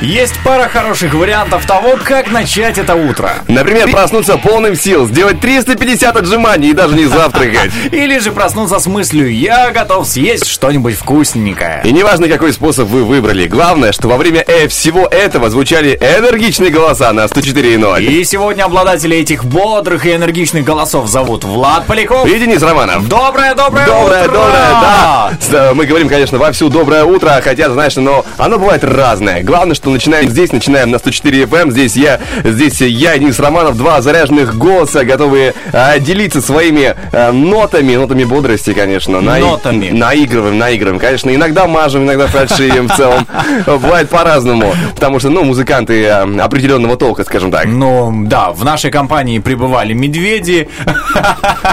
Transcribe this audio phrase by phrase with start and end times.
[0.00, 3.32] Есть пара хороших вариантов того, как начать это утро.
[3.48, 7.70] Например, проснуться полным сил, сделать 350 отжиманий и даже не завтракать.
[7.92, 11.82] Или же проснуться с мыслью «Я готов съесть что-нибудь вкусненькое».
[11.84, 16.70] И неважно, какой способ вы выбрали, главное, что во время э, всего этого звучали энергичные
[16.70, 18.02] голоса на 104.0.
[18.02, 22.26] И сегодня обладатели этих бодрых и энергичных голосов зовут Влад Поляков.
[22.26, 23.06] И Денис Романов.
[23.06, 24.32] Доброе, доброе, Доброе, утро!
[24.32, 25.30] доброе, да.
[25.52, 29.42] Э, Мы говорим, конечно, вовсю доброе утро, хотя, знаешь, но оно бывает разное.
[29.42, 31.70] Главное, что начинаем здесь, начинаем на 104 FM.
[31.70, 37.94] Здесь я, здесь я, Денис Романов, два заряженных голоса, готовые э, делиться своими э, нотами,
[37.96, 39.20] нотами бодрости, конечно.
[39.20, 39.90] наи- Нотами.
[39.90, 40.98] Наигрываем, наигрываем.
[40.98, 43.26] Конечно, иногда мажем, иногда фальшивим в целом.
[43.66, 44.74] Бывает по-разному.
[44.94, 47.66] Потому что, ну, музыканты э, определенного толка, скажем так.
[47.66, 50.68] Ну, да, в нашей компании пребывали медведи.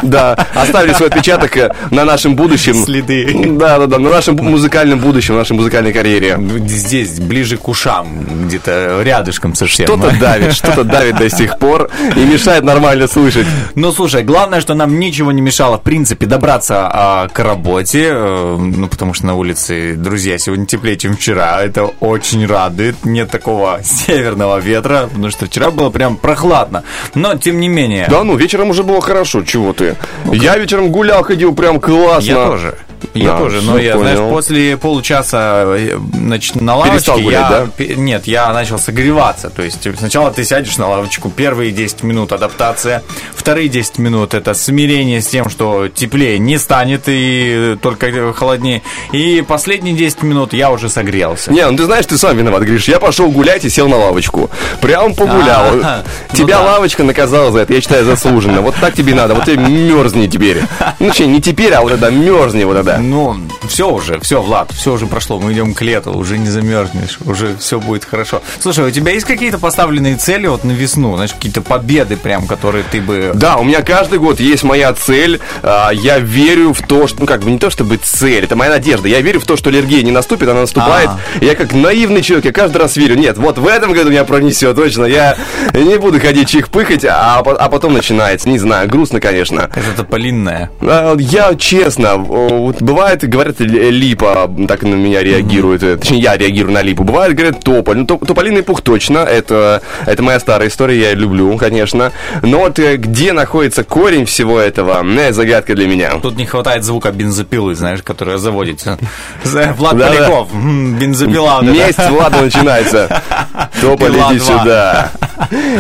[0.04, 2.76] Да, оставили свой отпечаток э, на нашем будущем.
[2.76, 3.28] Следы.
[3.58, 6.38] Да, да, да, на нашем музыкальном будущем, на нашей музыкальной карьере.
[6.68, 8.07] Здесь, ближе к ушам,
[8.46, 9.88] где-то рядышком совсем.
[9.88, 13.48] Что-то давит, что-то давит до сих пор и мешает нормально слышать.
[13.76, 18.58] Ну, слушай, главное, что нам ничего не мешало, в принципе, добраться а, к работе, э,
[18.58, 23.80] ну, потому что на улице, друзья, сегодня теплее, чем вчера, это очень радует, нет такого
[23.84, 26.84] северного ветра, потому что вчера было прям прохладно,
[27.14, 28.08] но, тем не менее...
[28.10, 29.96] Да ну, вечером уже было хорошо, чего ты?
[30.32, 32.28] Я вечером гулял, ходил прям классно.
[32.28, 32.78] Я тоже.
[33.14, 34.16] Я Да, тоже, но я, понял.
[34.16, 37.94] знаешь, после получаса э, значит, на лавочке Перестал гулять, я, да?
[37.96, 39.50] нет, я начал согреваться.
[39.50, 43.04] То есть сначала ты сядешь на лавочку, первые 10 минут адаптация,
[43.36, 48.82] вторые 10 минут это смирение с тем, что теплее не станет и только холоднее.
[49.12, 51.52] И последние 10 минут я уже согрелся.
[51.52, 52.88] Не, ну ты знаешь, ты сам виноват, Гриш.
[52.88, 54.50] Я пошел гулять и сел на лавочку.
[54.82, 55.66] Прям погулял.
[55.84, 56.04] А,
[56.34, 56.72] Тебя ну да.
[56.74, 58.62] лавочка наказала за это, я считаю, заслуженно.
[58.62, 60.62] Вот так тебе надо, вот тебе мерзни теперь.
[61.00, 62.87] Ну, точнее, не теперь, а вот это мерзни вот это.
[63.00, 63.38] Ну,
[63.68, 65.40] все уже, все, Влад, все уже прошло.
[65.40, 68.42] Мы идем к лету, уже не замерзнешь, уже все будет хорошо.
[68.60, 71.16] Слушай, у тебя есть какие-то поставленные цели вот на весну?
[71.16, 73.32] Знаешь, какие-то победы прям, которые ты бы...
[73.34, 75.40] Да, у меня каждый год есть моя цель.
[75.64, 78.72] А, Я верю в то, что, ну как бы не то чтобы цель, это моя
[78.72, 79.08] надежда.
[79.08, 81.10] Я верю в то, что аллергия не наступит, она наступает.
[81.10, 81.20] А.
[81.44, 83.16] Я как наивный человек, я каждый раз верю.
[83.16, 85.06] Нет, вот в этом году меня пронесет, точно.
[85.06, 85.36] Я
[85.74, 88.50] не буду ходить чих-пыхать, а, а потом начинается.
[88.50, 89.70] Не знаю, грустно, конечно.
[89.76, 90.70] Это тополинная.
[90.82, 96.38] А, Я честно, вот бывает, говорят, ли- липа так на меня реагирует, э, точнее, я
[96.38, 97.04] реагирую на липу.
[97.04, 97.98] Бывает, говорят, тополь.
[97.98, 102.12] Ну, топ- тополиный пух точно, это, это моя старая история, я люблю, конечно.
[102.42, 106.12] Но вот э, где находится корень всего этого, э, загадка для меня.
[106.22, 108.98] Тут не хватает звука бензопилы, знаешь, которая заводится.
[109.44, 109.94] За- Влад.
[110.00, 111.62] Поляков, бензопила.
[111.62, 113.22] Месть Влада начинается.
[113.82, 115.12] Тополь, иди сюда.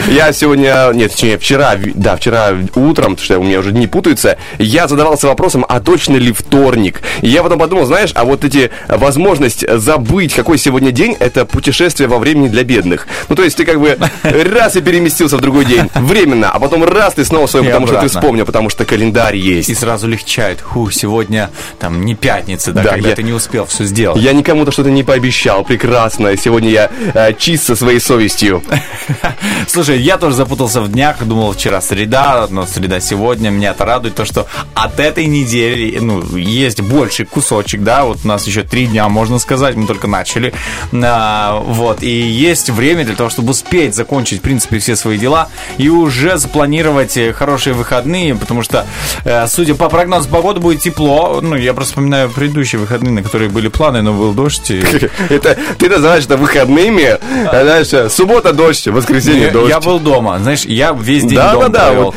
[0.07, 4.37] Я сегодня, нет, точнее, вчера, да, вчера утром, потому что у меня уже не путаются,
[4.59, 6.86] я задавался вопросом, а точно ли вторник?
[7.21, 11.45] И я потом подумал, знаешь, а вот эти э, возможность забыть, какой сегодня день, это
[11.45, 13.07] путешествие во времени для бедных.
[13.29, 16.83] Ну, то есть ты как бы раз и переместился в другой день, временно, а потом
[16.83, 18.09] раз ты снова И потому что ты обратно.
[18.09, 19.69] вспомнил, потому что календарь есть.
[19.69, 20.61] И сразу легчает.
[20.61, 21.49] Ху, сегодня
[21.79, 24.21] там не пятница, да, Да, когда я- ты не успел все сделать.
[24.21, 26.35] Я никому-то что-то не пообещал, прекрасно.
[26.37, 28.63] Сегодня я э, чист со своей совестью.
[29.67, 33.49] Слушай, я тоже запутался в днях, думал вчера среда, но среда сегодня.
[33.49, 38.27] Меня это радует, то, что от этой недели, ну, есть больший кусочек, да, вот у
[38.27, 40.53] нас еще три дня, можно сказать, мы только начали.
[40.93, 45.49] А, вот, и есть время для того, чтобы успеть закончить, в принципе, все свои дела
[45.77, 48.85] и уже запланировать э, хорошие выходные, потому что,
[49.23, 51.39] э, судя по прогнозу погоды, будет тепло.
[51.41, 54.69] Ну, я просто вспоминаю предыдущие выходные, на которые были планы, но был дождь.
[54.71, 54.77] и-
[55.29, 59.69] Это ты называешь это выходными, а дальше суббота дождь, воскресенье дождь.
[59.69, 62.15] Я был дома, знаешь, я весь день Да, дома да, да, провел.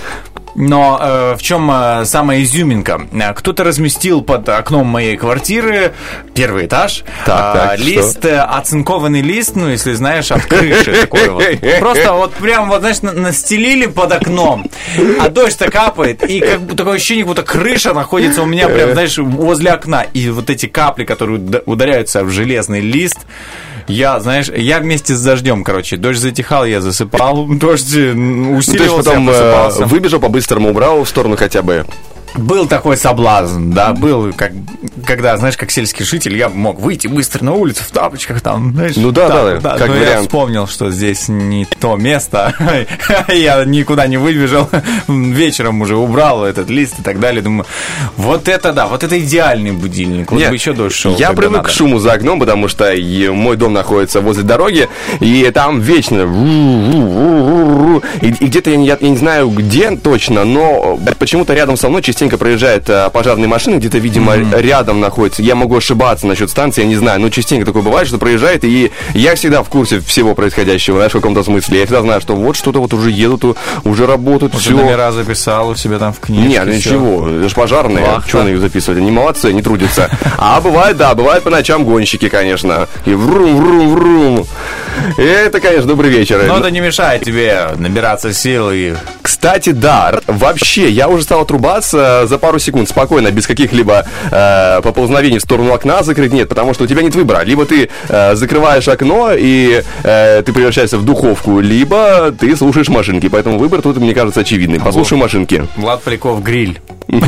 [0.56, 3.00] Но э, в чем э, самая изюминка?
[3.12, 5.93] Э, Кто-то разместил под окном моей квартиры
[6.35, 7.85] первый этаж Так, э, так, что?
[7.88, 11.44] лист, э, оцинкованный лист, ну, если знаешь, от крыши такой вот.
[11.81, 14.67] Просто вот прям, вот, знаешь, на- настелили под окном,
[15.20, 19.19] а дождь-то капает, и как бы такое ощущение, будто крыша находится у меня прям, знаешь,
[19.19, 20.03] возле окна.
[20.14, 23.19] И вот эти капли, которые уда- ударяются в железный лист,
[23.91, 28.73] Я, знаешь, я вместе с дождем, короче, дождь затихал, я засыпал, дождь э, Ну, то
[28.73, 29.87] есть потом я э, просыпался.
[29.87, 31.87] выбежал по-быстрому, убрал в сторону хотя бы.
[32.35, 34.53] Был такой соблазн, да, был, как,
[35.05, 38.97] когда, знаешь, как сельский житель, я мог выйти быстро на улицу в тапочках, там, знаешь.
[38.97, 40.27] Ну да, так, да, как но я вариант.
[40.27, 42.55] вспомнил, что здесь не то место,
[43.29, 44.69] я никуда не выбежал,
[45.09, 47.67] вечером уже убрал этот лист и так далее, думаю,
[48.17, 51.17] вот это да, вот это идеальный будильник, вот бы еще дольше шел.
[51.17, 51.69] Я привык надо.
[51.69, 52.93] к шуму за окном, потому что
[53.32, 54.88] мой дом находится возле дороги,
[55.21, 56.21] и там вечно
[58.21, 62.03] и, и где-то я не, я не знаю где точно, но почему-то рядом со мной
[62.20, 65.40] частенько проезжают э, пожарные машины, где-то, видимо, рядом находится.
[65.43, 68.93] Я могу ошибаться насчет станции, я не знаю, но частенько такое бывает, что проезжает, и
[69.14, 71.78] я всегда в курсе всего происходящего, знаешь, в каком-то смысле.
[71.78, 74.72] Я всегда знаю, что вот что-то вот уже едут, уже работают, Уже все.
[74.72, 76.46] номера записал у себя там в книжке.
[76.49, 78.28] Нет, ну ничего, это ж пожарные, Вахта.
[78.28, 78.99] что они их записывать?
[78.99, 80.11] Они молодцы, они трудятся.
[80.37, 82.87] А бывает, да, бывает по ночам гонщики, конечно.
[83.06, 84.46] И врум-врум-врум.
[85.17, 86.43] Это, конечно, добрый вечер.
[86.46, 92.10] Но это не мешает тебе набираться сил и Кстати, да, вообще, я уже стал отрубаться
[92.27, 96.33] за пару секунд спокойно, без каких-либо э, поползновений в сторону окна закрыть.
[96.33, 97.43] Нет, потому что у тебя нет выбора.
[97.45, 103.29] Либо ты э, закрываешь окно и э, ты превращаешься в духовку, либо ты слушаешь машинки.
[103.29, 104.81] Поэтому выбор тут, мне кажется, очевидный.
[104.81, 105.67] Послушай машинки.
[105.77, 106.81] Влад Поляков гриль.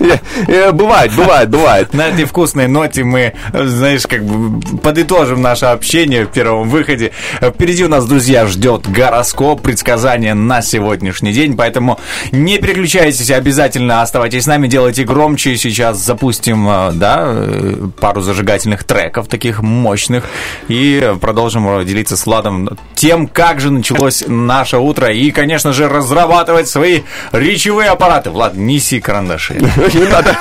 [0.00, 1.94] Э, э, Бывает, бывает, бывает.
[1.94, 7.12] На этой вкусной ноте мы, э, знаешь, как бы подытожим наше общение в первом выходе.
[7.40, 11.98] Э, Впереди у нас, друзья, ждет гороскоп, предсказания на сегодняшний день, поэтому
[12.32, 15.56] не переключайтесь, обязательно оставайтесь с нами, делайте громче.
[15.56, 20.24] Сейчас запустим, э, да, э, пару зажигательных треков таких мощных
[20.68, 25.88] и продолжим э, делиться с Владом тем, как же началось наше утро и, конечно же,
[25.88, 27.02] разрабатывать свои
[27.32, 28.30] речевые аппараты.
[28.30, 29.54] Влад, неси карандаши.
[29.94, 30.36] Не надо.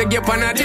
[0.00, 0.64] Take your panadi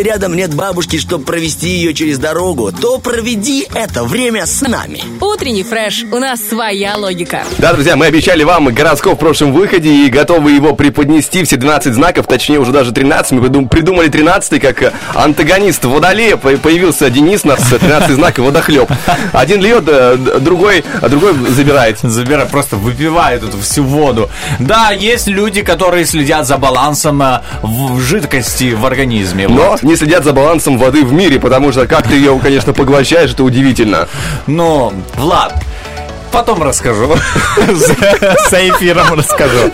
[0.00, 5.02] Если рядом нет бабушки, чтобы провести ее через дорогу, то проведи это время с нами.
[5.20, 6.04] Утренний фреш.
[6.10, 7.42] У нас своя логика.
[7.58, 11.44] Да, друзья, мы обещали вам гороскоп в прошлом выходе и готовы его преподнести.
[11.44, 13.32] Все 12 знаков, точнее уже даже 13.
[13.32, 16.38] Мы придум- придумали 13 как э, антагонист Водолея.
[16.38, 18.90] По- Появился Денис, у нас 13 знаков водохлеб.
[19.34, 21.98] Один льет, э, другой, а другой забирает.
[22.00, 24.30] Забирай, просто выпивает эту всю воду.
[24.60, 29.46] Да, есть люди, которые следят за балансом э, в жидкости в организме.
[29.46, 29.82] Но Вот.
[29.90, 33.42] Не следят за балансом воды в мире, потому что как ты ее, конечно, поглощаешь, это
[33.42, 34.08] удивительно.
[34.46, 35.54] Но, Влад,
[36.32, 37.16] Потом расскажу.
[37.56, 37.94] За
[38.48, 39.72] за эфиром расскажу.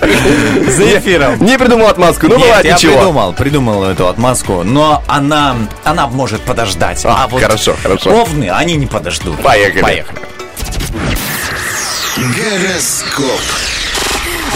[0.71, 1.45] За эфиром.
[1.45, 2.95] Не придумал отмазку, ну бывает я ничего.
[2.95, 5.55] придумал, придумал эту отмазку, но она,
[5.85, 7.03] она может подождать.
[7.05, 8.11] А, хорошо, хорошо.
[8.11, 9.39] Овны, они не подождут.
[9.43, 9.83] Поехали.
[9.83, 10.19] Поехали.
[12.17, 13.43] Гороскоп.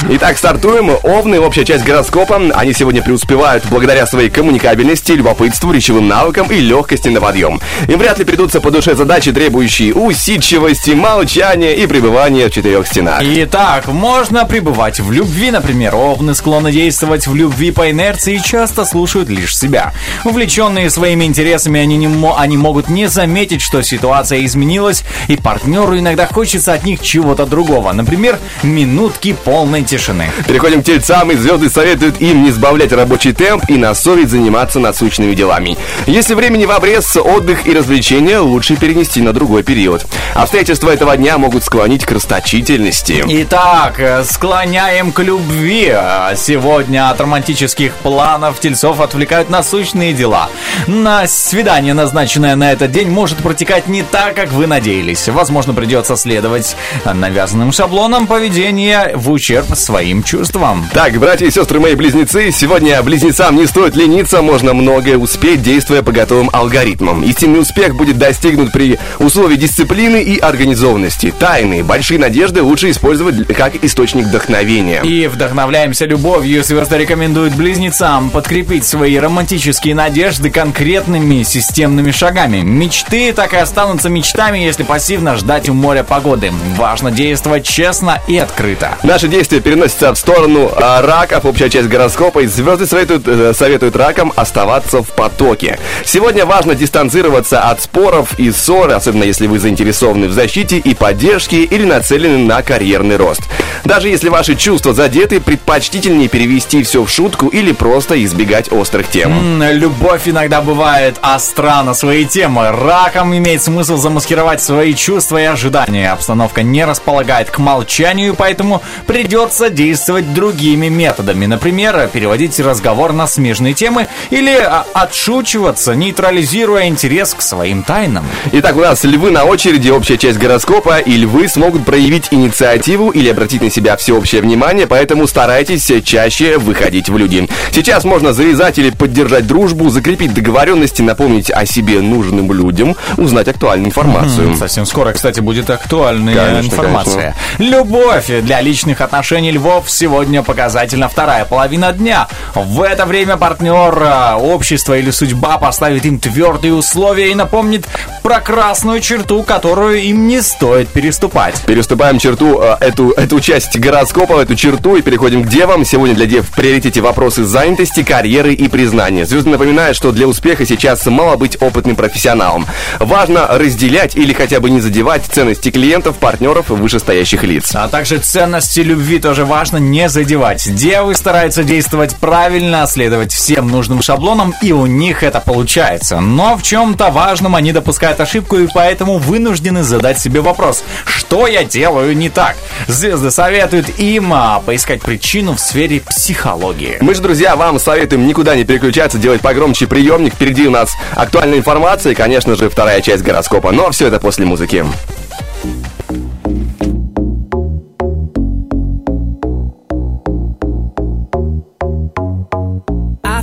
[0.09, 0.91] Итак, стартуем.
[1.03, 2.41] Овны, общая часть гороскопа.
[2.55, 7.61] Они сегодня преуспевают благодаря своей коммуникабельности, любопытству, речевым навыкам и легкости на подъем.
[7.87, 13.21] Им вряд ли придутся по душе задачи, требующие усидчивости, молчания и пребывания в четырех стенах.
[13.23, 15.95] Итак, можно пребывать в любви, например.
[15.95, 19.93] Овны склонны действовать в любви по инерции и часто слушают лишь себя.
[20.25, 25.97] Увлеченные своими интересами, они, не мо- они могут не заметить, что ситуация изменилась, и партнеру
[25.99, 27.93] иногда хочется от них чего-то другого.
[27.93, 30.31] Например, минутки полной тишины.
[30.47, 34.79] Переходим к тельцам, и звезды советуют им не сбавлять рабочий темп и на совесть заниматься
[34.79, 35.77] насущными делами.
[36.07, 40.07] Если времени в обрез, отдых и развлечения лучше перенести на другой период.
[40.35, 43.25] Обстоятельства этого дня могут склонить к расточительности.
[43.27, 45.93] Итак, э, склоняем к любви.
[46.37, 50.49] Сегодня от романтических планов тельцов отвлекают насущные дела.
[50.87, 55.29] На свидание, назначенное на этот день, может протекать не так, как вы надеялись.
[55.29, 60.87] Возможно, придется следовать навязанным шаблонам поведения в ущерб своим чувствам.
[60.93, 66.03] Так, братья и сестры мои близнецы, сегодня близнецам не стоит лениться, можно многое успеть, действуя
[66.03, 67.23] по готовым алгоритмам.
[67.23, 71.33] Истинный успех будет достигнут при условии дисциплины и организованности.
[71.39, 75.03] Тайны, большие надежды лучше использовать как источник вдохновения.
[75.03, 76.63] И вдохновляемся любовью.
[76.63, 82.59] Звезды рекомендуют близнецам подкрепить свои романтические надежды конкретными системными шагами.
[82.59, 86.53] Мечты так и останутся мечтами, если пассивно ждать у моря погоды.
[86.77, 88.99] Важно действовать честно и открыто.
[89.03, 93.95] Наши действия переносятся в сторону а, раков, общая часть гороскопа, и звезды советуют, э, советуют
[93.95, 95.79] ракам оставаться в потоке.
[96.05, 101.63] Сегодня важно дистанцироваться от споров и ссор, особенно если вы заинтересованы в защите и поддержке
[101.63, 103.43] или нацелены на карьерный рост.
[103.85, 109.63] Даже если ваши чувства задеты, предпочтительнее перевести все в шутку или просто избегать острых тем.
[109.63, 112.73] М, Любовь иногда бывает остра на свои темы.
[112.73, 116.11] Раком имеет смысл замаскировать свои чувства и ожидания.
[116.11, 121.47] Обстановка не располагает к молчанию, поэтому придется действовать другими методами.
[121.47, 128.25] Например, переводить разговор на смежные темы или а, отшучиваться, нейтрализируя интерес к своим тайнам.
[128.53, 133.29] Итак, у нас львы на очереди, общая часть гороскопа, и львы смогут проявить инициативу или
[133.29, 137.49] обратить на себя всеобщее внимание, поэтому старайтесь чаще выходить в люди.
[137.73, 143.89] Сейчас можно завязать или поддержать дружбу, закрепить договоренности, напомнить о себе нужным людям, узнать актуальную
[143.89, 144.55] информацию.
[144.57, 147.35] Совсем скоро, кстати, будет актуальная Конечно, информация.
[147.59, 152.29] Любовь для личных отношений львов сегодня показательно вторая половина дня.
[152.55, 157.87] В это время партнер, а, общество или судьба поставит им твердые условия и напомнит
[158.23, 161.61] про красную черту, которую им не стоит переступать.
[161.67, 165.85] Переступаем черту, э, эту, эту часть гороскопа, эту черту и переходим к девам.
[165.85, 169.25] Сегодня для дев в приоритете вопросы занятости, карьеры и признания.
[169.25, 172.67] Звезды напоминают, что для успеха сейчас мало быть опытным профессионалом.
[172.99, 177.71] Важно разделять или хотя бы не задевать ценности клиентов, партнеров и вышестоящих лиц.
[177.75, 180.75] А также ценности любви тоже важно не задевать.
[180.75, 186.19] Девы стараются действовать правильно, следовать всем нужным шаблонам, и у них это получается.
[186.19, 191.63] Но в чем-то важном они допускают ошибку, и поэтому вынуждены задать себе вопрос, что я
[191.63, 192.57] делаю не так?
[192.89, 196.99] Звезды советуют им а, поискать причину в сфере психологии.
[197.01, 200.35] Мы же, друзья, вам советуем никуда не переключаться, делать погромче приемник.
[200.35, 203.71] Впереди у нас актуальная информация и, конечно же, вторая часть гороскопа.
[203.71, 204.85] Но все это после музыки.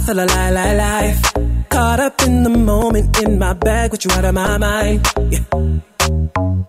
[0.07, 1.19] I feel alive, alive, life.
[1.67, 5.05] Caught up in the moment, in my bag, with you out of my mind.
[5.29, 5.43] Yeah.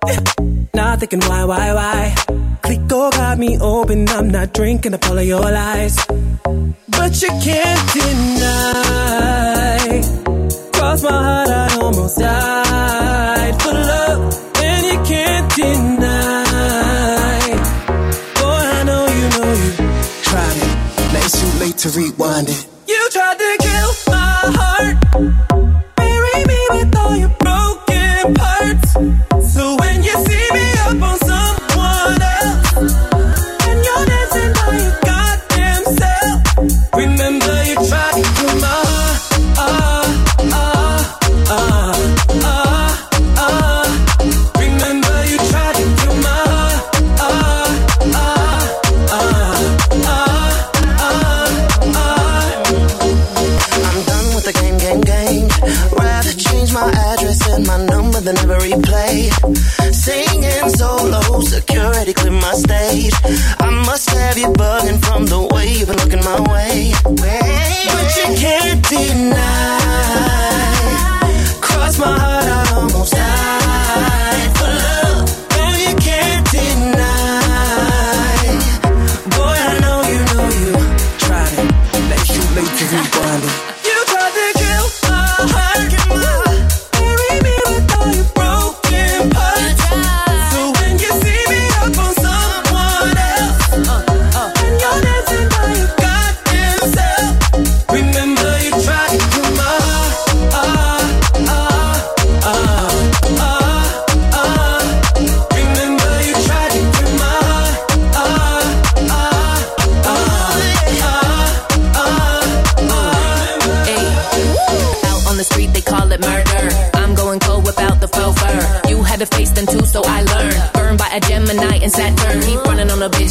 [0.08, 0.20] Yeah.
[0.74, 2.14] Now thinking why, why, why?
[2.62, 6.04] Clico got me open, I'm not drinking up all of your lies.
[6.88, 10.02] But you can't deny.
[10.72, 17.38] Cross my heart, I almost died for love, and you can't deny.
[18.42, 19.70] I know you know you
[20.24, 20.76] tried it.
[21.12, 22.66] Now it's too late to rewind it.
[62.08, 63.12] Already cleared my stage.
[63.60, 67.37] I must have you bugging from the way you've been looking my way.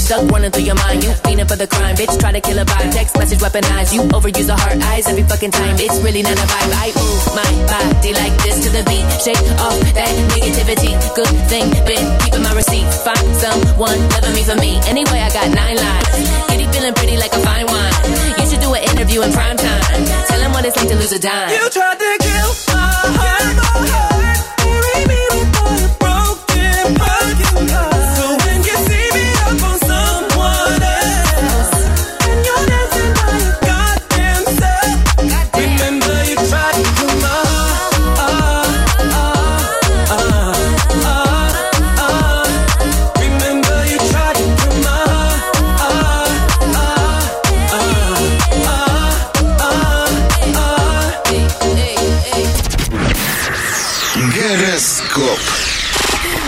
[0.07, 1.03] Stuck running through your mind.
[1.03, 2.15] You fiending for the crime, bitch.
[2.17, 2.91] Try to kill a vibe.
[2.95, 3.91] Text message weaponized.
[3.93, 5.75] You overuse the heart eyes every fucking time.
[5.83, 6.71] It's really not a vibe.
[6.79, 9.03] I move my body like this to the beat.
[9.19, 10.95] Shake off that negativity.
[11.11, 13.03] Good thing, been keeping my receipts.
[13.03, 14.79] Find someone loving me for me.
[14.87, 16.15] Anyway, I got nine lives.
[16.47, 17.99] Kitty feeling pretty like a fine wine.
[18.39, 19.99] You should do an interview in prime time.
[20.31, 21.51] Tell him what it's like to lose a dime.
[21.51, 24.16] You tried to kill my heart.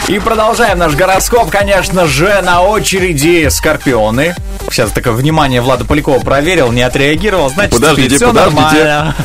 [0.09, 4.33] И продолжаем наш гороскоп, конечно же, на очереди Скорпионы.
[4.71, 8.61] Сейчас такое внимание Влада Полякова проверил, не отреагировал, значит, Подождите, все подождите.
[8.61, 9.15] нормально.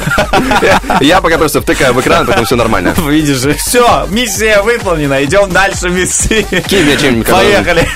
[1.00, 2.94] Я пока просто втыкаю в экран, поэтому все нормально.
[3.08, 6.44] Видишь же, все, миссия выполнена, идем дальше, весы.
[6.50, 7.88] Мне чем-нибудь, Поехали.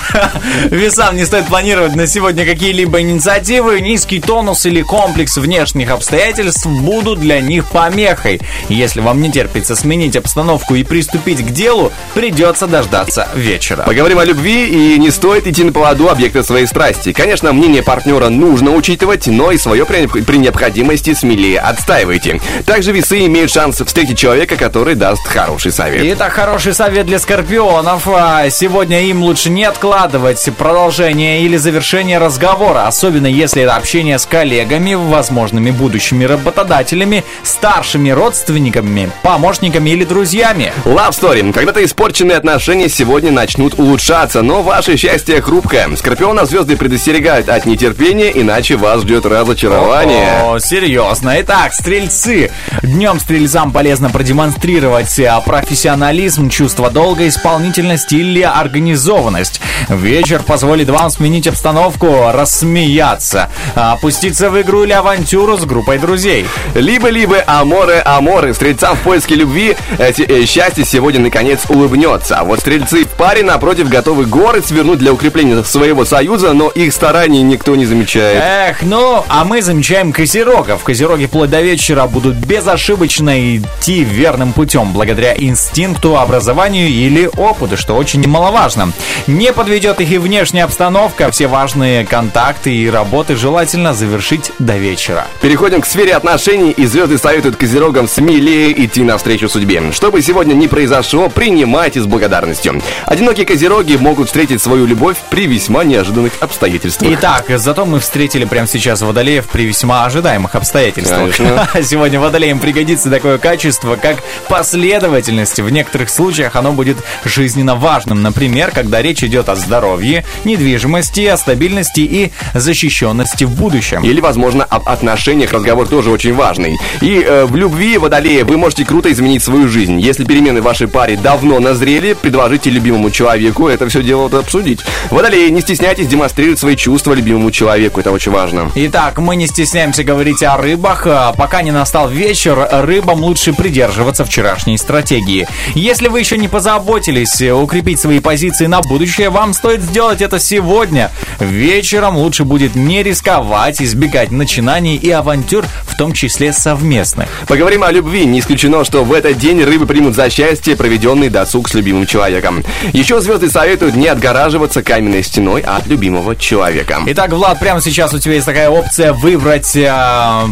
[0.65, 3.79] Весам не стоит планировать на сегодня какие-либо инициативы.
[3.81, 8.41] Низкий тонус или комплекс внешних обстоятельств будут для них помехой.
[8.67, 13.83] Если вам не терпится сменить обстановку и приступить к делу, придется дождаться вечера.
[13.83, 17.13] Поговорим о любви, и не стоит идти на поводу объекта своей страсти.
[17.13, 22.39] Конечно, мнение партнера нужно учитывать, но и свое при, необходимости смелее отстаивайте.
[22.65, 26.01] Также весы имеют шанс встретить человека, который даст хороший совет.
[26.15, 28.07] Итак, хороший совет для скорпионов.
[28.07, 34.25] А, Сегодня им лучше не откладывать продолжение или завершение разговора, особенно если это общение с
[34.25, 40.73] коллегами, возможными будущими работодателями, старшими родственниками, помощниками или друзьями.
[40.83, 41.53] Love Story.
[41.53, 45.89] Когда-то испорченные отношения сегодня начнут улучшаться, но ваше счастье хрупкое.
[45.95, 50.41] Скорпиона звезды предостерегают от нетерпения, иначе вас ждет разочарование.
[50.43, 51.35] О, серьезно.
[51.41, 52.51] Итак, стрельцы.
[52.81, 59.61] Днем стрельцам полезно продемонстрировать а, профессионализм, чувство долга, исполнительность или организованность.
[59.89, 66.45] Вечер позволит вам сменить обстановку, рассмеяться, опуститься в игру или авантюру с группой друзей.
[66.75, 68.53] Либо-либо аморы аморы.
[68.53, 72.37] Стрельцам в поиске любви э, те- э, счастье сегодня наконец улыбнется.
[72.37, 76.93] А вот стрельцы в паре, напротив, готовы горы свернуть для укрепления своего союза, но их
[77.19, 78.41] стараний никто не замечает.
[78.41, 80.83] Эх, ну, а мы замечаем козерогов.
[80.83, 87.95] Козероги вплоть до вечера будут безошибочно идти верным путем, благодаря инстинкту, образованию или опыту, что
[87.95, 88.93] очень немаловажно.
[89.27, 95.27] Не подведет их и внешняя обстановка, все важные контакты и работы желательно завершить до вечера.
[95.41, 99.91] Переходим к сфере отношений, и звезды советуют козерогам смелее идти навстречу судьбе.
[99.91, 102.81] Что бы сегодня ни произошло, принимайте с благодарностью.
[103.05, 107.08] Одинокие козероги могут встретить свою любовь при весьма неожиданных обстоятельствах.
[107.11, 111.35] Итак, зато мы встретили прямо сейчас водолеев при весьма ожидаемых обстоятельствах.
[111.35, 111.67] Конечно.
[111.83, 114.17] Сегодня водолеям пригодится такое качество, как
[114.47, 115.59] последовательность.
[115.59, 118.21] В некоторых случаях оно будет жизненно важным.
[118.21, 124.03] Например, когда речь идет о здоровье, недвижимости, о стабильности и защищенности в будущем.
[124.03, 126.77] Или, возможно, об отношениях разговор тоже очень важный.
[127.01, 129.99] И э, в любви, водолея, вы можете круто изменить свою жизнь.
[129.99, 134.81] Если перемены в вашей паре давно назрели, предложите любимому человеку это все дело обсудить.
[135.09, 138.01] Водолеи, не стесняйтесь демонстрировать свои чувства чувства любимому человеку.
[138.01, 138.69] Это очень важно.
[138.75, 141.07] Итак, мы не стесняемся говорить о рыбах.
[141.07, 145.47] А, Пока не настал вечер, рыбам лучше придерживаться вчерашней стратегии.
[145.75, 150.39] Если вы еще не позаботились э, укрепить свои позиции на будущее, вам стоит сделать это
[150.39, 151.09] сегодня.
[151.39, 157.29] Вечером лучше будет не рисковать, избегать начинаний и авантюр, в том числе совместных.
[157.47, 158.25] Поговорим о любви.
[158.25, 162.61] Не исключено, что в этот день рыбы примут за счастье проведенный досуг с любимым человеком.
[162.91, 166.78] Еще звезды советуют не отгораживаться каменной стеной от любимого человека.
[167.07, 169.91] Итак, Влад, прямо сейчас у тебя есть такая опция выбрать э,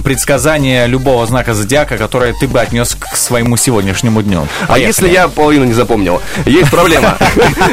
[0.04, 4.48] предсказание любого знака зодиака, которое ты бы отнес к своему сегодняшнему дню.
[4.68, 6.22] А если я половину не запомнил?
[6.46, 7.18] Есть проблема.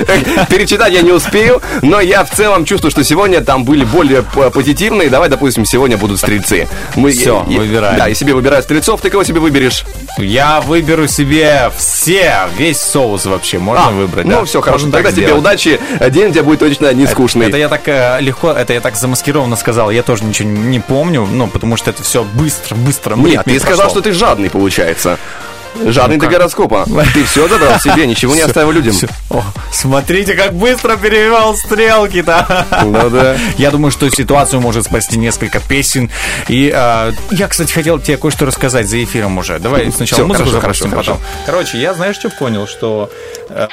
[0.49, 5.11] Перечитать я не успею, но я в целом чувствую, что сегодня там были более позитивные.
[5.11, 6.69] Давай, допустим, сегодня будут стрельцы.
[6.97, 7.99] Мы, Всё, и- выбираем.
[7.99, 9.01] Да, и себе выбираю стрельцов.
[9.01, 9.85] Ты кого себе выберешь?
[10.19, 13.59] Я выберу себе все, весь соус вообще.
[13.59, 14.91] Можно А, выбрать, ну все, хорошо.
[14.91, 15.81] Тогда тебе удачи.
[16.11, 17.49] День у тебя будет точно не скучный.
[17.49, 19.91] Это я так э, легко, это я так замаскированно сказал.
[19.91, 23.17] Я тоже ничего не помню, ну, потому что это все быстро, быстро.
[23.17, 25.19] Нет, ты сказал, что ты жадный, получается.
[25.87, 26.31] Жадный Ну как?
[26.31, 26.87] гороскопа.
[27.15, 28.95] Ты все забрал себе, ничего не оставил людям.
[29.29, 32.67] О, смотрите, как быстро перевел стрелки-то.
[32.85, 33.37] Ну да.
[33.59, 36.11] Я думаю, что ситуацию может спасти несколько песен.
[36.47, 39.59] И э, я, кстати, хотел тебе кое-что рассказать за эфиром уже.
[39.59, 41.27] Давай сначала Всё, музыку хорошо, запустим, хорошо, потом.
[41.45, 43.11] Короче, я знаешь, что понял, что
[43.51, 43.67] э,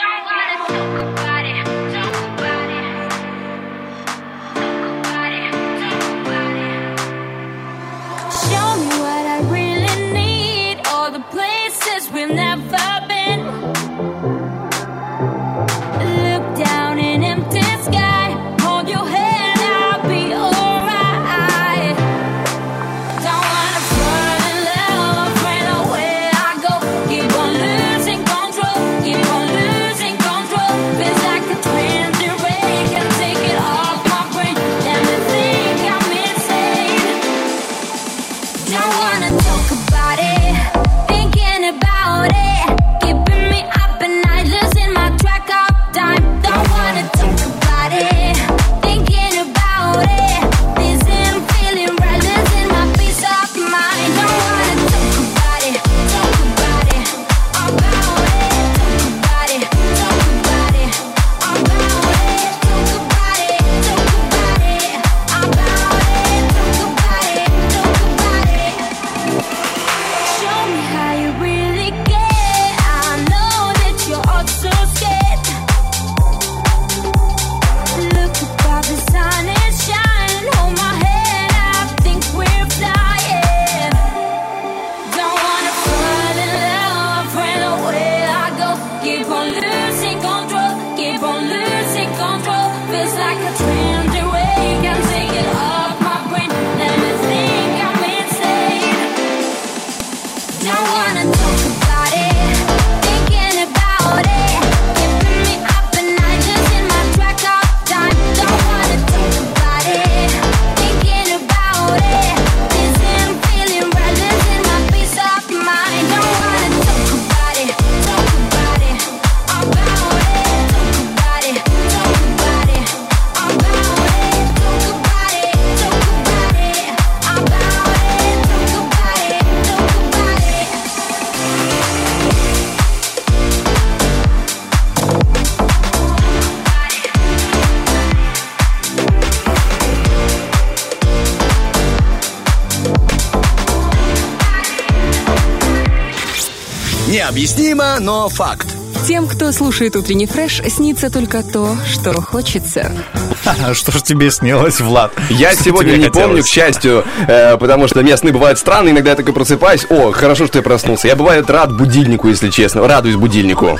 [147.32, 148.68] Необъяснимо, но факт.
[149.08, 152.92] Тем, кто слушает утренний фреш, снится только то, что хочется.
[153.74, 155.14] что ж тебе снилось, Влад?
[155.30, 156.46] Я Что сегодня не помню, хотелось?
[156.46, 160.46] к счастью, э, потому что мне сны бывают странные, иногда я такой просыпаюсь, о, хорошо,
[160.46, 161.08] что я проснулся.
[161.08, 163.80] Я бываю рад будильнику, если честно, радуюсь будильнику.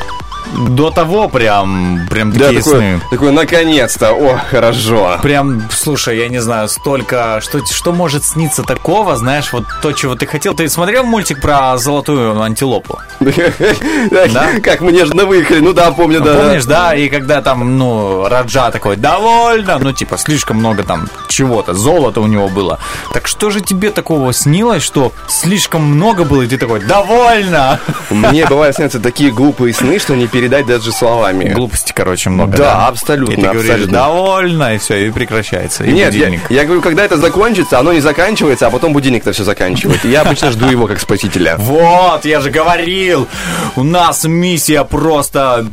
[0.70, 3.02] До того прям, прям Да, такие такой, сны.
[3.10, 5.20] такой, наконец-то, о, хорошо.
[5.22, 10.16] Прям, слушай, я не знаю, столько, что, что может сниться такого, знаешь, вот то, чего
[10.16, 10.54] ты хотел.
[10.54, 13.00] Ты смотрел мультик про золотую антилопу?
[14.34, 14.48] Да?
[14.64, 16.34] Как мы нежно выехали, ну да, помню, да.
[16.34, 16.40] да.
[16.40, 16.96] Помнишь, да?
[16.96, 22.28] И когда там, ну, Раджа такой, довольно, ну, типа, слишком много там чего-то, золота у
[22.28, 22.80] него было.
[23.14, 27.80] Так что же тебе такого снилось, что слишком много было, и ты такой, довольно?
[28.10, 31.50] Мне бывает снятся такие глупые сны, что не передать даже словами.
[31.50, 32.58] Глупости, короче, много.
[32.58, 33.94] Да, абсолютно, И ты говоришь, абсолютно.
[33.98, 35.84] довольно, и все, и прекращается.
[35.84, 36.50] И Нет, я, будильник.
[36.50, 40.04] я говорю, когда это закончится, оно не заканчивается, а потом будильник-то все заканчивает.
[40.06, 41.58] Я обычно жду его как спасителя.
[41.72, 43.28] Вот, я же говорил,
[43.76, 45.66] у нас миссия просто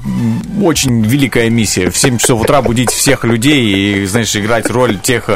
[0.62, 1.90] очень великая миссия.
[1.90, 5.28] В 7 часов утра будить всех людей и, знаешь, играть роль тех,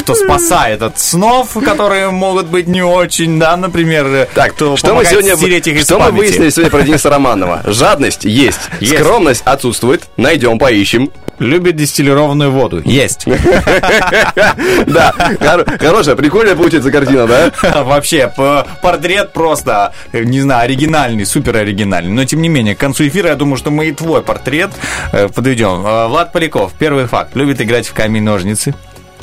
[0.00, 5.04] кто спасает от снов, которые могут быть не очень, да, например, Так, кто что мы
[5.04, 7.62] сегодня стереть их что мы выяснили сегодня про Дениса Романова?
[7.66, 8.98] Жадность есть, Есть.
[9.00, 10.04] скромность отсутствует.
[10.16, 11.10] Найдем, поищем.
[11.38, 12.82] Любит дистиллированную воду.
[12.84, 13.26] Есть.
[14.86, 17.52] Да, хор- хорошая, прикольная получится картина, да?
[17.84, 18.32] Вообще,
[18.82, 22.10] портрет просто, не знаю, оригинальный, супер оригинальный.
[22.12, 24.70] Но, тем не менее, к концу эфира, я думаю, что мы и твой портрет
[25.12, 25.86] э, подведем.
[25.86, 27.34] Э, Влад Поляков, первый факт.
[27.36, 28.74] Любит играть в камень-ножницы.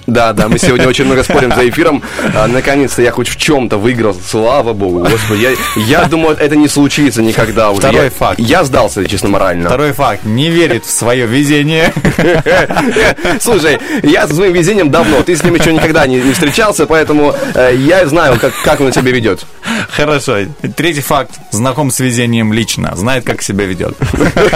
[0.08, 2.04] Да, да, мы сегодня очень много спорим за эфиром.
[2.36, 5.42] А, Наконец-то я хоть в чем-то выиграл, слава богу, господи.
[5.42, 7.80] Я, я думаю, это не случится никогда уже.
[7.80, 8.40] Второй я, факт.
[8.40, 9.68] Я сдался, честно, морально.
[9.68, 10.24] Второй факт.
[10.26, 11.94] Не верит в свое везение.
[13.40, 17.34] Слушай, я со своим везением давно, ты с ним еще никогда не, не встречался, поэтому
[17.54, 19.46] э, я знаю, как, как он себя ведет.
[19.90, 20.38] Хорошо.
[20.76, 21.32] Третий факт.
[21.52, 22.96] Знаком с везением лично.
[22.96, 23.96] Знает, как себя ведет.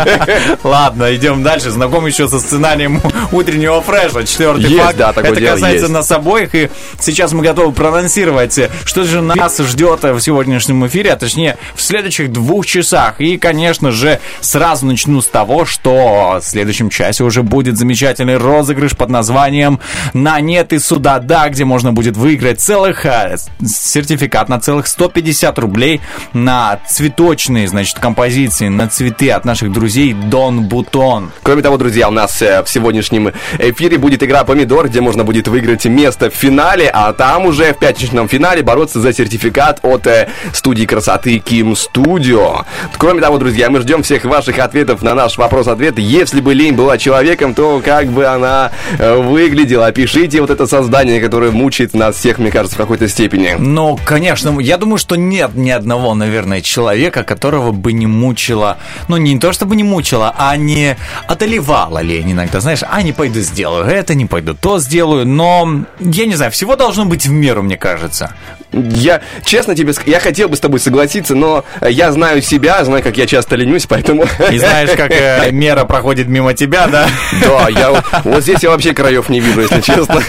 [0.63, 1.71] Ладно, идем дальше.
[1.71, 4.25] Знаком еще со сценарием утреннего фреша.
[4.25, 4.97] Четвертый Есть, факт.
[4.97, 5.93] да, такое Это касается есть.
[5.93, 6.55] нас обоих.
[6.55, 11.81] И сейчас мы готовы проанонсировать, что же нас ждет в сегодняшнем эфире, а точнее в
[11.81, 13.21] следующих двух часах.
[13.21, 18.95] И, конечно же, сразу начну с того, что в следующем часе уже будет замечательный розыгрыш
[18.95, 19.79] под названием
[20.13, 25.59] «На нет и сюда да», где можно будет выиграть целых э, сертификат на целых 150
[25.59, 26.01] рублей
[26.33, 31.31] на цветочные, значит, композиции, на цветы от наших друзей Дон Бутон.
[31.43, 35.47] Кроме того, друзья, у нас э, в сегодняшнем эфире будет игра «Помидор», где можно будет
[35.47, 40.27] выиграть место в финале, а там уже в пятничном финале бороться за сертификат от э,
[40.53, 42.65] студии красоты Ким Студио.
[42.97, 45.99] Кроме того, друзья, мы ждем всех ваших ответов на наш вопрос-ответ.
[45.99, 49.85] Если бы лень была человеком, то как бы она э, выглядела?
[49.85, 53.55] Опишите вот это создание, которое мучает нас всех, мне кажется, в какой-то степени.
[53.59, 59.17] Ну, конечно, я думаю, что нет ни одного, наверное, человека, которого бы не мучила, ну,
[59.17, 63.85] не то чтобы не мучила, а не одолевала лень иногда, знаешь, а не пойду сделаю
[63.85, 67.77] это, не пойду то сделаю, но, я не знаю, всего должно быть в меру, мне
[67.77, 68.33] кажется.
[68.71, 73.01] Я, честно тебе, я хотел бы с тобой согласиться, но э, я знаю себя, знаю,
[73.01, 74.25] как я часто ленюсь, поэтому...
[74.51, 77.09] И знаешь, как э, мера проходит мимо тебя, да?
[77.41, 80.21] Да, я вот- здесь я вообще краев не вижу, если честно.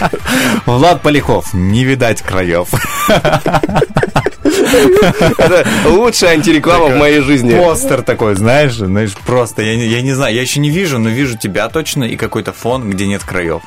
[0.65, 2.69] Влад Поляков, не видать краев.
[4.43, 7.53] Это лучшая антиреклама в моей жизни.
[7.55, 11.37] Постер такой, знаешь, знаешь, просто, я, я не знаю, я еще не вижу, но вижу
[11.37, 13.61] тебя точно и какой-то фон, где нет краев.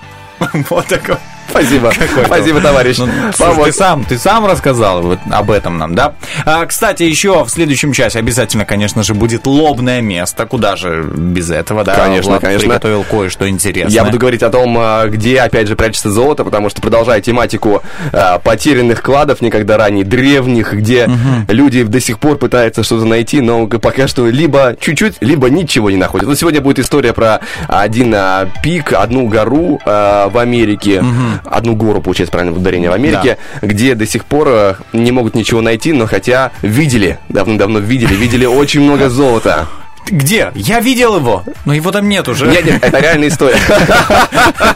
[0.71, 1.19] Вот такой.
[1.51, 1.91] Спасибо.
[1.99, 2.27] Какой-то.
[2.27, 2.99] Спасибо, товарищ.
[2.99, 6.15] Ну, слушай, ты сам, ты сам рассказал вот об этом нам, да?
[6.45, 10.47] А, кстати, еще в следующем часе обязательно, конечно же, будет лобное место.
[10.47, 11.95] Куда же без этого, да?
[11.95, 12.69] Конечно, Влад конечно.
[12.69, 13.95] приготовил кое-что интересное.
[13.95, 17.83] Я буду говорить о том, а, где, опять же, прячется золото, потому что, продолжая тематику
[18.13, 21.09] а, потерянных кладов некогда ранее, древних, где
[21.49, 25.97] люди до сих пор пытаются что-то найти, но пока что либо чуть-чуть, либо ничего не
[25.97, 26.27] находят.
[26.27, 31.03] Вот сегодня будет история про один а, пик, одну гору а, в Америке,
[31.45, 35.61] одну гору, получается, правильно, ударение в Америке, где до сих пор а, не могут ничего
[35.61, 39.67] найти, но хотя видели, давно-давно видели, видели очень много золота.
[40.07, 40.53] Где?
[40.55, 42.47] Я видел его, но его там нет уже.
[42.47, 43.57] Нет, нет, это реальная история.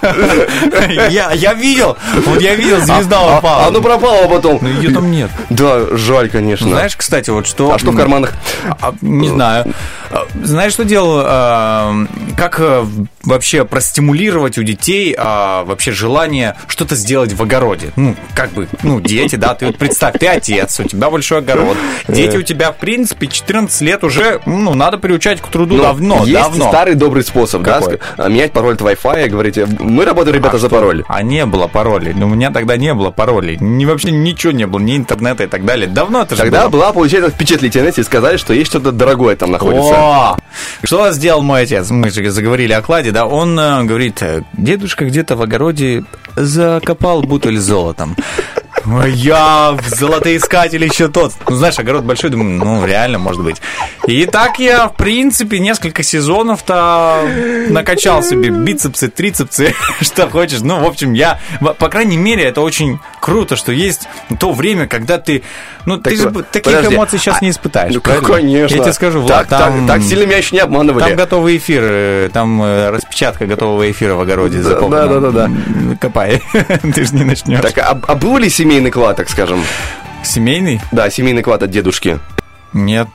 [1.10, 3.66] Я, я видел, вот я видел, звезда А- упала.
[3.66, 4.58] А, ну пропала потом.
[4.62, 5.30] Но ее там нет.
[5.50, 6.68] Да, жаль, конечно.
[6.68, 7.72] Знаешь, кстати, вот что...
[7.74, 8.32] а что в карманах?
[8.80, 9.72] А, Не знаю.
[10.10, 11.20] А, Знаешь, что делал?
[11.24, 11.94] а,
[12.36, 12.86] Как а,
[13.24, 17.90] вообще простимулировать у детей а, вообще желание что-то сделать в огороде?
[17.96, 21.76] Ну, как бы, ну, дети, да, ты вот представь, ты отец, у тебя большой огород.
[22.08, 26.24] Дети у тебя, в принципе, 14 лет уже, ну, надо приучать к труду Ну, давно,
[26.24, 26.68] есть давно.
[26.68, 27.94] старый добрый способ, да, Какой?
[27.94, 31.04] ск- а, менять пароль от Wi-Fi, говорите, мы работаем, ребята, за пароль.
[31.08, 32.14] А не было паролей.
[32.14, 33.56] Ну, у меня тогда не было паролей.
[33.60, 35.86] Ни, вообще ничего не было, ни интернета и так далее.
[35.88, 36.70] Давно это же Тогда было.
[36.70, 39.94] была, получается, впечатлительность и сказали, что есть что-то дорогое там находится.
[39.96, 40.36] О!
[40.84, 41.90] Что сделал мой отец?
[41.90, 43.26] Мы же заговорили о кладе, да?
[43.26, 46.04] Он э, говорит, э, дедушка где-то в огороде
[46.36, 48.16] закопал бутыль с золотом.
[48.90, 51.32] Ой, Я в золотоискатель еще тот.
[51.48, 53.56] Ну, знаешь, огород большой, думаю, ну, реально, может быть.
[54.06, 57.28] И так я, в принципе, несколько сезонов-то
[57.68, 60.60] накачал себе бицепсы, трицепсы, что хочешь.
[60.60, 65.18] Ну, в общем, я, по крайней мере, это очень круто, что есть то время, когда
[65.18, 65.42] ты,
[65.84, 67.94] ну, ты же таких подожди, эмоций сейчас а- не испытаешь.
[67.94, 68.28] Ну, правильно?
[68.28, 68.76] конечно.
[68.76, 69.86] Я тебе скажу, так, Влад, там...
[69.86, 71.04] так, так сильно меня еще не обманывали.
[71.04, 75.44] Там готовый эфир, э, там э, распечатка готового эфира в огороде Да, да, да, да,
[75.44, 76.42] М, Копай,
[76.94, 77.60] ты же не начнешь.
[77.60, 79.64] Так, а, а был ли семейный клад, так скажем?
[80.22, 80.80] Семейный?
[80.92, 82.20] Да, семейный клад от дедушки.
[82.72, 83.08] Нет.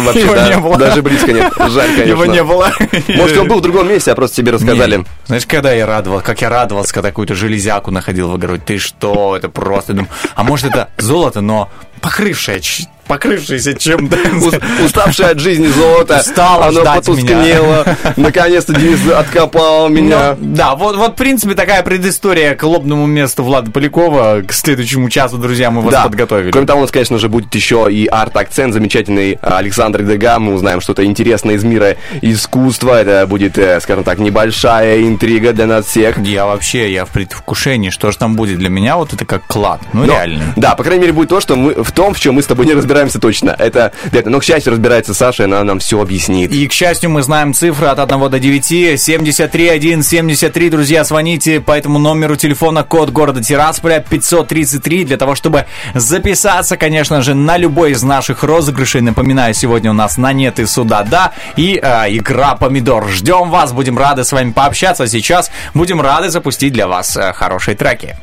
[0.00, 0.78] Вообще, Его да, не было.
[0.78, 1.52] даже близко нет.
[1.58, 2.08] Жаль, конечно.
[2.08, 2.72] Его не было.
[3.08, 4.96] Может, он был в другом месте, а просто тебе рассказали.
[4.98, 5.04] Не.
[5.26, 8.62] Знаешь, когда я радовал, как я радовался, когда какую-то железяку находил в огороде.
[8.64, 10.06] Ты что, это просто...
[10.34, 12.60] А может, это золото, но покрывшее
[13.06, 14.16] покрывшийся чем-то.
[14.46, 16.18] Ус- Уставший от жизни золото.
[16.20, 17.84] Устал Оно потускнело.
[18.16, 20.36] Наконец-то Денис откопал меня.
[20.38, 24.42] Ну, да, вот, вот, в принципе, такая предыстория к лобному месту Влада Полякова.
[24.46, 26.04] К следующему часу, друзья, мы вас Да.
[26.04, 26.50] подготовили.
[26.50, 30.38] Кроме того, у нас, конечно же, будет еще и арт-акцент замечательный Александр Дега.
[30.38, 33.00] Мы узнаем что-то интересное из мира искусства.
[33.00, 36.18] Это будет, э, скажем так, небольшая интрига для нас всех.
[36.18, 39.80] Я вообще, я в предвкушении, что же там будет для меня, вот это как клад.
[39.92, 40.52] Ну, Но- реально.
[40.56, 42.66] Да, по крайней мере, будет то, что мы в том, в чем мы с тобой
[42.66, 43.54] не разбираемся точно.
[43.58, 46.52] Это, это но, к счастью, разбирается Саша, и она нам все объяснит.
[46.52, 49.00] И, к счастью, мы знаем цифры от 1 до 9.
[49.00, 55.34] 73 1 73, друзья, звоните по этому номеру телефона, код города Тирасполя 533, для того,
[55.34, 59.00] чтобы записаться, конечно же, на любой из наших розыгрышей.
[59.00, 63.08] Напоминаю, сегодня у нас на нет и сюда да, и э, игра помидор.
[63.08, 65.04] Ждем вас, будем рады с вами пообщаться.
[65.04, 68.16] А сейчас будем рады запустить для вас э, хорошие треки.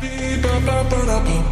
[0.00, 1.47] You're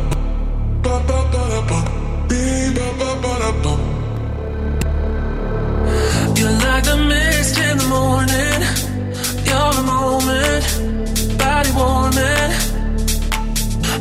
[10.46, 12.52] moment, body warming.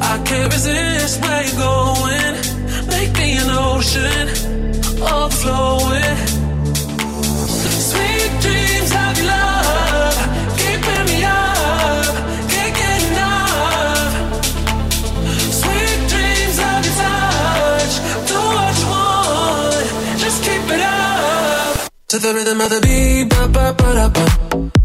[0.01, 2.35] I can't resist where you're going.
[2.87, 4.27] Make me an ocean,
[5.01, 6.17] overflowing.
[7.89, 10.17] Sweet dreams of your love,
[10.57, 11.45] keeping me up.
[22.09, 24.84] To the rhythm of the beat, ba ba ba da ba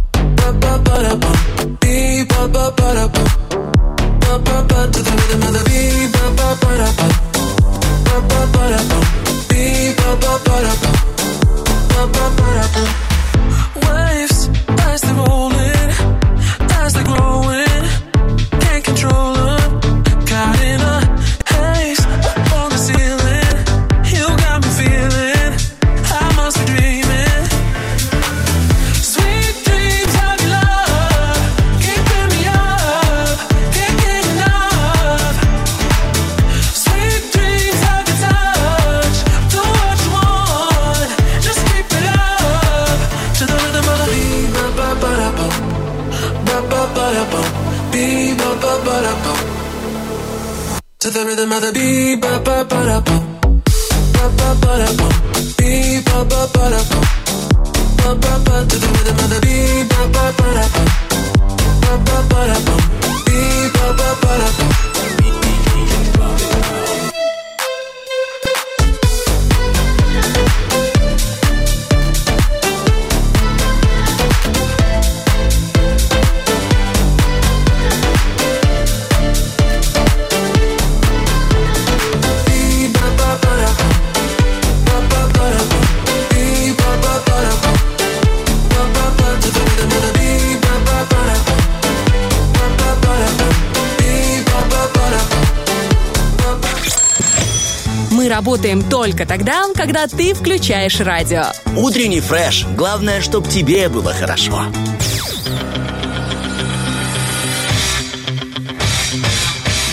[99.10, 101.44] только тогда, когда ты включаешь радио.
[101.76, 102.64] Утренний фреш.
[102.76, 104.66] Главное, чтоб тебе было хорошо.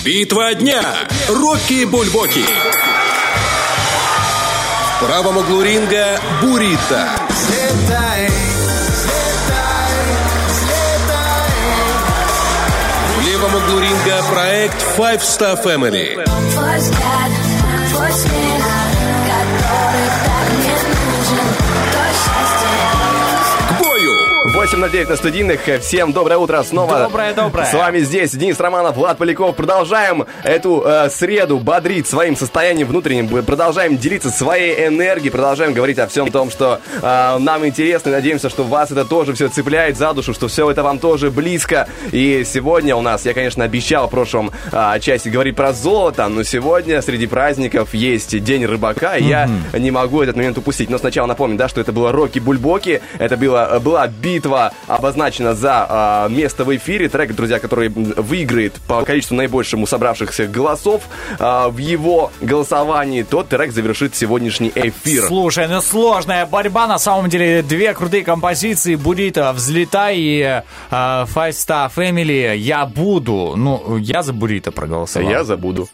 [0.04, 0.84] Битва дня.
[1.28, 2.46] Рокки Бульбоки.
[4.96, 7.10] В правом углу ринга Бурита.
[13.16, 16.24] В левом углу ринга проект Five Star Family.
[16.24, 17.32] Твой взгляд,
[17.90, 18.57] твой смех,
[24.68, 25.62] 8 на 9 на студийных.
[25.80, 27.00] Всем доброе утро снова.
[27.00, 27.66] Доброе, доброе.
[27.68, 29.56] С вами здесь Денис Романов, Влад Поляков.
[29.56, 33.28] Продолжаем эту э, среду бодрить своим состоянием внутренним.
[33.44, 35.30] Продолжаем делиться своей энергией.
[35.30, 38.10] Продолжаем говорить о всем том, что э, нам интересно.
[38.10, 41.32] И надеемся, что вас это тоже все цепляет за душу, что все это вам тоже
[41.32, 41.88] близко.
[42.12, 46.44] И сегодня у нас, я, конечно, обещал в прошлом э, части говорить про золото, но
[46.44, 50.90] сегодня среди праздников есть День рыбака, и я не могу этот момент упустить.
[50.90, 56.28] Но сначала напомню, да, что это было Рокки Бульбоки, это было, была битва обозначена за
[56.30, 57.10] э, место в эфире.
[57.10, 59.86] Трек, друзья, который выиграет по количеству наибольшему
[60.38, 61.04] собравшихся голосов
[61.40, 65.26] э, в его голосовании, тот трек завершит сегодняшний эфир.
[65.28, 71.52] Слушай, ну сложная борьба, на самом деле, две крутые композиции, Бурита, Взлетай и э, Five
[71.52, 75.30] Star Family, Я буду, ну, я за Бурита проголосовал.
[75.30, 75.88] Я забуду.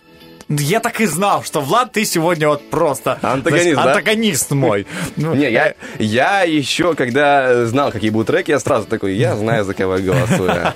[0.49, 3.17] Я так и знал, что, Влад, ты сегодня вот просто...
[3.21, 3.91] Антагонист, знаешь, да?
[3.93, 4.87] Антагонист мой.
[5.15, 9.73] Не, я, я еще, когда знал, какие будут треки, я сразу такой, я знаю, за
[9.73, 10.53] кого я голосую.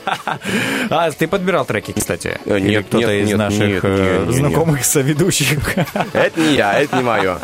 [0.89, 2.39] А ты подбирал треки, кстати?
[2.45, 5.76] Э, нет, кто-то нет, из наших э, знакомых соведущих?
[6.13, 7.38] Это не я, это не мое.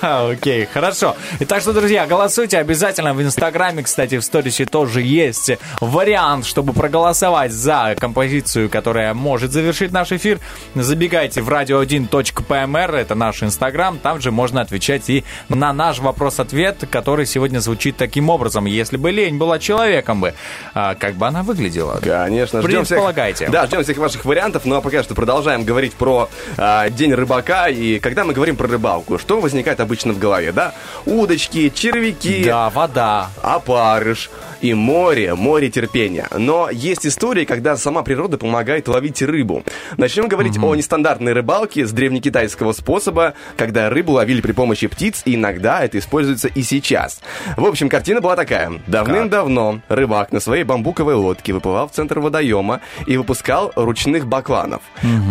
[0.00, 1.16] А, Окей, хорошо.
[1.40, 7.52] Итак, что, друзья, голосуйте обязательно в Инстаграме, кстати, в сторисе тоже есть вариант, чтобы проголосовать
[7.52, 10.38] за композицию, которая может завершить наш эфир.
[10.74, 17.26] Забегайте в radio1.pmr, это наш Инстаграм, там же можно отвечать и на наш вопрос-ответ, который
[17.26, 18.64] сегодня звучит таким образом.
[18.66, 20.34] Если бы лень была человеком бы,
[20.74, 22.00] а, как бы она выглядела?
[22.02, 23.14] Конечно, ждем всех,
[23.50, 27.68] да, ждем всех ваших вариантов, ну а пока что продолжаем говорить про а, День рыбака,
[27.68, 30.74] и когда мы говорим про рыбалку, что возникает обычно в голове, да?
[31.06, 33.30] Удочки, червяки, Да, вода.
[33.42, 36.28] опарыш и море, море терпения.
[36.36, 39.62] Но есть истории, когда сама природа помогает ловить рыбу.
[39.96, 45.34] Начнем говорить о нестандартной рыбалке с древнекитайского способа, когда рыбу ловили при помощи птиц, и
[45.34, 47.20] иногда это используется и сейчас.
[47.56, 48.72] В общем, картина была такая.
[48.86, 54.82] Давным-давно рыбак на своей бамбуковой лодке выплывал в центр водоема и выпускал ручных бакланов.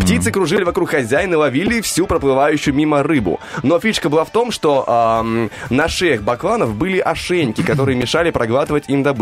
[0.01, 3.39] Птицы кружили вокруг хозяина и ловили всю проплывающую мимо рыбу.
[3.63, 8.85] Но фишка была в том, что ам, на шеях бакланов были ошейники, которые мешали проглатывать
[8.87, 9.16] им добычу.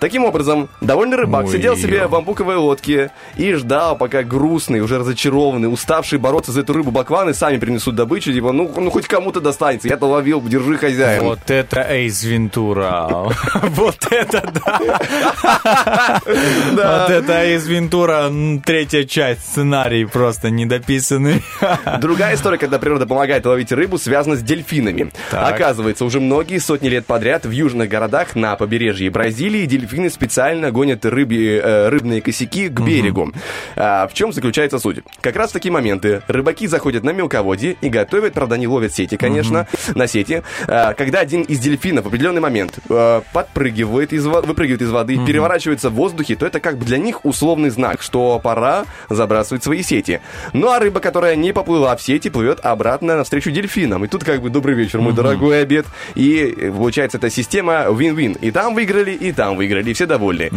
[0.00, 1.52] Таким образом, довольный рыбак Ой.
[1.52, 6.72] сидел себе в бамбуковой лодке и ждал, пока грустный, уже разочарованный, уставший бороться за эту
[6.72, 9.88] рыбу бакланы сами принесут добычу, типа, ну, ну хоть кому-то достанется.
[9.88, 11.24] Я-то ловил, держи хозяин.
[11.24, 13.08] Вот это Эйс Вентура.
[13.74, 16.20] Вот это да.
[16.24, 18.30] Вот это Эйс Вентура,
[18.64, 21.42] третья часть, сценарий просто недописанный.
[22.00, 25.10] Другая история, когда природа помогает ловить рыбу, связана с дельфинами.
[25.32, 29.23] Оказывается, уже многие сотни лет подряд в южных городах на побережье Бразилии
[29.66, 33.32] дельфины специально гонят рыбьи- э, рыбные косяки к берегу.
[33.76, 34.98] А, в чем заключается суть?
[35.20, 39.16] Как раз в такие моменты рыбаки заходят на мелководье и готовят, правда, они ловят сети,
[39.16, 40.42] конечно, на сети.
[40.66, 45.90] А, когда один из дельфинов в определенный момент э, подпрыгивает из, выпрыгивает из воды, переворачивается
[45.90, 50.20] в воздухе, то это как бы для них условный знак, что пора забрасывать свои сети.
[50.52, 54.04] Ну а рыба, которая не поплыла в сети, плывет обратно навстречу дельфинам.
[54.04, 55.86] И тут как бы добрый вечер, мой дорогой обед.
[56.14, 58.38] И э, получается эта система win-win.
[58.40, 60.50] И там выиграли, и там выиграли, и все довольны.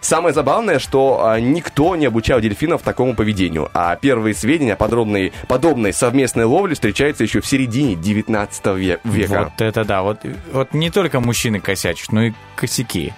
[0.00, 3.70] Самое забавное, что а, никто не обучал дельфинов такому поведению.
[3.74, 9.50] А первые сведения о подробной, подобной совместной ловле встречаются еще в середине 19 ве- века.
[9.56, 10.02] Вот это да.
[10.02, 10.20] Вот,
[10.52, 13.12] вот не только мужчины косячат, но и косяки.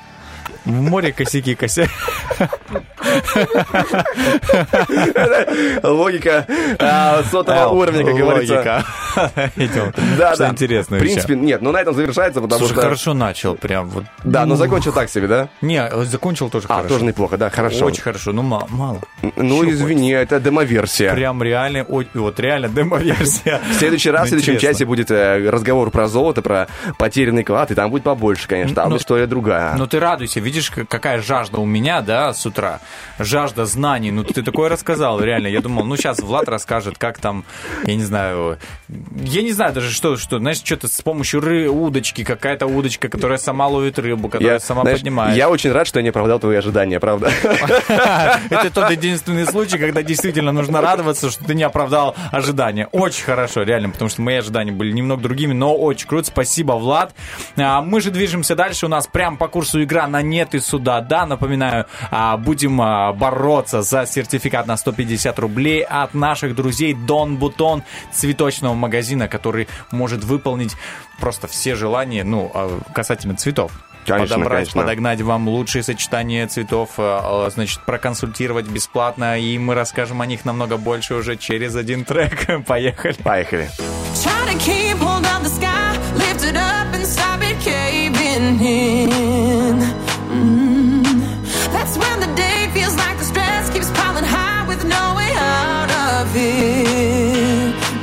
[0.66, 1.90] В море косяки косячат.
[5.82, 6.46] Логика
[6.78, 8.54] а, сотого уровня, как говорится.
[8.54, 8.84] логика.
[10.18, 10.48] Да, да.
[10.50, 12.74] интересное В принципе, нет, ну на этом завершается, потому что...
[12.80, 14.04] хорошо начал, прям вот.
[14.24, 15.48] Да, но Ну, закончил так себе, да?
[15.60, 16.88] Не, закончил тоже А, хорошо.
[16.88, 17.86] тоже неплохо, да, хорошо.
[17.86, 19.00] Очень хорошо, ну мало.
[19.36, 21.14] Ну, извини, это демоверсия.
[21.14, 23.60] Прям реально, вот реально демо-версия.
[23.70, 24.74] В следующий раз, в следующем интересно.
[24.74, 26.66] часе будет э, разговор про золото, про
[26.98, 28.74] потерянный клад, и там будет побольше, конечно.
[28.74, 29.74] Там Ну, история другая.
[29.76, 32.80] Ну ты радуйся, видишь, к- какая жажда у меня, да, с утра.
[33.18, 34.11] Жажда знаний.
[34.11, 35.46] Ну ты такое рассказал, реально.
[35.48, 37.44] Я думал, ну сейчас Влад расскажет, как там,
[37.84, 42.24] я не знаю, я не знаю даже, что, что знаешь, что-то с помощью ры, удочки,
[42.24, 45.36] какая-то удочка, которая сама ловит рыбу, которая я, сама знаешь, поднимает.
[45.36, 47.30] я очень рад, что я не оправдал твои ожидания, правда.
[48.50, 52.88] Это тот единственный случай, когда действительно нужно радоваться, что ты не оправдал ожидания.
[52.92, 56.26] Очень хорошо, реально, потому что мои ожидания были немного другими, но очень круто.
[56.28, 57.14] Спасибо, Влад.
[57.57, 58.86] А, Мы же движемся дальше.
[58.86, 61.01] У нас прям по курсу игра на нет и сюда.
[61.01, 67.36] Да, напоминаю, а, будем а, бороться за сертификат на 150 рублей от наших друзей Дон
[67.36, 67.82] Бутон
[68.12, 70.76] цветочного магазина, который может выполнить
[71.20, 73.72] просто все желания, ну, а, касательно цветов.
[74.07, 74.82] Конечно, подобрать, конечно.
[74.82, 76.90] подогнать вам лучшие сочетания цветов,
[77.49, 82.64] значит, проконсультировать бесплатно, и мы расскажем о них намного больше уже через один трек.
[82.66, 83.14] Поехали.
[83.24, 83.68] Поехали.
[84.14, 88.95] Try to keep hold of the sky, lift it up and stop it caving in.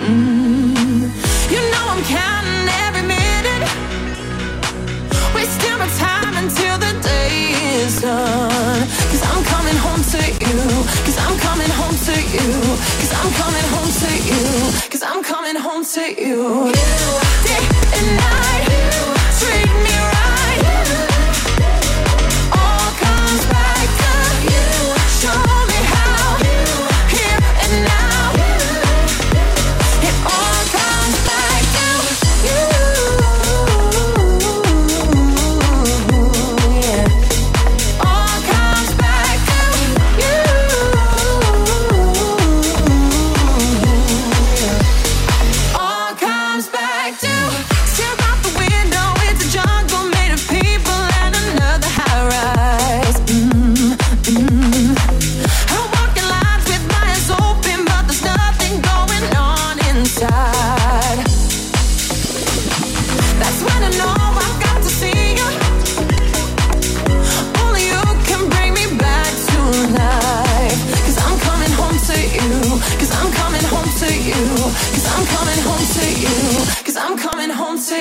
[0.04, 0.26] Mm.
[1.54, 3.70] You know I'm counting every minute,
[6.00, 7.54] time until the day
[7.84, 8.88] is done.
[9.12, 10.60] Cause I'm coming home to you,
[11.06, 12.50] cause I'm coming home to you,
[13.02, 14.44] cause I'm coming home to you,
[14.90, 16.74] cause I'm coming home to you.
[17.46, 17.66] Day
[17.98, 18.73] and night,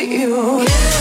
[0.04, 0.91] you.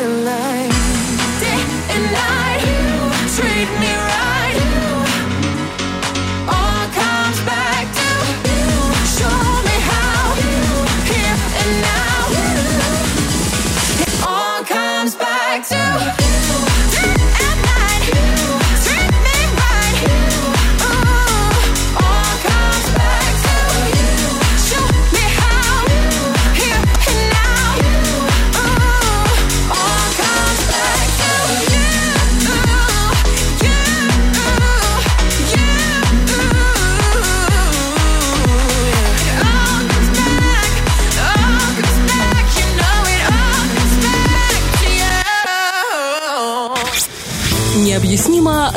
[0.00, 0.49] in love.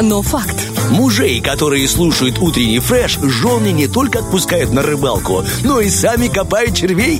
[0.02, 0.63] Но факт.
[0.94, 6.76] Мужей, которые слушают утренний фреш, жены не только отпускают на рыбалку, но и сами копают
[6.76, 7.20] червей.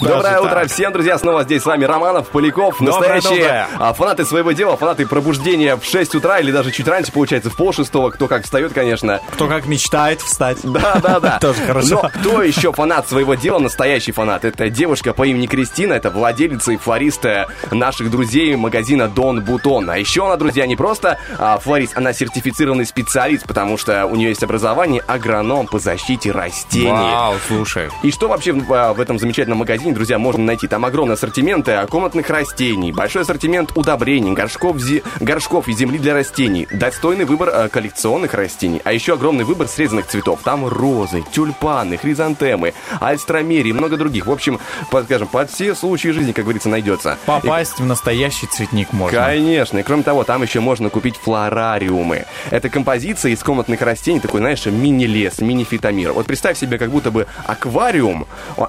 [0.00, 0.42] Доброе так.
[0.42, 1.18] утро всем, друзья.
[1.18, 2.76] Снова здесь с вами Романов, Поляков.
[2.80, 3.68] Доброе, Настоящие доброе.
[3.78, 7.56] а, фанаты своего дела, фанаты пробуждения в 6 утра или даже чуть раньше, получается, в
[7.56, 8.08] пол шестого.
[8.08, 9.20] Кто как встает, конечно.
[9.32, 10.58] Кто как мечтает встать.
[10.72, 11.38] Да, да, да.
[11.40, 12.00] Тоже хорошо.
[12.02, 14.46] Но кто еще фанат своего дела, настоящий фанат?
[14.46, 19.90] Это девушка по имени Кристина, это владелица и флориста наших друзей магазина Дон Бутон.
[19.90, 23.01] А еще она, друзья, не просто а, флорист, она сертифицированный специалист,
[23.46, 26.90] потому что у нее есть образование агроном по защите растений.
[26.90, 27.88] Вау, слушай.
[28.02, 30.68] И что вообще в, а, в этом замечательном магазине, друзья, можно найти?
[30.68, 36.66] Там огромный ассортимент комнатных растений, большой ассортимент удобрений, горшков, зе- горшков и земли для растений,
[36.72, 40.40] достойный выбор э, коллекционных растений, а еще огромный выбор срезанных цветов.
[40.44, 44.26] Там розы, тюльпаны, хризантемы, альстромерии и много других.
[44.26, 44.58] В общем,
[44.90, 47.18] под, скажем, под все случаи жизни, как говорится, найдется.
[47.26, 49.18] Попасть в настоящий цветник можно.
[49.18, 49.78] Конечно.
[49.78, 52.24] И кроме того, там еще можно купить флорариумы.
[52.50, 56.12] Это композиция из комнатных растений, такой, знаешь, мини-лес, мини-фитомир.
[56.12, 58.26] Вот представь себе, как будто бы аквариум.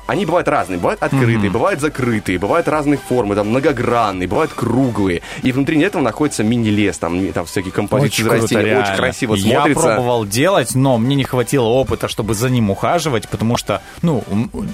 [0.07, 0.77] Они бывают разные.
[0.79, 5.21] Бывают открытые, бывают закрытые, бывают разных форм, там многогранные, бывают круглые.
[5.41, 8.63] И внутри этого находится мини-лес, там, там всякие композиции из круто, растений.
[8.63, 8.83] реально.
[8.85, 9.83] Очень красиво Я смотрится.
[9.83, 14.23] пробовал делать, но мне не хватило опыта, чтобы за ним ухаживать, потому что, ну,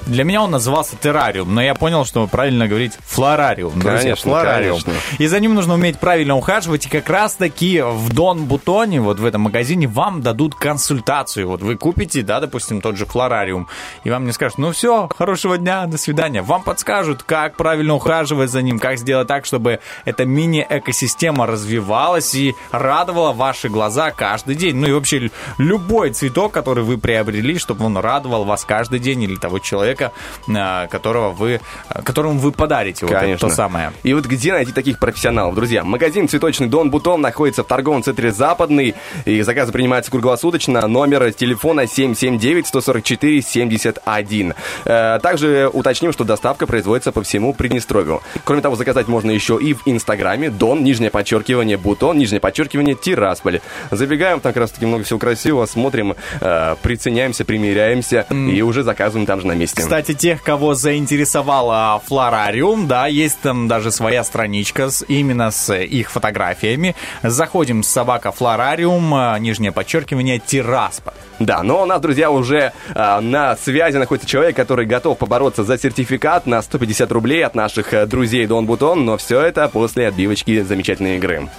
[0.06, 3.72] для меня он назывался террариум, но я понял, что правильно говорить флорариум.
[3.80, 4.80] друзья, Конечно, флорариум.
[4.82, 4.94] конечно.
[5.18, 9.26] И за ним нужно уметь правильно ухаживать, и как раз-таки в Дон Бутоне, вот в
[9.30, 11.48] этом магазине, вам дадут консультацию.
[11.48, 13.68] Вот вы купите, да, допустим, тот же флорариум,
[14.04, 16.42] и вам не скажут, ну все, хорошего дня, до свидания.
[16.42, 22.56] Вам подскажут, как правильно ухаживать за ним, как сделать так, чтобы эта мини-экосистема развивалась и
[22.72, 24.76] радовала ваши глаза каждый день.
[24.76, 29.36] Ну и вообще любой цветок, который вы приобрели, чтобы он радовал вас каждый день или
[29.36, 30.12] того человека,
[30.48, 31.62] а, которого вы,
[32.04, 33.50] которому вы подарите вот это Конечно.
[33.50, 33.94] то самое.
[34.04, 35.84] И вот где найти таких профессионалов, друзья?
[35.84, 38.96] Магазин «Цветочный Дон Бутон» находится в торговом центре «Западный»,
[39.26, 40.86] и заказы принимаются круглосуточно.
[40.88, 44.56] Номер телефона 779-144-71.
[44.86, 48.22] Э, Также уточним, что доставка производится по всему Приднестровью.
[48.44, 53.62] Кроме того, заказать можно еще и в Инстаграме «Дон», нижнее подчеркивание, «Бутон», нижнее подчеркивание, «Тирасполь».
[53.92, 59.26] Забегаем, там как раз таки много всего красивого, смотрим, э, приценяемся, примеряемся и уже заказываем
[59.26, 59.82] там же на месте.
[59.82, 66.12] Кстати, тех, кого заинтересовала флорариум, да, есть там даже своя страничка с, именно с их
[66.12, 66.96] фотографиями.
[67.24, 71.14] Заходим с собака флорариум, а, нижнее подчеркивание, Тирасполь.
[71.40, 75.78] Да, но у нас, друзья, уже а, на связи находится человек, который готов побороться за
[75.78, 80.62] сертификат на 150 рублей от наших э, друзей Дон Бутон, но все это после отбивочки
[80.62, 81.50] замечательной игры.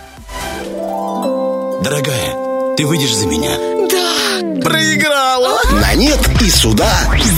[1.82, 3.56] Дорогая, ты выйдешь за меня?
[3.90, 4.60] Да.
[4.62, 5.58] Проиграла!
[5.72, 6.88] На нет и сюда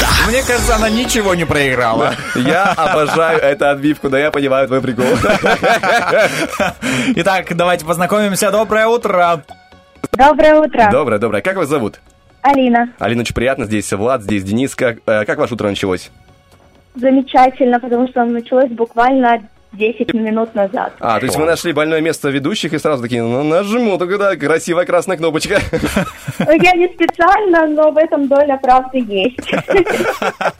[0.02, 0.08] да.
[0.28, 2.14] Мне кажется, она ничего не проиграла.
[2.34, 5.06] Я обожаю эту отбивку, да я понимаю твой прикол.
[7.16, 8.50] Итак, давайте познакомимся.
[8.50, 9.42] Доброе утро.
[10.12, 10.88] Доброе утро.
[10.90, 11.42] Доброе, доброе.
[11.42, 12.00] Как вас зовут?
[12.42, 12.92] Алина.
[12.98, 13.64] Алина, очень приятно.
[13.66, 14.74] Здесь Влад, здесь Денис.
[14.74, 16.10] Как, э, как ваше утро началось?
[16.94, 19.42] Замечательно, потому что оно началось буквально
[19.72, 20.92] 10 минут назад.
[21.00, 24.84] А, то есть вы нашли больное место ведущих и сразу такие, ну нажму, тогда красивая
[24.84, 25.60] красная кнопочка.
[26.38, 29.38] Я не специально, но в этом доля правды есть.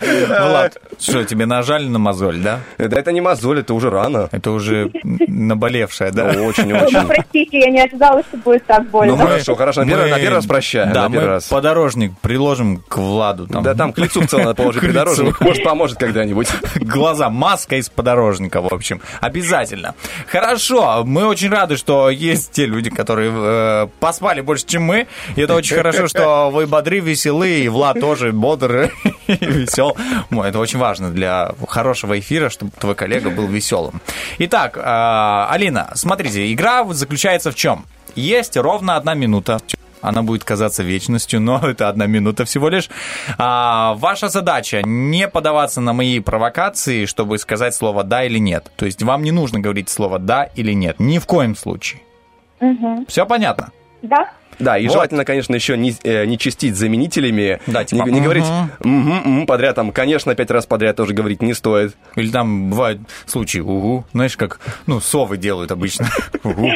[0.01, 2.61] Влад, что, тебе нажали на мозоль, да?
[2.79, 4.29] Да это не мозоль, это уже рано.
[4.33, 4.91] Это уже
[5.27, 6.27] наболевшая, да?
[6.29, 6.99] Очень-очень.
[7.01, 9.17] Ну, простите, я не ожидала, что будет так больно.
[9.17, 11.45] Ну, хорошо, хорошо, на первый- раз прощаем, Да, мы раз.
[11.49, 13.47] подорожник приложим к Владу.
[13.47, 13.63] Там.
[13.63, 14.93] Да там к лицу в целом надо положить К лицу.
[14.93, 15.41] придорожник.
[15.41, 16.49] Может, поможет когда-нибудь.
[16.77, 19.02] Глаза, маска из подорожника, в общем.
[19.21, 19.95] Обязательно.
[20.27, 25.07] Хорошо, мы очень рады, что есть те люди, которые э, поспали больше, чем мы.
[25.37, 28.91] И это очень хорошо, что вы бодры, веселы, и Влад тоже бодр
[29.27, 29.97] и весел.
[30.31, 34.01] Это очень важно для хорошего эфира, чтобы твой коллега был веселым.
[34.39, 37.87] Итак, э, Алина, смотрите, игра заключается в чем?
[38.15, 39.61] Есть ровно одна минута.
[40.03, 42.91] Она будет казаться вечностью, но это одна минута всего лишь.
[43.39, 48.71] А, ваша задача не подаваться на мои провокации, чтобы сказать слово да или нет.
[48.77, 51.01] То есть вам не нужно говорить слово да или нет.
[51.01, 52.03] Ни в коем случае.
[52.61, 53.07] Мгм.
[53.07, 53.71] Все понятно?
[54.03, 54.31] Да?
[54.59, 54.93] Да, и Вот.
[54.93, 57.61] желательно, конечно, еще не, э, не чистить заменителями.
[57.67, 58.45] Да, типа, не, не говорить.
[58.81, 61.97] «мгм, мгм» подряд, там, конечно, пять раз подряд тоже говорить не стоит.
[62.17, 66.09] Или там бывают случаи, угу, знаешь, как, ну, совы делают обычно.
[66.43, 66.69] Угу.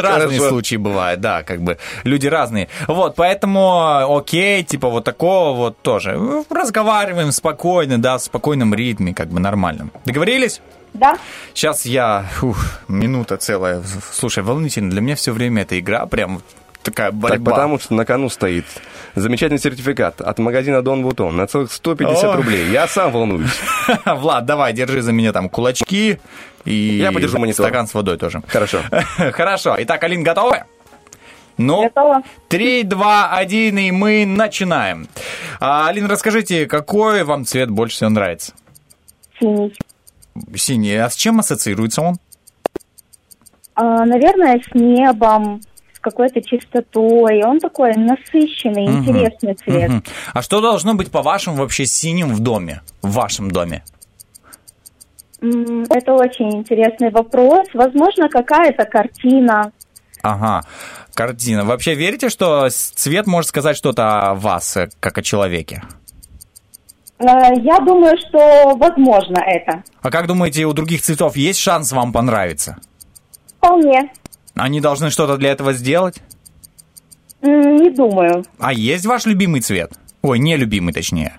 [0.00, 2.68] Разные случаи бывают, да, как бы люди разные.
[2.88, 6.44] Вот, поэтому, окей, типа вот такого вот тоже.
[6.50, 9.90] Разговариваем спокойно, да, в спокойном ритме, как бы нормально.
[10.04, 10.60] Договорились?
[10.94, 11.18] Да.
[11.52, 12.56] Сейчас я, фух,
[12.88, 13.82] минута целая.
[14.12, 16.40] Слушай, волнительно, для меня все время эта игра прям
[16.82, 17.50] такая Так, борьба.
[17.50, 18.64] потому что на кону стоит
[19.14, 22.36] замечательный сертификат от магазина Дон Бутон на целых 150 О.
[22.36, 22.68] рублей.
[22.70, 23.50] Я сам волнуюсь.
[24.06, 26.18] Влад, давай, держи за меня там кулачки
[26.64, 27.66] и Я подержу монитор.
[27.66, 28.42] стакан с водой тоже.
[28.46, 28.80] Хорошо.
[29.32, 29.76] Хорошо.
[29.80, 30.62] Итак, Алин, готовы?
[31.56, 32.22] Ну, Готова.
[32.48, 35.06] 3, 2, 1, и мы начинаем.
[35.60, 38.52] А, Алин, расскажите, какой вам цвет больше всего нравится?
[39.40, 39.72] Синий.
[40.56, 40.96] Синий.
[40.96, 42.16] А с чем ассоциируется он?
[43.74, 45.60] А, наверное, с небом,
[45.94, 47.42] с какой-то чистотой.
[47.44, 49.08] Он такой насыщенный, Мгм.
[49.10, 49.90] интересный цвет.
[49.90, 50.04] Мгм.
[50.32, 52.82] А что должно быть, по-вашему, вообще синим в доме?
[53.02, 53.82] В вашем доме?
[55.40, 57.66] Это очень интересный вопрос.
[57.74, 59.72] Возможно, какая-то картина.
[60.22, 60.62] Ага,
[61.12, 61.64] картина.
[61.64, 65.82] Вообще верите, что цвет может сказать что-то о вас, э, как о человеке?
[67.18, 67.24] Э,
[67.62, 69.82] Я думаю, что возможно это.
[70.02, 72.76] А как думаете, у других цветов есть шанс вам понравиться?
[73.58, 74.10] Вполне.
[74.54, 76.16] Они должны что-то для этого сделать?
[77.42, 78.44] Не думаю.
[78.58, 79.92] А есть ваш любимый цвет?
[80.22, 81.38] Ой, нелюбимый, точнее.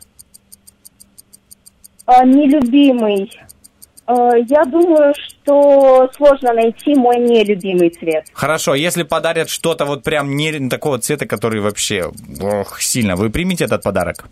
[2.07, 3.31] Э, Нелюбимый.
[4.07, 4.13] Э,
[4.47, 8.27] Я думаю, что сложно найти мой нелюбимый цвет.
[8.33, 12.11] Хорошо, если подарят что-то вот прям не такого цвета, который вообще,
[12.41, 14.25] ох, сильно, вы примете этот подарок?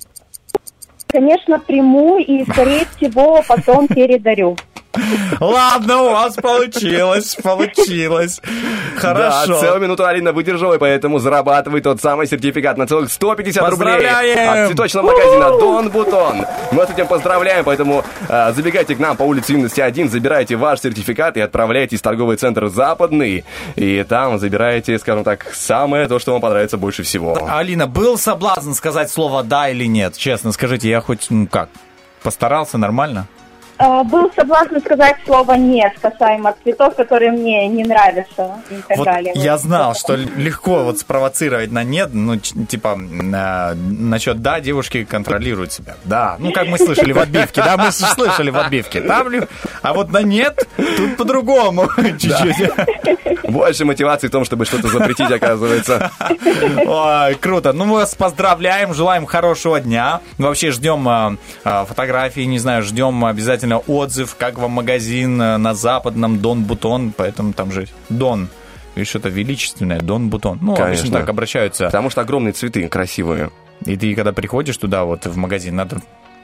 [1.13, 4.57] Конечно, приму и, скорее всего, потом передарю.
[5.39, 8.41] Ладно, у вас получилось, получилось.
[8.95, 9.53] Хорошо.
[9.53, 13.93] Да, целую минуту Алина выдержала, и поэтому зарабатывает тот самый сертификат на целых 150 рублей
[13.93, 14.49] Поздравляем!
[14.49, 16.45] от цветочного магазина Дон Бутон.
[16.71, 20.81] Мы с этим поздравляем, поэтому а, забегайте к нам по улице Юности 1, забирайте ваш
[20.81, 23.45] сертификат и отправляйтесь в торговый центр Западный.
[23.75, 27.47] И там забираете, скажем так, самое то, что вам понравится больше всего.
[27.49, 30.17] Алина, был соблазн сказать слово «да» или нет?
[30.17, 31.69] Честно, скажите, я хоть, ну как,
[32.23, 33.27] постарался нормально?
[33.79, 39.05] Э, Был соблазн сказать слово «нет» касаемо цветов, которые мне не нравятся и так Вот
[39.05, 39.33] далее.
[39.35, 45.71] я знал, что легко вот спровоцировать на нет, ну, типа, на- насчет да, девушки контролируют
[45.71, 45.95] себя.
[46.03, 49.01] Да, ну, как мы слышали в отбивке, да, мы слышали в отбивке.
[49.01, 49.27] Там,
[49.81, 52.71] а вот на нет, тут по-другому чуть-чуть.
[53.43, 56.11] Больше мотивации в том, чтобы что-то запретить, оказывается.
[56.85, 57.73] Ой, круто.
[57.73, 60.21] Ну, мы вас поздравляем, желаем хорошего дня.
[60.37, 65.73] Вообще ждем а, а, фотографии, не знаю, ждем обязательно отзыв, как вам магазин а, на
[65.73, 68.49] западном Дон Бутон, поэтому там же Дон.
[68.95, 70.59] И что-то величественное, Дон Бутон.
[70.61, 71.19] Ну, обычно Конечно.
[71.19, 71.85] так обращаются.
[71.85, 73.49] Потому что огромные цветы, красивые.
[73.85, 75.97] И ты, когда приходишь туда, вот в магазин, надо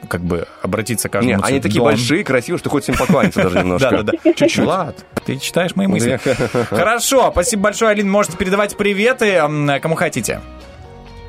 [0.08, 1.90] как бы обратиться к каждому Не, они такие Дон.
[1.92, 3.90] большие, красивые, что хочется им покланяться даже немножко.
[3.90, 4.32] Да, да, да.
[4.32, 4.64] Чуть-чуть.
[4.64, 6.18] Влад, ты читаешь мои мысли.
[6.70, 8.10] Хорошо, спасибо большое, Алин.
[8.10, 9.40] Можете передавать приветы
[9.80, 10.40] кому хотите.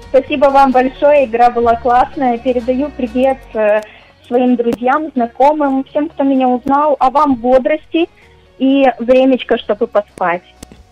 [0.09, 2.37] Спасибо вам большое, игра была классная.
[2.37, 3.81] Передаю привет э,
[4.27, 8.07] своим друзьям, знакомым, всем, кто меня узнал, а вам бодрости
[8.57, 10.43] и времечко, чтобы поспать.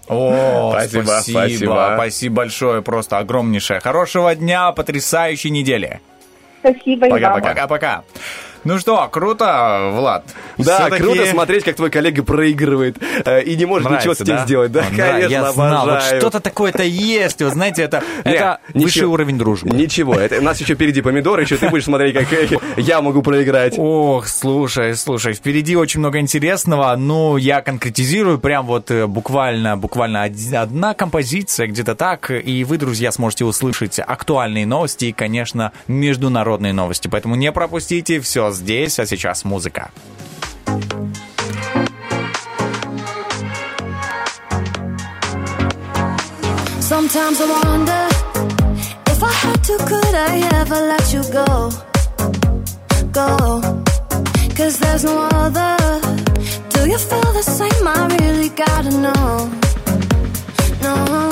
[0.07, 1.91] О, Спасибо, спасибо, спасибо.
[1.95, 3.79] спасибо большое, просто огромнейшее.
[3.79, 6.01] Хорошего дня, потрясающей недели.
[6.61, 7.41] Спасибо и вам.
[7.41, 8.03] Пока-пока.
[8.63, 10.25] Ну что, круто, Влад.
[10.57, 14.35] Да, круто смотреть, как твой коллега проигрывает э, и не может нравится, ничего с этим
[14.35, 14.45] да?
[14.45, 14.71] сделать.
[14.71, 16.21] Да, Он конечно, Я знал, вот обожаю.
[16.21, 17.41] что-то такое-то есть.
[17.41, 18.83] Вот знаете, это, Не, это ничего.
[18.83, 19.69] высший уровень дружбы.
[19.69, 22.27] Ничего, это, у нас еще впереди помидоры, еще ты будешь смотреть, как
[22.77, 23.75] я могу проиграть.
[23.77, 26.95] Ох, слушай, слушай, впереди очень много интересного.
[26.97, 32.77] Ну, я конкретизирую прям вот э, буквально, буквально од- одна композиция где-то так, и вы,
[32.77, 37.07] друзья, сможете услышать актуальные новости и, конечно, международные новости.
[37.07, 39.91] Поэтому не пропустите все здесь, а сейчас музыка.
[46.81, 48.07] Sometimes I wonder
[49.11, 51.69] if I had to, could I ever let you go?
[53.11, 53.61] Go.
[54.55, 55.77] Cause there's no other.
[56.69, 57.87] Do you feel the same?
[57.87, 59.49] I really gotta know.
[60.81, 61.28] No.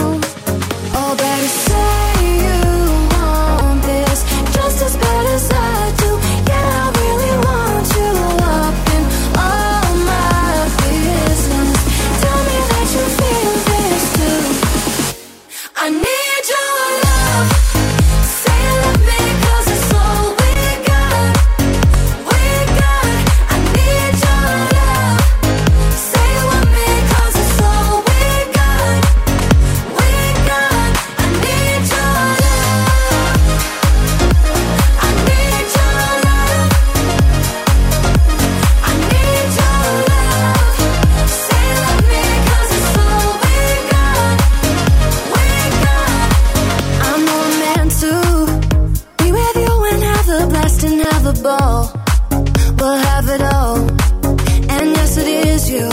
[53.40, 55.88] And yes, it is you.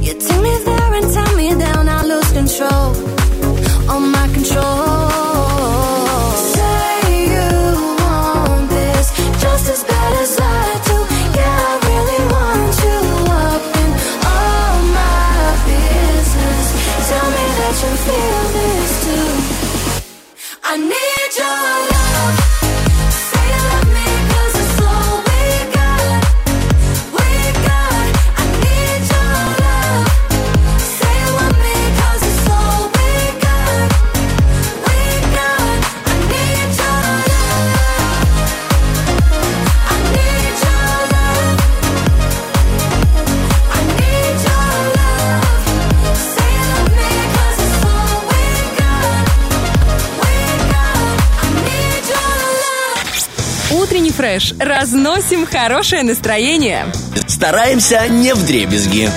[0.00, 1.88] You take me there and tie me down.
[1.88, 3.90] I lose control.
[3.90, 4.89] All my control.
[54.40, 54.54] Фреш.
[54.58, 56.86] Разносим хорошее настроение.
[57.26, 59.08] Стараемся не в дребезги.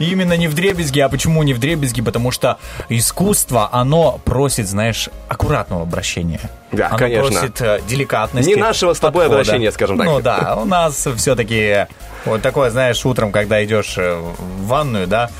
[0.00, 2.00] Именно не в дребезги, а почему не в дребезги?
[2.02, 2.58] Потому что
[2.88, 6.40] искусство, оно просит, знаешь, аккуратного обращения.
[6.72, 7.30] Да, оно конечно.
[7.30, 8.50] просит э, деликатности.
[8.50, 9.42] Не нашего с тобой подхода.
[9.42, 10.06] обращения, скажем так.
[10.06, 11.86] Ну да, у нас все-таки
[12.24, 15.30] вот такое, знаешь, утром, когда идешь э, в ванную, да,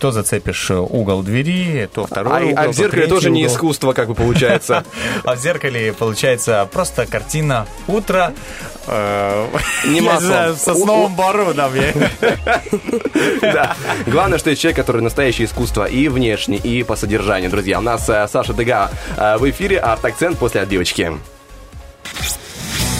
[0.00, 3.30] то зацепишь э, угол двери, то второй А, угол, а то в зеркале третий тоже
[3.30, 3.54] не угол.
[3.54, 4.84] искусство, как бы получается.
[5.24, 8.32] А в зеркале получается просто картина утра.
[8.86, 9.46] э,
[9.86, 11.92] Не знаю, В сосновом бару, мне.
[13.42, 13.76] Да.
[14.06, 17.78] Главное, что есть человек, который настоящее искусство и внешне, и по содержанию, друзья.
[17.78, 21.12] У нас э, Саша Дега э, в эфире, арт-акцент после отбивочки.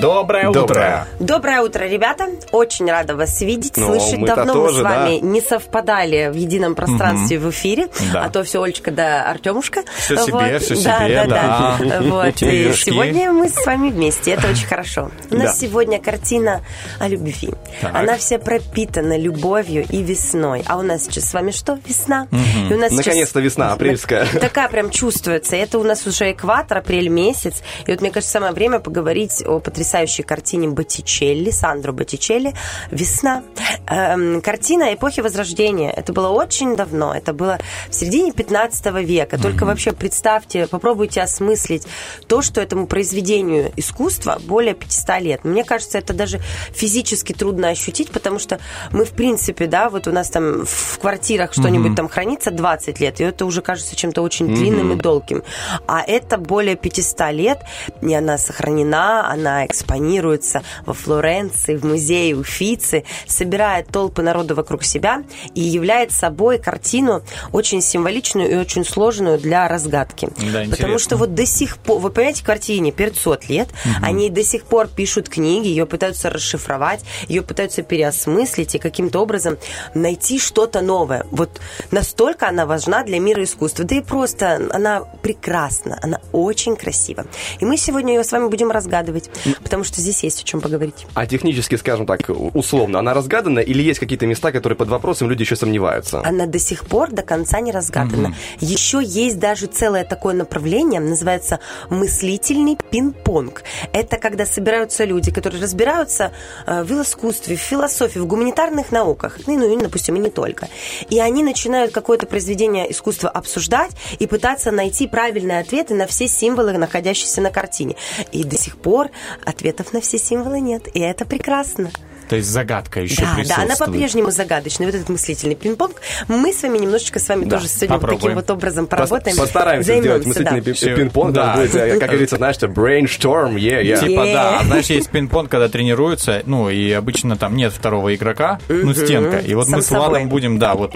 [0.00, 1.06] Доброе Доброе.
[1.20, 2.26] Доброе утро, ребята.
[2.52, 4.24] Очень рада вас видеть, Ну, слышать.
[4.24, 5.26] Давно тоже, мы с вами да.
[5.26, 7.88] не совпадали в едином пространстве в эфире.
[8.12, 8.24] Да.
[8.24, 9.82] А то все Олечка да Артемушка.
[9.98, 11.76] Всё себе, всё себе, да.
[11.78, 12.00] да.
[12.02, 12.42] Вот.
[12.42, 14.32] И сегодня мы с вами вместе.
[14.32, 15.10] Это очень хорошо.
[15.30, 15.66] У нас Да.
[15.66, 16.62] сегодня картина
[16.98, 17.50] о любви.
[17.80, 17.94] Так.
[17.94, 20.62] Она вся пропитана любовью и весной.
[20.66, 21.78] А у нас сейчас с вами что?
[21.86, 22.26] Весна.
[22.68, 24.26] И у нас сейчас- Наконец-то весна, апрельская.
[24.40, 25.56] Такая прям чувствуется.
[25.56, 27.62] Это у нас уже экватор, апрель месяц.
[27.86, 32.54] И вот мне кажется, самое время поговорить о потрясающей картине Боттичелли, Сандро Боттичелли
[32.90, 33.42] «Весна».
[33.86, 35.90] Эм, картина эпохи Возрождения.
[35.90, 37.14] Это было очень давно.
[37.14, 37.58] Это было
[37.90, 39.38] в середине 15 века.
[39.38, 41.86] Только вообще представьте, попробуйте осмыслить
[42.26, 45.44] то, что этому произведению искусства более 500 лет.
[45.44, 46.40] Мне кажется, это даже
[46.72, 48.58] физически трудно ощутить, потому что
[48.90, 53.20] мы, в принципе, да, вот у нас там в квартирах что-нибудь там хранится 20 лет,
[53.20, 55.42] и это уже кажется чем-то очень длинным и долгим.
[55.86, 57.58] А это более 500 лет,
[58.00, 65.22] и она сохранена, она экспонируется во Флоренции, в музее Уфицы, собирает толпы народа вокруг себя
[65.54, 67.22] и является собой картину
[67.52, 70.26] очень символичную и очень сложную для разгадки.
[70.26, 70.98] Да, Потому интересно.
[70.98, 74.04] что вот до сих пор, вы понимаете, картине 500 лет, Мгм.
[74.04, 79.58] они до сих пор пишут книги, ее пытаются расшифровать, ее пытаются переосмыслить и каким-то образом
[79.94, 81.26] найти что-то новое.
[81.30, 81.60] Вот
[81.90, 83.84] настолько она важна для мира искусства.
[83.84, 87.26] Да и просто она прекрасна, она очень красива.
[87.60, 89.30] И мы сегодня ее с вами будем разгадывать,
[89.64, 91.06] потому что здесь есть о чем поговорить.
[91.14, 95.42] А технически, скажем так, условно, она разгадана или есть какие-то места, которые под вопросом люди
[95.42, 96.22] еще сомневаются?
[96.24, 98.28] Она до сих пор до конца не разгадана.
[98.28, 98.36] Мгм.
[98.60, 101.58] Еще есть даже целое такое направление, называется
[101.90, 103.62] мыслительный пинг-понг.
[103.92, 106.32] Это когда собираются люди, которые разбираются
[106.66, 110.30] э, в искусстве, в философии, в гуманитарных науках, ну, и, ну, и, допустим, и не
[110.30, 110.68] только.
[111.10, 116.72] И они начинают какое-то произведение искусства обсуждать и пытаться найти правильные ответы на все символы,
[116.78, 117.96] находящиеся на картине.
[118.32, 119.10] И до сих пор
[119.54, 120.88] ответов на все символы нет.
[120.94, 121.90] И это прекрасно.
[122.28, 123.70] То есть загадка еще Да, да, присутствует.
[123.70, 124.86] она по-прежнему загадочная.
[124.86, 126.00] Вот этот мыслительный пинг-понг.
[126.28, 128.34] Мы с вами немножечко с вами Да, тоже сегодня вот таким попробуем.
[128.36, 129.36] вот образом поработаем.
[129.36, 130.72] Пос- Постараемся займемся, сделать мыслительный да.
[130.72, 131.32] пи- пинг-понг.
[131.34, 131.54] Да.
[131.56, 134.00] будет, как говорится, знаешь, что brainstorm, yeah, yeah.
[134.06, 134.58] Типа, да.
[134.60, 139.38] А знаешь, есть пинг-понг, когда тренируются, ну, и обычно там нет второго игрока, ну, стенка.
[139.38, 140.24] И вот Сам мы с Владом собой.
[140.28, 140.92] будем, да, вот,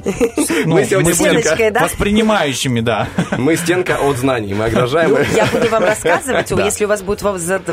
[0.64, 1.80] ну, Мы сегодня будем да?
[1.82, 3.08] воспринимающими, да.
[3.36, 5.10] Мы стенка от знаний, мы огражаем.
[5.10, 6.64] Ну, я буду вам рассказывать, Да.
[6.64, 7.22] если у вас будут,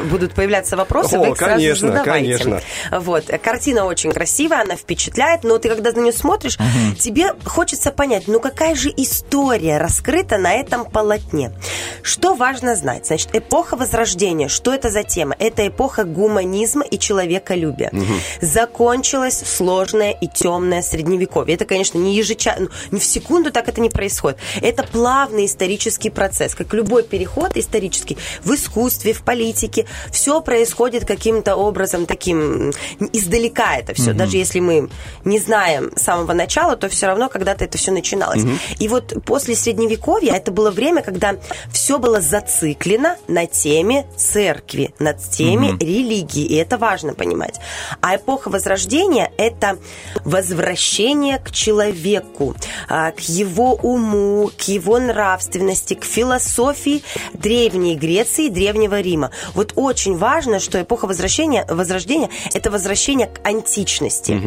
[0.10, 2.12] будут появляться вопросы, О, вы их сразу конечно, задавайте.
[2.38, 2.62] конечно.
[3.00, 3.26] Вот.
[3.46, 6.96] Картина очень красивая, она впечатляет, но ты когда на нее смотришь, Мгм.
[6.96, 11.52] тебе хочется понять, ну какая же история раскрыта на этом полотне.
[12.02, 13.06] Что важно знать?
[13.06, 15.36] Значит, эпоха Возрождения, что это за тема?
[15.38, 17.92] Это эпоха гуманизма и человеколюбия.
[18.42, 21.54] Закончилось сложное и темное средневековье.
[21.56, 24.40] Это, конечно, не ежечасно, не в секунду так это не происходит.
[24.62, 29.86] Это плавный исторический процесс, как любой переход исторический в искусстве, в политике.
[30.12, 32.74] Все происходит каким-то образом таким м,
[33.36, 34.10] издалека это все.
[34.12, 34.18] Мгм.
[34.18, 34.90] Даже если мы
[35.24, 38.44] не знаем с самого начала, то все равно когда-то это все начиналось.
[38.44, 38.60] Мгм.
[38.80, 41.36] И вот после средневековья это было время, когда
[41.72, 45.80] все было зациклено на теме церкви, на теме Мгм.
[45.80, 46.46] религии.
[46.46, 47.60] И это важно понимать.
[48.02, 49.78] А эпоха Возрождения– это
[50.24, 52.56] возвращение к человеку,
[52.88, 59.32] а, к его уму, к его нравственности, к философии Древней Греции, Древнего Рима.
[59.54, 64.42] Вот очень важно, что эпоха Возрождения, Возрождения– это возвращение к античности.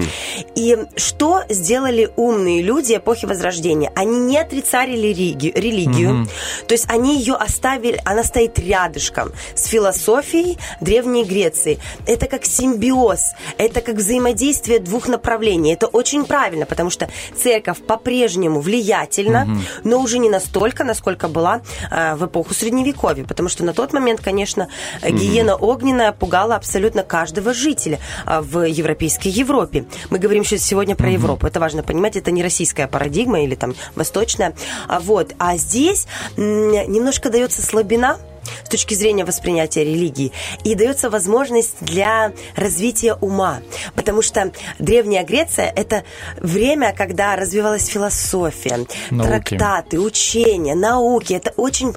[0.55, 3.91] И что сделали умные люди эпохи Возрождения?
[3.95, 6.29] Они не отрицали религию, религию Мгм.
[6.67, 11.79] то есть они ее оставили, она стоит рядышком с философией Древней Греции.
[12.07, 15.73] Это как симбиоз, это как взаимодействие двух направлений.
[15.73, 19.63] Это очень правильно, потому что церковь по-прежнему влиятельна, Мгм.
[19.85, 21.61] но уже не настолько, насколько была
[21.91, 23.25] э, в эпоху Средневековья.
[23.25, 24.69] Потому что на тот момент, конечно,
[25.03, 29.87] э, гиена огненная пугала абсолютно каждого жителя э, в европейской Европе.
[30.11, 31.47] Мы говорим сейчас сегодня про Европу.
[31.47, 34.55] Это важно понимать, это не российская парадигма или там восточная.
[34.87, 36.07] А вот, а здесь
[36.37, 38.19] немножко дается слабина
[38.65, 40.33] с точки зрения воспринятия религии.
[40.65, 43.61] И дается возможность для развития ума.
[43.95, 46.05] Потому что Древняя Греция– это
[46.37, 49.57] время, когда развивалась философия, Науки.
[49.57, 51.33] трактаты, учения, науки.
[51.35, 51.95] Это очень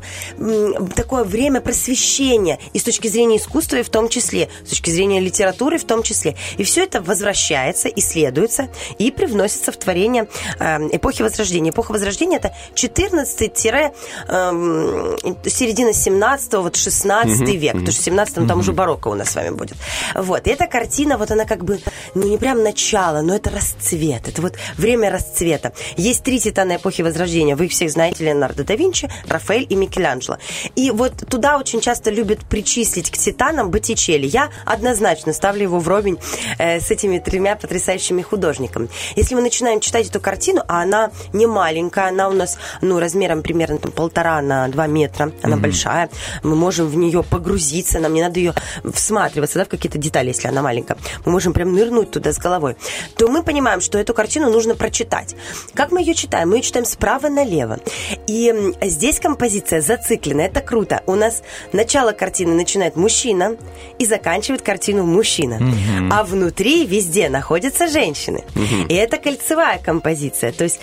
[0.96, 2.60] такое время просвещения.
[2.74, 6.04] И с точки зрения искусства и в том числе, с точки зрения литературы в том
[6.04, 6.36] числе.
[6.58, 10.28] И все это возвращается, исследуется и привносится в творение
[10.60, 11.72] э, эпохи Возрождения.
[11.72, 17.74] Эпоха Возрождения– это 14 эм, середина 17 вот 16 Мгм, век.
[17.74, 17.80] мгм.
[17.82, 18.60] Потому что в 17 там Мгм.
[18.60, 19.76] уже барокко у нас с вами будет.
[20.16, 20.48] Вот.
[20.48, 21.80] И эта картина, вот она как бы,
[22.16, 24.28] ну не прям начало, но это расцвет.
[24.28, 25.74] Это вот время расцвета.
[25.98, 27.56] Есть три титана эпохи Возрождения.
[27.56, 28.24] Вы их всех знаете.
[28.26, 30.38] Леонардо да Винчи, Рафаэль и Микеланджело.
[30.76, 34.28] И вот туда очень часто любят причислить к титанам Боттичелли.
[34.28, 36.18] Я однозначно ставлю его вровень
[36.58, 38.90] э, с этими тремя потрясающими художниками.
[39.16, 43.42] Если мы начинаем читать эту картину, а она не маленькая, она у нас, ну, размером
[43.44, 45.64] примерно там полтора на два метра, она Мгм.
[45.64, 46.10] большая,
[46.44, 48.54] мы можем в нее погрузиться, нам не надо ее
[48.94, 50.98] всматриваться, да, в какие-то детали, если она маленькая.
[51.26, 52.76] Мы можем прям нырнуть туда с головой.
[53.18, 55.36] То мы понимаем, что эту картину нужно прочитать.
[55.74, 56.50] Как мы ее читаем?
[56.50, 57.80] Мы ее читаем справа налево.
[58.28, 58.54] И
[58.84, 61.02] здесь композиция зациклена, это круто.
[61.06, 61.42] У нас
[61.74, 63.58] начало картины начинает мужчина
[64.00, 65.58] и заканчивает картину мужчина.
[65.60, 66.12] Мгм.
[66.12, 68.44] А внутри везде находятся женщины.
[68.56, 68.88] Мгм.
[68.88, 70.52] И это кольцевая композиция.
[70.52, 70.80] То есть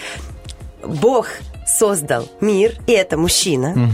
[0.82, 1.28] Бог
[1.68, 3.90] создал мир, и это мужчина.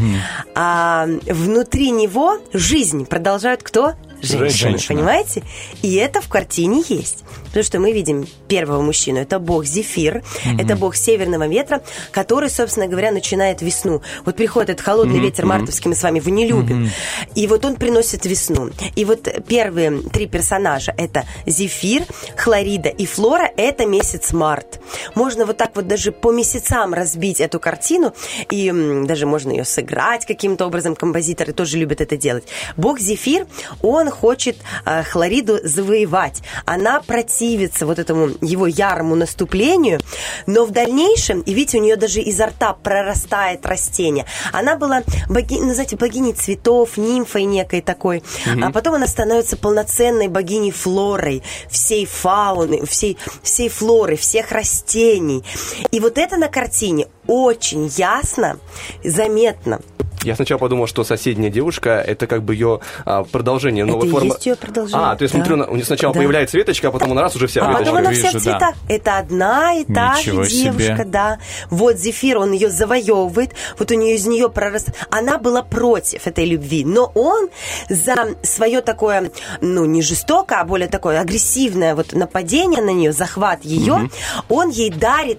[0.55, 3.95] А внутри него жизнь продолжают кто?
[4.25, 4.99] Женщины, Женщина.
[4.99, 5.43] понимаете?
[5.83, 7.25] И это в картине есть.
[7.47, 10.59] Потому что мы видим первого мужчину, это бог Зефир, Мгм.
[10.59, 14.03] это бог северного ветра, который, собственно говоря, начинает весну.
[14.25, 16.83] Вот приходит этот холодный Мгм, ветер мартовский, мы с вами его не любим.
[16.83, 16.91] Мгм.
[17.37, 18.71] И вот он приносит весну.
[18.97, 22.05] И вот первые три персонажа это Зефир,
[22.37, 24.81] Хлорида и Флора это месяц март.
[25.15, 28.15] Можно вот так вот даже по месяцам разбить эту картину,
[28.51, 28.73] и
[29.07, 30.97] даже можно ее сыграть каким-то образом.
[30.97, 32.45] Композиторы тоже любят это делать.
[32.77, 33.47] Бог Зефир,
[33.83, 34.57] он хочет
[34.87, 36.43] э, Хлориду завоевать.
[36.65, 40.01] Она противится вот этому его ярому наступлению,
[40.47, 44.27] но в дальнейшем, и видите, у нее даже изо рта прорастает растение.
[44.53, 48.23] Она была, боги, ну, знаете, богиней цветов, нимфой некой такой.
[48.47, 48.65] Мгм.
[48.65, 55.45] А потом она становится полноценной богиней флорой, всей фауны, всей, всей флоры, всех растений.
[55.91, 58.59] И вот это на картине очень ясно,
[59.03, 59.81] заметно.
[60.25, 64.11] Я сначала подумал, что соседняя девушка это как бы ее а, продолжение, новая это и
[64.11, 64.27] форма.
[64.29, 65.07] есть ее продолжение.
[65.07, 65.45] А, то есть Да.
[65.45, 66.21] смотрю, у нее сначала Да.
[66.21, 67.85] появляется веточка, а потом она раз уже вся А веточка.
[67.93, 68.75] потом она вся в цветах.
[68.89, 71.05] Это одна и та Ничего же девушка, себе.
[71.05, 71.39] да.
[71.71, 74.97] Вот Зефир, он ее завоевывает, вот у нее из нее прорастает.
[75.11, 77.49] Она была против этой любви, но он
[77.89, 83.65] за свое такое, ну, не жестокое, а более такое агрессивное вот нападение на нее, захват
[83.65, 84.11] ее, Мгм.
[84.49, 85.39] он ей дарит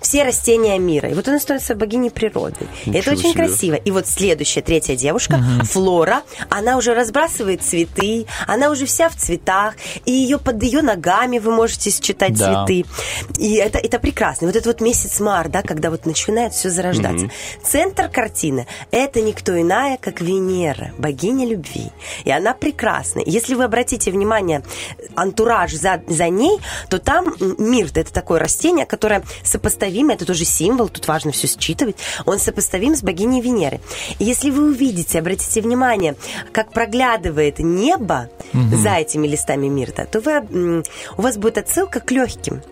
[0.00, 1.08] все растения мира.
[1.08, 2.66] И вот она становится богиней природы.
[2.84, 3.46] И это Ничего очень себе.
[3.46, 3.74] красиво.
[3.74, 5.64] И вот следующая, третья девушка, Мгм.
[5.66, 9.74] Флора, она уже разбрасывает цветы, она уже вся в цветах,
[10.06, 12.64] и ее под ее ногами вы можете считать Да.
[12.64, 12.86] цветы.
[13.38, 14.46] И это, это прекрасно.
[14.46, 17.26] Вот этот вот месяц март, да, когда вот начинает все зарождаться.
[17.26, 17.32] Мгм.
[17.62, 21.90] Центр картины– это никто иная, как Венера, богиня любви.
[22.24, 23.20] И она прекрасна.
[23.26, 24.62] Если вы обратите внимание,
[25.16, 26.58] антураж за, за ней,
[26.88, 31.46] то там м, мирт– это такое растение, которое сопоставимо, это тоже символ, тут важно все
[31.46, 33.80] считывать, он сопоставим с богиней Венеры.
[34.18, 36.14] Если вы увидите, обратите внимание,
[36.52, 38.76] как проглядывает небо Мгм.
[38.76, 40.82] за этими листами мирта, то вы,
[41.16, 42.62] у вас будет отсылка к легким.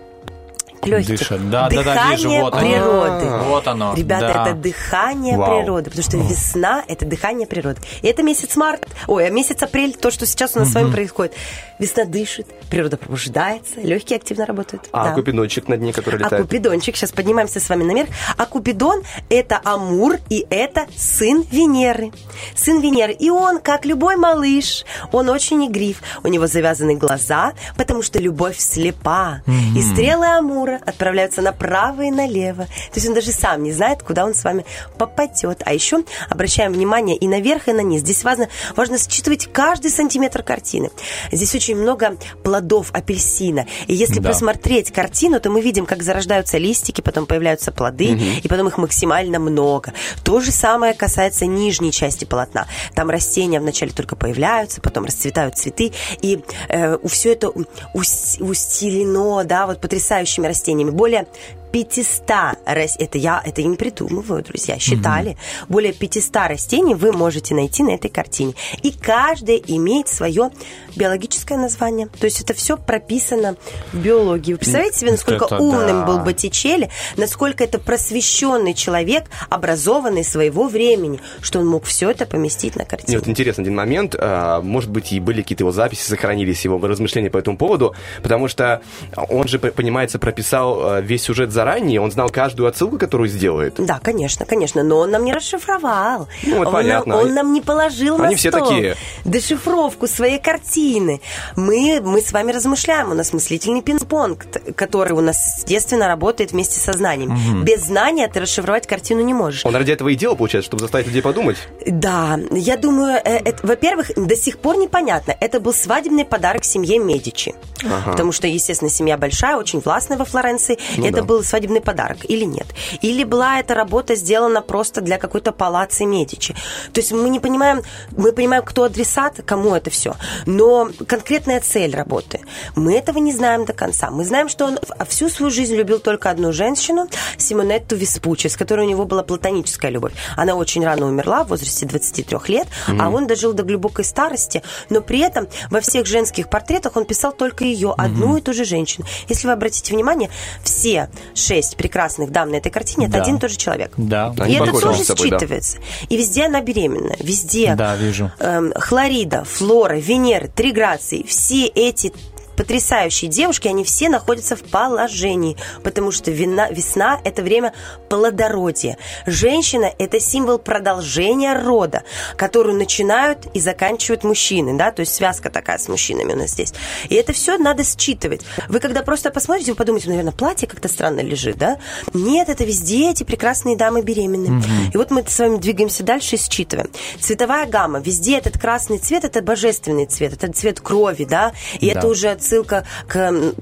[0.83, 1.17] К легким.
[1.17, 1.51] Дышат.
[1.51, 2.61] Да, да, да, вижу, Дыхание вот оно.
[2.61, 3.27] природы.
[3.49, 4.43] Вот оно, Ребята, да.
[4.49, 5.61] это дыхание Вау.
[5.63, 7.81] природы, потому что весна это дыхание природы.
[8.03, 10.91] И это месяц март, ой, а месяц апрель, то, что сейчас у нас с вами
[10.91, 11.35] происходит.
[11.79, 14.89] Весна дышит, природа пробуждается, легкие активно работают.
[14.93, 15.15] А Да.
[15.15, 16.43] купидончик на дне, который А летает.
[16.43, 18.09] Купидончик, сейчас поднимаемся с вами наверх.
[18.37, 22.11] А Купидон– это Амур, и это сын Венеры.
[22.55, 23.13] Сын Венеры.
[23.13, 26.03] И он, как любой малыш, он очень игрив.
[26.25, 29.43] У него завязаны глаза, потому что любовь слепа.
[29.47, 29.77] Мгм.
[29.77, 32.65] И стрелы Амура отправляются направо и налево.
[32.65, 34.65] То есть он даже сам не знает, куда он с вами
[34.99, 35.63] попадет.
[35.65, 38.01] А еще обращаем внимание и наверх, и на низ.
[38.03, 40.91] Здесь важно, важно считывать каждый сантиметр картины.
[41.31, 43.67] Здесь очень много плодов апельсина.
[43.87, 44.29] И если Да.
[44.31, 48.25] просмотреть картину, то мы видим, как зарождаются листики, потом появляются плоды, Мгм.
[48.43, 49.93] и потом их максимально много.
[50.25, 52.67] То же самое касается нижней части полотна.
[52.95, 57.51] Там растения вначале только появляются, потом расцветают цветы, и э, все это
[57.95, 60.62] ус- устелено, да, вот потрясающими растениями.
[60.93, 61.27] Более
[61.73, 65.37] 500 рас- это я это не придумываю, друзья, считали.
[65.69, 68.55] Более 500 растений вы можете найти на этой картине.
[68.83, 70.51] И каждое имеет свое
[70.97, 72.09] биологическое название.
[72.09, 73.57] То есть это все прописано
[73.93, 74.53] в биологии.
[74.53, 76.07] Вы представляете себе, насколько Это умным да.
[76.07, 82.77] был Боттичелли, насколько это просвещенный человек, образованный своего времени, что он мог все это поместить
[82.77, 83.09] на картину.
[83.13, 84.15] Мне вот интересный один момент.
[84.19, 88.49] а, Может быть, и были какие-то его записи, сохранились его размышления по этому поводу, потому
[88.49, 88.83] что
[89.17, 93.75] он же, понимается, прописал а, весь сюжет заранее, он знал каждую отсылку, которую сделает.
[93.79, 96.29] Да, конечно, конечно, но он нам не расшифровал.
[96.43, 97.15] Ну, это он, понятно.
[97.17, 98.97] Нам, он нам не положил на Они все стол такие.
[99.25, 101.21] дешифровку своей картины.
[101.57, 106.81] Мы, мы с вами размышляем, у нас мыслительный пинг-понг, который у нас, естественно, работает вместе
[106.81, 107.31] со знанием.
[107.31, 107.65] Мгм.
[107.65, 109.65] Без знания ты расшифровать картину не можешь.
[109.65, 111.57] Он ради этого и делал, получается, чтобы заставить людей подумать.
[111.87, 115.37] Да, я думаю, э, это- во-первых, до сих пор непонятно.
[115.39, 117.55] Это был свадебный подарок семье Медичи.
[117.85, 118.13] Ага.
[118.13, 120.79] Потому что, естественно, семья большая, очень властная во Флоренции.
[120.97, 121.23] Ну это да.
[121.23, 122.67] был свадебный подарок или нет?
[123.03, 126.55] Или была эта работа сделана просто для какой-то палации Медичи?
[126.93, 127.83] То есть мы не понимаем,
[128.17, 130.15] мы понимаем, кто адресат, кому это все.
[130.47, 132.41] Но конкретная цель работы,
[132.75, 134.11] мы этого не знаем до конца.
[134.11, 134.79] Мы знаем, что он
[135.09, 139.91] всю свою жизнь любил только одну женщину, Симонетту Веспуччи, с которой у него была платоническая
[139.91, 140.13] любовь.
[140.37, 143.15] Она очень рано умерла, в возрасте 23 лет, а Мгм.
[143.15, 147.65] он дожил до глубокой старости, но при этом во всех женских портретах он писал только
[147.65, 149.07] ее, одну и ту же женщину.
[149.29, 150.31] Если вы обратите внимание,
[150.65, 151.11] все
[151.43, 153.23] шесть прекрасных дам на этой картине это Да.
[153.23, 153.93] один и тот же человек.
[153.97, 154.33] Да.
[154.49, 155.79] и это тоже считывается.
[156.09, 157.15] И везде она беременна.
[157.19, 158.31] Везде Да, вижу.
[158.39, 161.25] эм, Хлорида, Флора, Венера, три грации.
[161.27, 162.13] Все эти
[162.57, 167.73] потрясающие девушки, они все находятся в положении, потому что вина- весна– это время
[168.09, 168.97] плодородия.
[169.27, 172.03] Женщина– это символ продолжения рода,
[172.37, 176.73] которую начинают и заканчивают мужчины, да, то есть связка такая с мужчинами у нас здесь.
[177.09, 178.43] И это все надо считывать.
[178.69, 181.79] Вы когда просто посмотрите, вы подумаете, наверное, платье как-то странно лежит, да?
[182.15, 184.51] Нет, это везде эти прекрасные дамы беременны.
[184.51, 184.91] Мгм.
[184.93, 186.91] И вот мы с вами двигаемся дальше и считываем.
[187.21, 188.01] Цветовая гамма.
[188.01, 191.53] Везде этот красный цвет– это божественный цвет, это цвет крови, да?
[191.81, 191.99] И Да.
[191.99, 193.13] это уже отсылка к,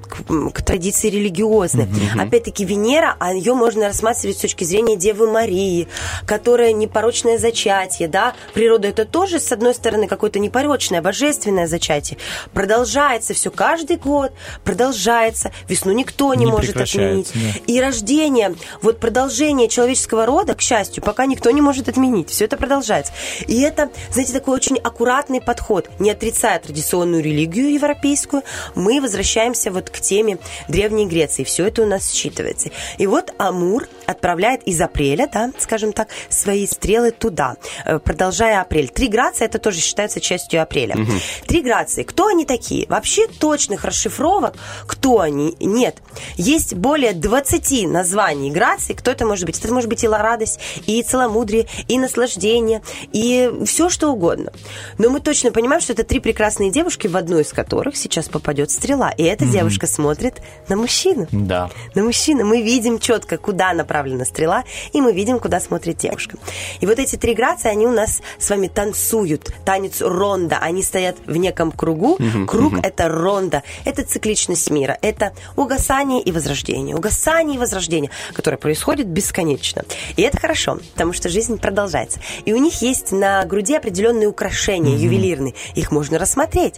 [0.09, 1.87] к- к традиции религиозной.
[2.19, 5.87] Опять-таки Венера, а ее можно рассматривать с точки зрения Девы Марии,
[6.25, 8.33] которая непорочное зачатие, да?
[8.53, 12.17] Природа это тоже, с одной стороны, какое-то непорочное, божественное зачатие.
[12.53, 14.31] Продолжается все каждый год,
[14.63, 15.51] продолжается.
[15.67, 17.33] Весну никто не, Не может отменить.
[17.35, 17.57] нет.
[17.67, 22.29] И рождение, вот продолжение человеческого рода, к счастью, пока никто не может отменить.
[22.29, 23.13] Все это продолжается.
[23.47, 25.89] И это, знаете, такой очень аккуратный подход.
[25.99, 28.43] Не отрицая традиционную религию европейскую,
[28.75, 31.43] мы возвращаемся вот к теме Древней Греции.
[31.43, 32.71] Все это у нас считывается.
[32.97, 37.55] И вот Амур отправляет из апреля, да, скажем так, свои стрелы туда,
[37.85, 38.89] э, продолжая апрель.
[38.89, 40.95] Три грации, это тоже считается частью апреля.
[40.95, 41.19] Мгм.
[41.47, 42.03] Три грации.
[42.03, 42.87] Кто они такие?
[42.87, 44.55] Вообще точных расшифровок,
[44.87, 45.97] кто они, нет.
[46.35, 48.95] Есть более 20 названий граций.
[48.95, 49.59] Кто это может быть?
[49.59, 54.51] Это может быть и радость, и целомудрие, и наслаждение, и все что угодно.
[54.97, 58.60] Но мы точно понимаем, что это три прекрасные девушки, в одну из которых сейчас попадет
[58.69, 59.09] стрела.
[59.11, 59.53] И эта Мгм.
[59.53, 61.27] девушка смотрит на мужчину.
[61.31, 61.71] Да.
[61.95, 62.45] На мужчину.
[62.45, 66.37] Мы видим четко, куда направлена стрела, и мы видим, куда смотрит девушка.
[66.81, 69.51] И вот эти три грации, они у нас с вами танцуют.
[69.65, 70.57] Танец ронда.
[70.61, 72.17] Они стоят в неком кругу.
[72.19, 72.81] Мгм, Круг мгм.
[72.83, 73.63] это ронда.
[73.85, 74.97] Это цикличность мира.
[75.01, 76.95] Это угасание и возрождение.
[76.95, 79.83] Угасание и возрождение, которое происходит бесконечно.
[80.17, 82.19] И это хорошо, потому что жизнь продолжается.
[82.43, 85.01] И у них есть на груди определенные украшения Мгм.
[85.01, 85.53] ювелирные.
[85.75, 86.75] Их можно рассмотреть.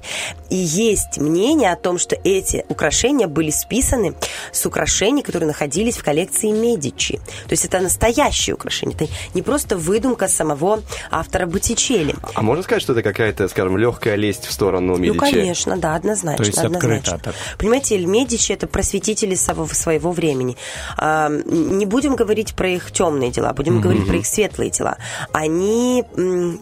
[0.52, 4.16] И есть мнение о том, что эти украшения были списаны
[4.52, 7.18] с украшений, которые находились в коллекции Медичи.
[7.48, 8.96] То есть это настоящие украшения.
[8.96, 12.16] Это не просто выдумка самого автора Боттичелли.
[12.34, 15.14] А можно сказать, что это какая-то, скажем, легкая лесть в сторону Медичи?
[15.14, 16.44] Ну, конечно, да, однозначно.
[16.44, 16.96] То есть однозначно.
[17.16, 17.36] открыто так.
[17.58, 20.56] Понимаете, Медичи это просветители своего, своего времени.
[20.98, 23.82] А, не будем говорить про их темные дела, будем Мгм.
[23.82, 24.98] говорить про их светлые дела.
[25.32, 26.04] Они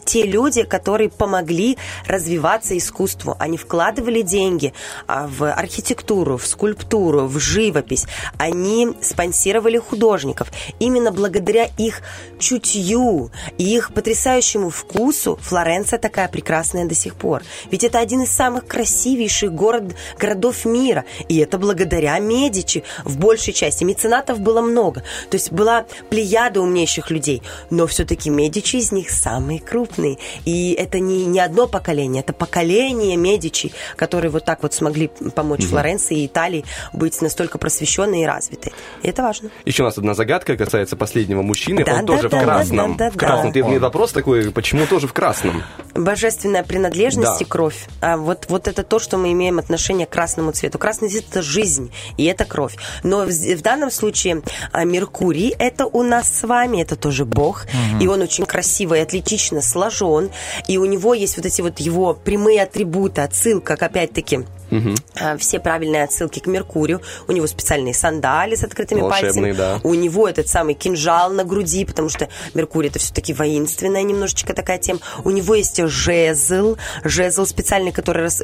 [0.05, 3.35] те люди, которые помогли развиваться искусству.
[3.39, 4.73] Они вкладывали деньги
[5.07, 8.05] в архитектуру, в скульптуру, в живопись.
[8.37, 10.51] Они спонсировали художников.
[10.79, 12.01] Именно благодаря их
[12.39, 17.43] чутью и их потрясающему вкусу Флоренция такая прекрасная до сих пор.
[17.69, 21.05] Ведь это один из самых красивейших город, городов мира.
[21.29, 23.83] И это благодаря Медичи в большей части.
[23.83, 25.03] Меценатов было много.
[25.29, 27.41] То есть была плеяда умнейших людей.
[27.69, 30.17] Но все-таки Медичи из них самые крупные.
[30.45, 34.90] И это не, не одно поколение, это поколение Медичи, которые вот так вот смогли
[35.35, 35.69] помочь Мгм.
[35.69, 38.73] Флоренции и Италии быть настолько просвещенной и развитой.
[39.03, 39.49] И это важно.
[39.65, 41.83] Еще у нас одна загадка касается последнего мужчины.
[41.83, 42.97] Да, Он да, тоже да, в красном.
[42.97, 43.47] да, да, в красном.
[43.47, 43.53] да.
[43.53, 45.63] Ты мне вопрос такой, почему тоже в красном?
[45.93, 47.45] Божественная принадлежность Да.
[47.45, 47.87] и кровь.
[48.01, 50.77] А вот, вот это то, что мы имеем отношение к красному цвету.
[50.77, 52.75] Красный цвет это жизнь, и это кровь.
[53.03, 57.65] Но в, в данном случае а, Меркурий это у нас с вами, это тоже Бог.
[57.91, 57.99] Мгм.
[58.01, 60.29] И он очень красиво и атлетично сложен.
[60.67, 64.45] И у него есть вот эти вот его прямые атрибуты, отсылка, к, опять-таки,
[65.19, 67.01] а, все правильные отсылки к Меркурию.
[67.27, 69.51] У него специальные сандали с открытыми Волшебные, пальцами.
[69.53, 69.79] да.
[69.83, 74.77] У него этот самый кинжал на груди, потому что Меркурий это все-таки воинственная немножечко такая
[74.77, 74.99] тема.
[75.23, 78.41] У него есть жезл, жезл специальный, который раз...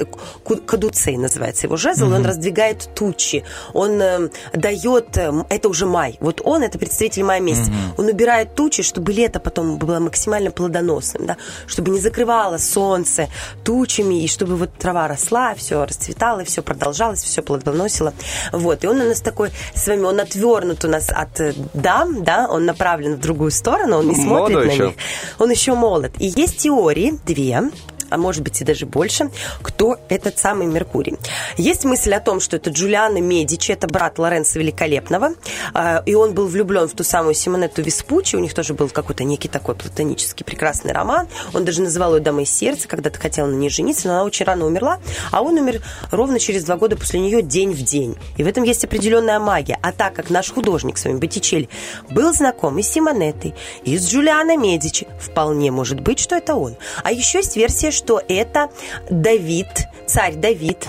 [0.66, 3.44] кадуцей называется его жезл, он раздвигает тучи.
[3.72, 6.16] Он э, дает, э, это уже май.
[6.20, 7.70] Вот он это представитель мая месяца.
[7.96, 13.28] Он убирает тучи, чтобы лето потом было максимально плодоносным, да, чтобы не закрывало солнце
[13.64, 18.12] тучами, и чтобы вот трава росла, все расцветало, все продолжалось, все плодоносило.
[18.52, 22.24] Вот, и он у нас такой с вами, он отвернут у нас от э, дам,
[22.24, 24.86] да, он направлен в другую сторону, он не смотрит Молодой на еще.
[24.86, 24.94] них.
[25.38, 26.12] Он еще молод.
[26.18, 27.62] И есть теории, две,
[28.10, 29.30] а может быть и даже больше,
[29.62, 31.16] кто этот самый Меркурий.
[31.56, 35.30] Есть мысль о том, что это Джулиано Медичи, это брат Лоренцо Великолепного,
[35.74, 39.24] а, и он был влюблен в ту самую Симонетту Веспуччи, у них тоже был какой-то
[39.24, 43.70] некий такой платонический прекрасный роман, он даже называл ее «Дамой сердца», когда-то хотел на ней
[43.70, 44.98] жениться, но она очень рано умерла,
[45.30, 48.16] а он умер ровно через два года после нее день в день.
[48.36, 49.78] И в этом есть определенная магия.
[49.82, 51.68] А так как наш художник с вами Боттичелли
[52.10, 53.54] был знаком и с Симонеттой,
[53.84, 56.76] и с Джулиано Медичи, вполне может быть, что это он.
[57.04, 58.70] А еще есть версия, что это
[59.10, 59.66] Давид,
[60.08, 60.88] царь Давид,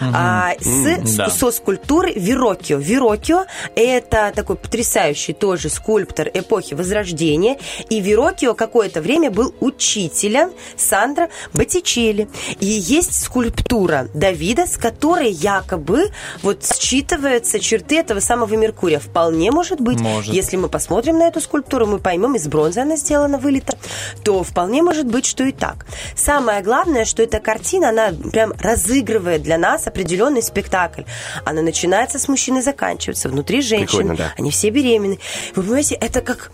[0.00, 1.28] а, с, М, с- да.
[1.30, 2.78] со скульптуры Верокио.
[2.78, 3.44] Верокио–
[3.76, 7.58] это такой потрясающий тоже скульптор эпохи Возрождения.
[7.88, 12.28] И Верокио какое-то время был учителем Сандро Боттичелли.
[12.58, 16.10] И есть скульптура Давида, с которой якобы
[16.42, 18.98] вот считываются черты этого самого Меркурия.
[18.98, 20.00] Вполне может быть.
[20.00, 20.32] Может.
[20.34, 23.76] Если мы посмотрим на эту скульптуру, мы поймем, из бронзы она сделана, вылита,
[24.24, 25.86] то вполне может быть, что и так.
[26.16, 31.02] Самое главное, что эта картина, она прям разыгрывает для нас определенный спектакль.
[31.44, 34.16] Она начинается с мужчины, заканчивается внутри женщины.
[34.16, 34.32] Да.
[34.38, 35.18] Они все беременны.
[35.54, 36.50] Вы понимаете, это как...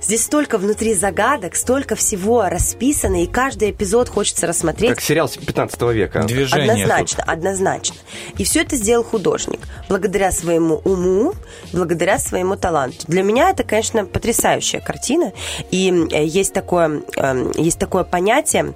[0.00, 4.90] Здесь столько внутри загадок, столько всего расписано, и каждый эпизод хочется рассмотреть.
[4.90, 6.20] Как сериал 15 века.
[6.20, 7.96] Однозначно, однозначно.
[8.36, 9.60] И все это сделал художник.
[9.88, 11.34] Благодаря своему уму,
[11.72, 12.98] благодаря своему таланту.
[13.08, 15.32] Для меня это, конечно, потрясающая картина.
[15.72, 18.74] И э, есть такое, эм, есть такое понятие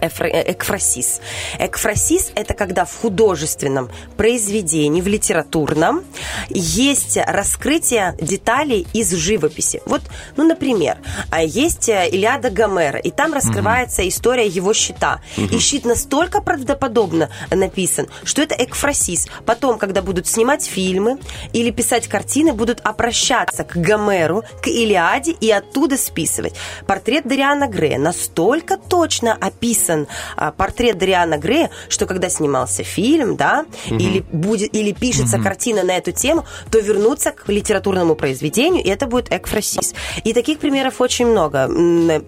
[0.00, 1.20] экфрасис.
[1.58, 6.04] Экфрасис– это когда в художественном произведении, в литературном,
[6.48, 9.82] есть раскрытие деталей из живописи.
[9.86, 10.02] Вот,
[10.36, 10.98] ну, например,
[11.30, 15.20] а, есть э, Илиада Гомера, и там раскрывается история его щита.
[15.36, 19.28] И щит настолько правдоподобно написан, что это экфрасис.
[19.46, 21.18] Потом, когда будут снимать фильмы
[21.52, 26.54] или писать картины, будут обращаться к Гомеру, к Илиаде и оттуда списывать.
[26.86, 29.71] Портрет Дариана Грея настолько точно описан
[30.36, 33.98] а, портрет Дариана Грея, что когда снимался фильм, да, Мгм.
[33.98, 35.44] или будет или пишется Мгм.
[35.44, 39.94] картина на эту тему, то вернуться к литературному произведению, и это будет экфрасис.
[40.24, 41.68] И таких примеров очень много.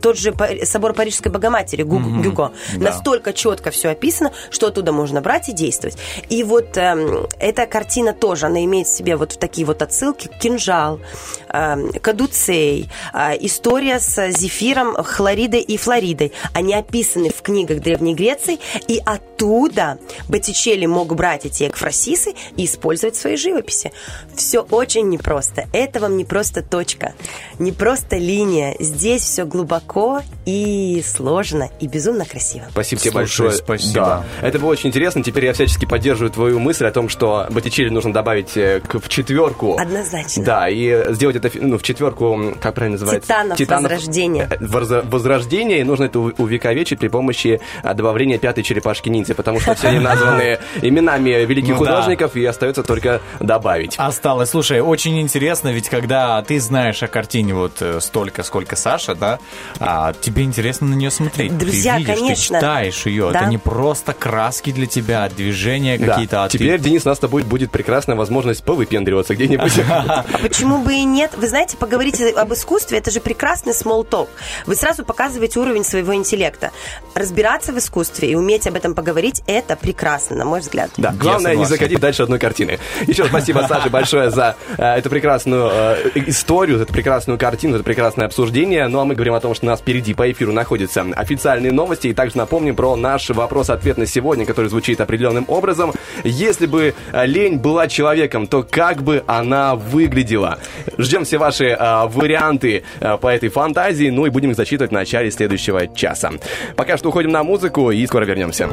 [0.00, 0.34] Тот же
[0.64, 1.82] собор Парижской Богоматери.
[1.82, 2.52] Гюго.
[2.76, 2.78] Да.
[2.90, 5.98] Настолько четко все описано, что оттуда можно брать и действовать.
[6.28, 10.28] И вот эм, эта картина тоже, она имеет в себе вот такие вот отсылки.
[10.40, 11.00] Кинжал,
[11.48, 16.32] эм, Кадуцей, э, история с Зефиром, Хлоридой и Флоридой.
[16.52, 18.58] Они описаны в книгах Древней Греции,
[18.88, 19.98] и оттуда
[20.28, 23.92] Боттичелли мог брать эти экфрасисы и использовать в своей живописи.
[24.34, 25.66] Все очень непросто.
[25.72, 27.14] Это вам не просто точка,
[27.58, 28.74] не просто линия.
[28.78, 32.66] Здесь все глубоко и сложно, и безумно красиво.
[32.70, 33.52] Спасибо тебе Слушай, большое.
[33.52, 33.94] спасибо.
[33.94, 34.24] Да.
[34.46, 35.22] Это было очень интересно.
[35.22, 39.08] Теперь я всячески поддерживаю твою мысль о том, что Боттичелли нужно добавить э, к- в
[39.08, 39.76] четверку.
[39.78, 40.44] Однозначно.
[40.44, 43.26] Да, и сделать это ну, в четверку, как правильно называется?
[43.56, 44.48] Титанов Возрождения.
[44.50, 45.80] э, Возрождения.
[45.80, 49.98] И нужно это увековечить при помощи а, добавления пятой черепашки ниндзя, потому что все они
[50.00, 51.90] названы именами великих Ну да.
[51.92, 53.94] художников, и остается только добавить.
[53.98, 54.50] Осталось.
[54.50, 59.38] Слушай, очень интересно, ведь когда ты знаешь о картине вот э, столько, сколько Саша, да,
[59.80, 61.56] а, тебе интересно на нее смотреть.
[61.56, 62.58] Друзья, ты видишь, конечно.
[62.58, 63.30] ты читаешь ее.
[63.32, 63.40] Да.
[63.40, 66.44] Это не просто краски для тебя, движения какие-то.
[66.44, 69.72] А ты- Теперь, Денис, у нас с тобой будет прекрасная возможность повыпендриваться где-нибудь.
[69.94, 71.32] А почему бы и нет?
[71.36, 74.28] Вы знаете, поговорить об искусстве, это же прекрасный small talk.
[74.66, 76.70] Вы сразу показываете уровень своего интеллекта.
[77.14, 80.90] Разбираться в искусстве и уметь об этом поговорить, это прекрасно, на мой взгляд.
[80.96, 82.78] Да, главное не закатить дальше одной картины.
[83.06, 85.96] Еще раз спасибо, Саше, большое за э, эту прекрасную э,
[86.26, 88.88] историю, за эту прекрасную картину, за это прекрасное обсуждение.
[88.88, 92.08] Ну а мы говорим о том, что у нас впереди по эфиру находятся официальные новости.
[92.08, 95.92] И также напомним про наш вопрос-ответ на сегодня, который звучит определенным образом.
[96.24, 100.58] Если бы э, лень была человеком, то как бы она выглядела?
[100.98, 104.94] Ждем все ваши э, варианты э, по этой фантазии, ну и будем их зачитывать в
[104.94, 106.32] начале следующего часа.
[106.76, 108.68] Пока что уходим на музыку и скоро вернемся.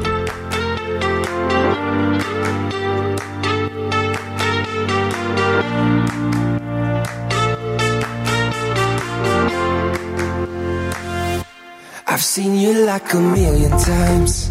[12.06, 14.50] I've seen you like a million times,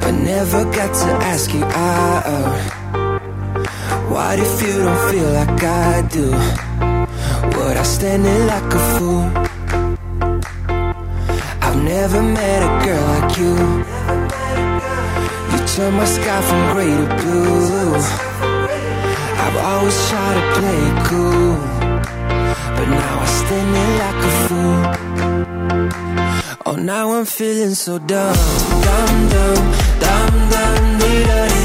[0.00, 2.24] but never got to ask you out.
[4.10, 6.30] What if you don't feel like I do?
[7.58, 9.53] Would I stand there like a fool?
[11.84, 13.54] Never met a girl like you.
[15.52, 17.94] You turn my sky from gray to blue.
[19.44, 21.54] I've always tried to play it cool,
[22.76, 24.80] but now I stand there like a fool.
[26.66, 28.36] Oh, now I'm feeling so dumb,
[28.86, 29.64] dumb, dumb,
[30.00, 31.63] dumb, dumb, da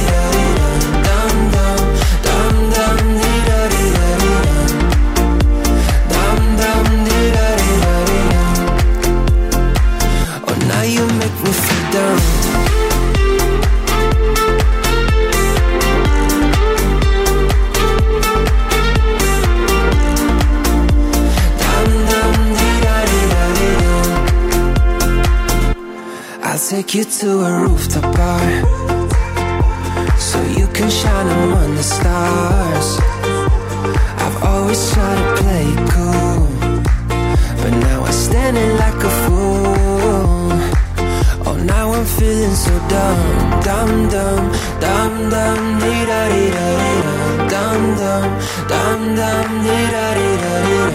[26.70, 28.48] take you to a rooftop bar
[30.20, 32.88] So you can shine among the stars.
[34.24, 36.46] I've always tried to play it cool
[37.62, 40.52] But now I'm standing like a fool.
[41.48, 43.24] Oh, now I'm feeling so dumb
[43.68, 44.46] Dumb, dumb,
[44.80, 47.14] dumb, dumb Dee-da-dee-da-dee-da
[47.54, 48.32] Dumb, dumb,
[48.72, 50.94] dumb, dumb Dee-da-dee-da-dee-da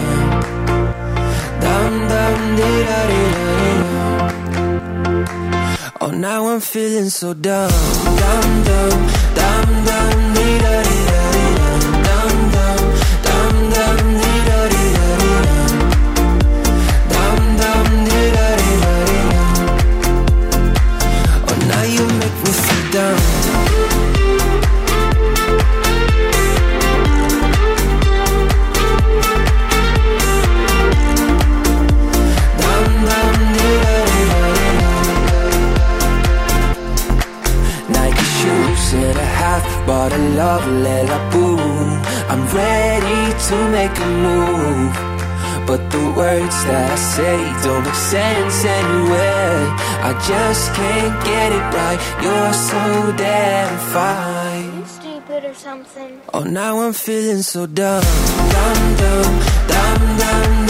[1.63, 3.44] Dumb, dumb, dee-da-dee-da.
[6.07, 10.24] Oh, now I'm feeling so dumb, dumb, dumb, dumb, dumb,
[40.09, 41.57] half bottle of Lelaboo.
[42.29, 44.93] I'm ready to make a move.
[45.67, 49.67] But the words that I say don't make sense anyway.
[50.09, 51.99] I just can't get it right.
[52.21, 54.85] You're so damn fine.
[54.85, 56.21] Stupid or something.
[56.33, 58.03] Oh, now I'm feeling so dumb.
[58.03, 60.65] Dumb, dumb, dumb, dumb,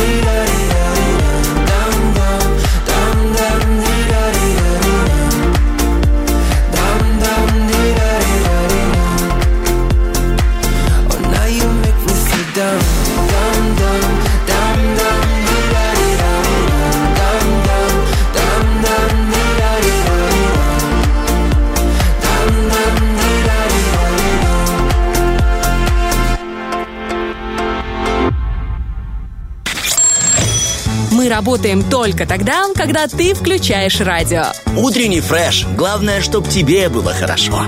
[31.15, 34.47] Мы работаем только тогда, когда ты включаешь радио.
[34.75, 35.65] Утренний фреш.
[35.77, 37.67] Главное, чтобы тебе было хорошо.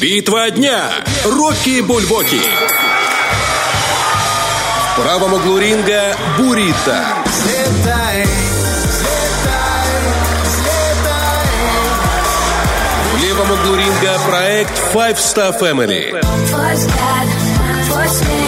[0.00, 0.84] Битва дня.
[1.22, 2.40] Рокки Бульбоки.
[4.94, 7.04] В правом углу ринга Бурита.
[13.12, 16.18] В левом углу ринга проект Five Star Family.
[16.48, 17.47] Твой взгляд, твой
[18.08, 18.47] смех,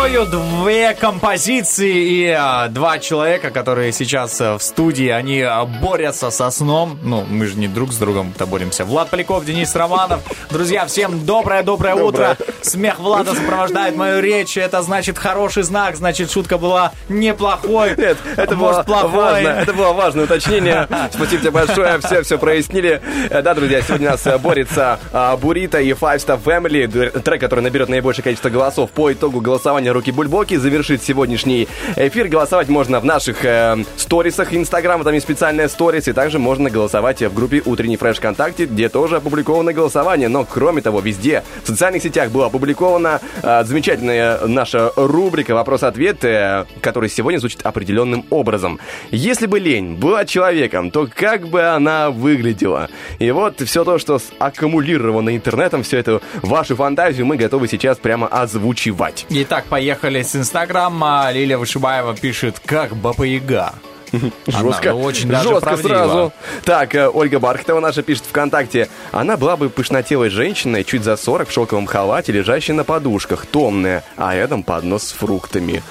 [0.00, 6.30] Бою две композиции и а, два человека, которые сейчас а, в студии, они а, борются
[6.30, 6.98] со сном.
[7.02, 8.86] Ну, мы же не друг с другом-то боремся.
[8.86, 10.22] Влад Поляков, Денис Романов.
[10.48, 12.38] Друзья, всем доброе-доброе утро.
[12.62, 14.56] Смех Влада сопровождает мою речь.
[14.56, 17.94] Это значит хороший знак, значит шутка была неплохой.
[17.94, 19.10] Нет, это может было плохой.
[19.10, 19.48] важно.
[19.48, 20.88] Это было важное уточнение.
[21.12, 21.98] Спасибо тебе большое.
[21.98, 23.02] Все, все прояснили.
[23.28, 27.20] Э, Да, друзья, сегодня у нас э, борется а, Бурита и Five Star Family.
[27.20, 32.28] Трек, который наберет наибольшее количество голосов по итогу голосования Руки Бульбоки, завершит сегодняшний эфир.
[32.28, 35.04] Голосовать можно в наших э, сторисах Инстаграма.
[35.04, 36.08] Там есть специальная сторис.
[36.08, 40.28] И также можно голосовать в группе Утренний Фреш ВКонтакте, где тоже опубликовано голосование.
[40.28, 46.66] Но, кроме того, везде в социальных сетях было опубликована э, замечательная наша рубрика «Вопрос-ответ», э,
[46.80, 48.78] который сегодня звучит определенным образом.
[49.10, 52.88] Если бы лень была человеком, то как бы она выглядела?
[53.18, 58.28] И вот все то, что аккумулировано интернетом, всю эту вашу фантазию мы готовы сейчас прямо
[58.28, 59.26] озвучивать.
[59.28, 61.30] Итак, поехали с Инстаграма.
[61.32, 63.74] Лилия Вышибаева пишет, как Баба Яга.
[64.46, 65.88] Жестко, Она очень даже жестко правдиво.
[65.88, 66.32] сразу.
[66.64, 68.88] Так, э, Ольга Бархатова наша пишет ВКонтакте.
[69.12, 74.02] Она была бы пышнотелой женщиной, чуть за 40, в шелковом халате, лежащей на подушках, томная,
[74.16, 75.82] а рядом поднос с фруктами.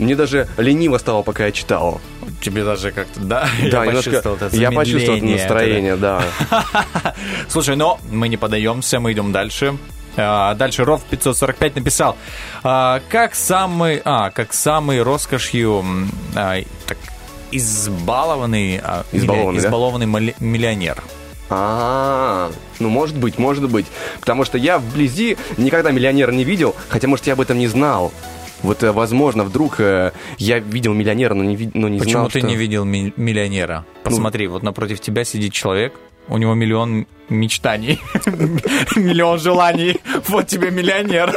[0.00, 2.00] Мне даже лениво стало, пока я читал.
[2.42, 3.48] Тебе даже как-то, да?
[3.70, 6.22] Да, я немножко- почувствовал это я почувствовал это настроение, да.
[7.48, 9.76] Слушай, но мы не подаемся, мы идем дальше.
[10.16, 12.16] А, Дальше Ров 545 написал,
[12.62, 15.84] а, как самый, а, как самый роскошью
[16.36, 16.98] а, так,
[17.50, 19.66] избалованный, а, Избалованный, да?
[19.66, 20.06] избалованный
[20.40, 21.02] миллионер.
[21.50, 22.50] А,
[22.80, 23.86] ну может быть, может быть.
[24.20, 28.12] Потому что я вблизи никогда миллионера не видел, хотя, может, я об этом не знал.
[28.62, 32.30] Вот, э, возможно, вдруг э, я видел миллионера, но не, ви- но не Почему знал,
[32.30, 32.48] ты что...
[32.48, 33.84] не видел ми- миллионера?
[34.04, 35.92] Посмотри, вот напротив тебя сидит человек,
[36.28, 38.00] у него миллион мечтаний,
[38.96, 40.00] миллион желаний.
[40.28, 41.32] Вот тебе миллионер.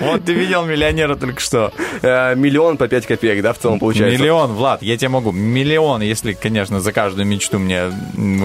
[0.00, 1.72] Вот ты видел миллионера только что.
[2.02, 4.18] Э, Миллион по 5 копеек, да, в целом получается?
[4.18, 5.32] Миллион, Влад, я тебе могу.
[5.32, 7.90] Миллион, если, конечно, за каждую мечту мне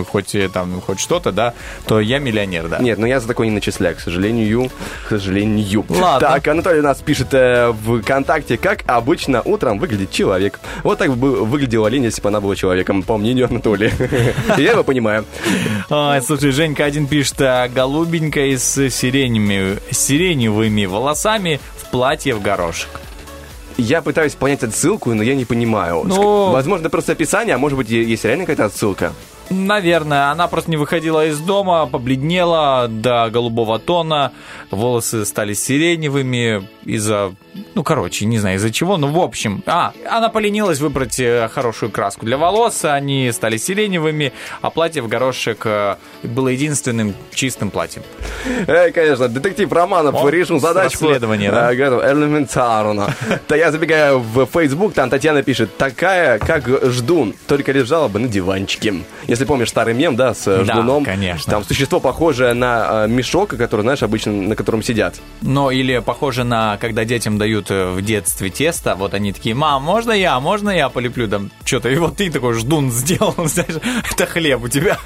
[0.09, 1.53] хоть э, там хоть что-то, да,
[1.85, 2.79] то я миллионер, да.
[2.79, 4.69] Нет, но я за такое не начисляю, к сожалению.
[5.05, 5.85] К сожалению.
[5.89, 6.27] Ладно.
[6.27, 10.59] Так, Анатолий нас пишет э, в ВКонтакте, как обычно утром выглядит человек.
[10.83, 13.91] Вот так бы выглядела Лень, если бы она была человеком, по мнению Анатолия.
[14.57, 15.25] Я его понимаю.
[15.89, 22.89] Ой, слушай, Женька один пишет, а, голубенькая с сиреневыми, сиреневыми волосами в платье в горошек.
[23.77, 26.03] Я пытаюсь понять отсылку, но я не понимаю.
[26.05, 29.13] Ну- Возможно, просто описание, а может быть, есть реально какая-то отсылка.
[29.49, 34.31] Наверное, она просто не выходила из дома, побледнела до голубого тона,
[34.69, 37.33] волосы стали сиреневыми из-за,
[37.75, 41.91] ну, короче, не знаю из-за чего, но в общем, а, она поленилась выбрать э, хорошую
[41.91, 48.03] краску для волос, они стали сиреневыми, а платье в горошек э, было единственным чистым платьем.
[48.67, 51.05] Э, конечно, детектив Романов О, решил задачку.
[51.05, 51.71] расследование, да?
[51.71, 53.13] Э, готов, элементарно.
[53.49, 58.27] Да я забегаю в Facebook, там Татьяна пишет, такая, как ждун, только лежала бы на
[58.27, 59.03] диванчике.
[59.27, 61.03] Если помнишь старый мем, да, с э, Да, ждуном.
[61.05, 61.51] конечно.
[61.51, 65.19] Там существо похожее на мешок, который, знаешь, обычно на котором сидят.
[65.41, 69.81] Но или похоже на, когда детям дают э, в детстве тесто, вот они такие, мам,
[69.83, 73.81] можно я, можно я полеплю там что-то, и вот ты такой ждун сделал, знаешь,
[74.11, 74.97] это хлеб у тебя.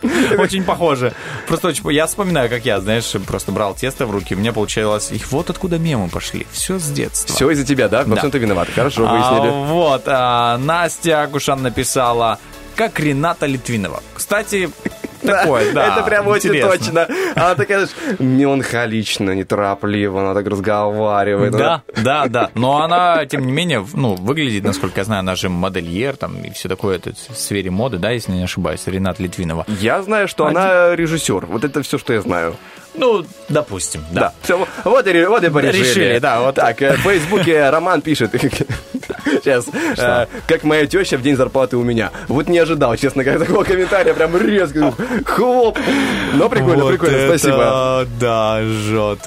[0.38, 1.12] Очень похоже.
[1.48, 5.10] Просто очень, я вспоминаю, как я, знаешь, просто брал тесто в руки, у меня получалось,
[5.10, 7.34] и вот откуда мемы пошли, все с детства.
[7.34, 8.04] Все из-за тебя, да?
[8.04, 8.16] Во Да.
[8.16, 8.68] всем ты виноват.
[8.74, 9.50] Хорошо, А, выяснили.
[9.72, 12.38] вот, а, Настя Акушан написала,
[12.76, 14.00] как Рената Литвинова.
[14.14, 14.70] Кстати,
[15.26, 17.08] такое, да, Это прям очень точно.
[17.34, 21.52] Она такая, знаешь, меланхолично, неторопливо, она так разговаривает.
[21.52, 22.50] Да, да, да.
[22.54, 26.50] Но она, тем не менее, ну, выглядит, насколько я знаю, она же модельер там и
[26.50, 29.64] все такое это в сфере моды, да, если не ошибаюсь, Ренат Литвинова.
[29.68, 31.46] Я знаю, что она режиссер.
[31.46, 32.56] Вот это все, что я знаю.
[32.94, 34.32] Ну, допустим, да.
[34.42, 35.82] Всё, вот и, вот и порешили.
[35.84, 36.56] Решили, да, вот.
[36.56, 38.32] Так, э, в Фейсбуке Роман пишет.
[39.42, 39.66] Сейчас.
[39.96, 42.10] э, Как моя теща в день зарплаты у меня.
[42.28, 44.12] Вот не ожидал, честно говоря, такого комментария.
[44.14, 44.92] Прям резко.
[45.24, 45.78] Хлоп.
[46.34, 48.06] Но прикольно, Вот прикольно, это спасибо.
[48.18, 49.20] Да, жжет.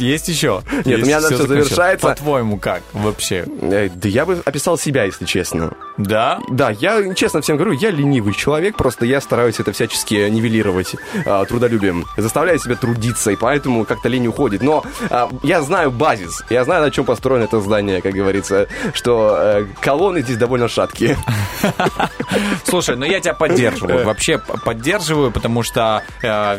[0.00, 0.62] Есть еще?
[0.84, 1.48] Нет, у меня Есть всё закончилось?
[1.48, 2.06] завершается.
[2.08, 3.44] По-твоему, как вообще?
[3.62, 5.72] Э, Да я бы описал себя, если честно.
[5.98, 6.38] Да?
[6.50, 11.44] Да, я честно всем говорю, я ленивый человек, просто я стараюсь это всячески нивелировать а,
[11.44, 12.06] трудолюбием.
[12.16, 14.62] Заставляю себя трудиться, и поэтому как-то лень уходит.
[14.62, 19.36] Но а, я знаю базис, я знаю, на чем построено это здание, как говорится, что
[19.38, 21.16] э, колонны здесь довольно шаткие.
[22.64, 23.36] Слушай, ну я тебя Э.
[23.36, 24.04] поддерживаю.
[24.06, 26.02] Вообще п- поддерживаю, потому что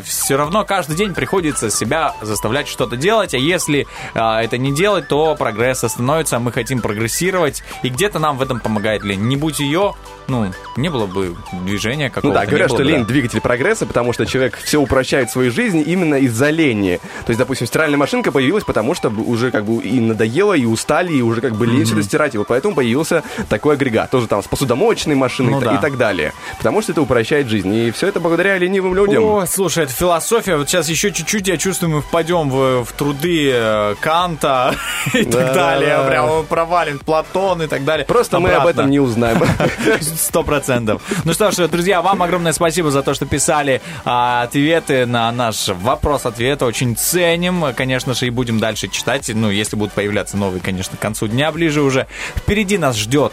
[0.04, 5.08] все равно каждый день приходится себя заставлять что-то делать, а если э, это не делать,
[5.08, 9.22] то прогресс остановится, а мы хотим прогрессировать, и где-то нам в этом помогает лень.
[9.22, 9.94] Не будь ее,
[10.28, 12.38] ну, не было бы движения Ну какого-то.
[12.40, 13.04] да, не говорят, что бы, лень да.
[13.06, 17.00] двигатель прогресса, потому что человек все упрощает в своей жизни именно из-за лени.
[17.26, 21.12] То есть, допустим, стиральная машинка появилась, потому что уже как бы и надоело, и устали,
[21.12, 22.34] и уже как бы лень что-то стирать.
[22.34, 24.10] И вот поэтому появился такой агрегат.
[24.10, 25.74] Тоже там с посудомоечной машиной Ну и, да.
[25.74, 26.32] и так далее.
[26.58, 27.72] Потому что это упрощает жизнь.
[27.72, 29.24] И все это благодаря ленивым людям.
[29.24, 30.56] О, слушай, это философия.
[30.56, 34.74] Вот сейчас еще чуть-чуть, я чувствую, мы впадем в, в труды э, Канта
[35.14, 35.88] и Да, так далее.
[35.90, 36.08] да, да.
[36.08, 38.06] Прям провалим Платон и так далее.
[38.06, 39.38] Просто мы об этом не узнаем.
[40.16, 41.02] Сто процентов.
[41.24, 45.68] Ну что ж, друзья, вам огромное спасибо за то, что писали а, ответы на наш
[45.68, 46.62] вопрос-ответ.
[46.62, 47.66] Очень ценим.
[47.74, 49.30] Конечно же, и будем дальше читать.
[49.32, 52.06] Ну, если будут появляться новые, конечно, к концу дня ближе уже.
[52.36, 53.32] Впереди нас ждет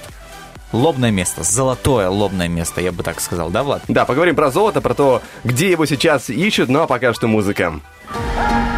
[0.71, 3.83] лобное место, золотое лобное место, я бы так сказал, да, Влад?
[3.87, 7.73] Да, поговорим про золото, про то, где его сейчас ищут, ну а пока что музыка.
[8.13, 8.70] Smoke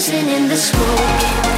[0.00, 1.49] dancing in the smoke.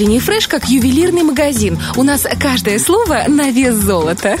[0.00, 1.78] Утренний фреш как ювелирный магазин.
[1.94, 4.38] У нас каждое слово на вес золота.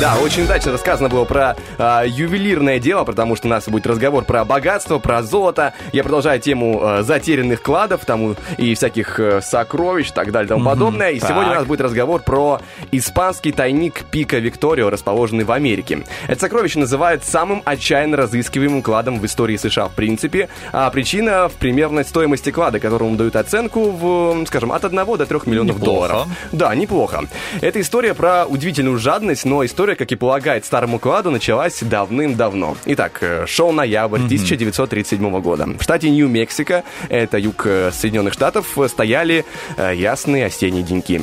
[0.00, 4.24] Да, очень удачно рассказано было про а, ювелирное дело, потому что у нас будет разговор
[4.24, 5.72] про богатство, про золото.
[5.92, 10.48] Я продолжаю тему а, затерянных кладов тому, и всяких э, сокровищ и так далее и
[10.48, 11.12] тому подобное.
[11.12, 11.30] И так.
[11.30, 12.60] сегодня у нас будет разговор про
[12.90, 16.02] испанский тайник Пика Викторио, расположенный в Америке.
[16.26, 20.48] Это сокровище называют самым отчаянно разыскиваемым кладом в истории США в принципе.
[20.72, 25.40] А причина в примерной стоимости клада, которому дают оценку в, скажем, от 1 до 3
[25.44, 26.08] миллионов Неплохо.
[26.08, 26.28] долларов.
[26.50, 27.24] Да, неплохо.
[27.60, 32.78] Это история про удивительную жадность, но история, как и полагает старому кладу, началась давным-давно.
[32.86, 35.66] Итак, э, шел ноябрь 1937 года.
[35.78, 39.44] В штате Нью-Мексико, это юг э, Соединенных Штатов, э, стояли
[39.76, 41.20] ясные осенние деньки.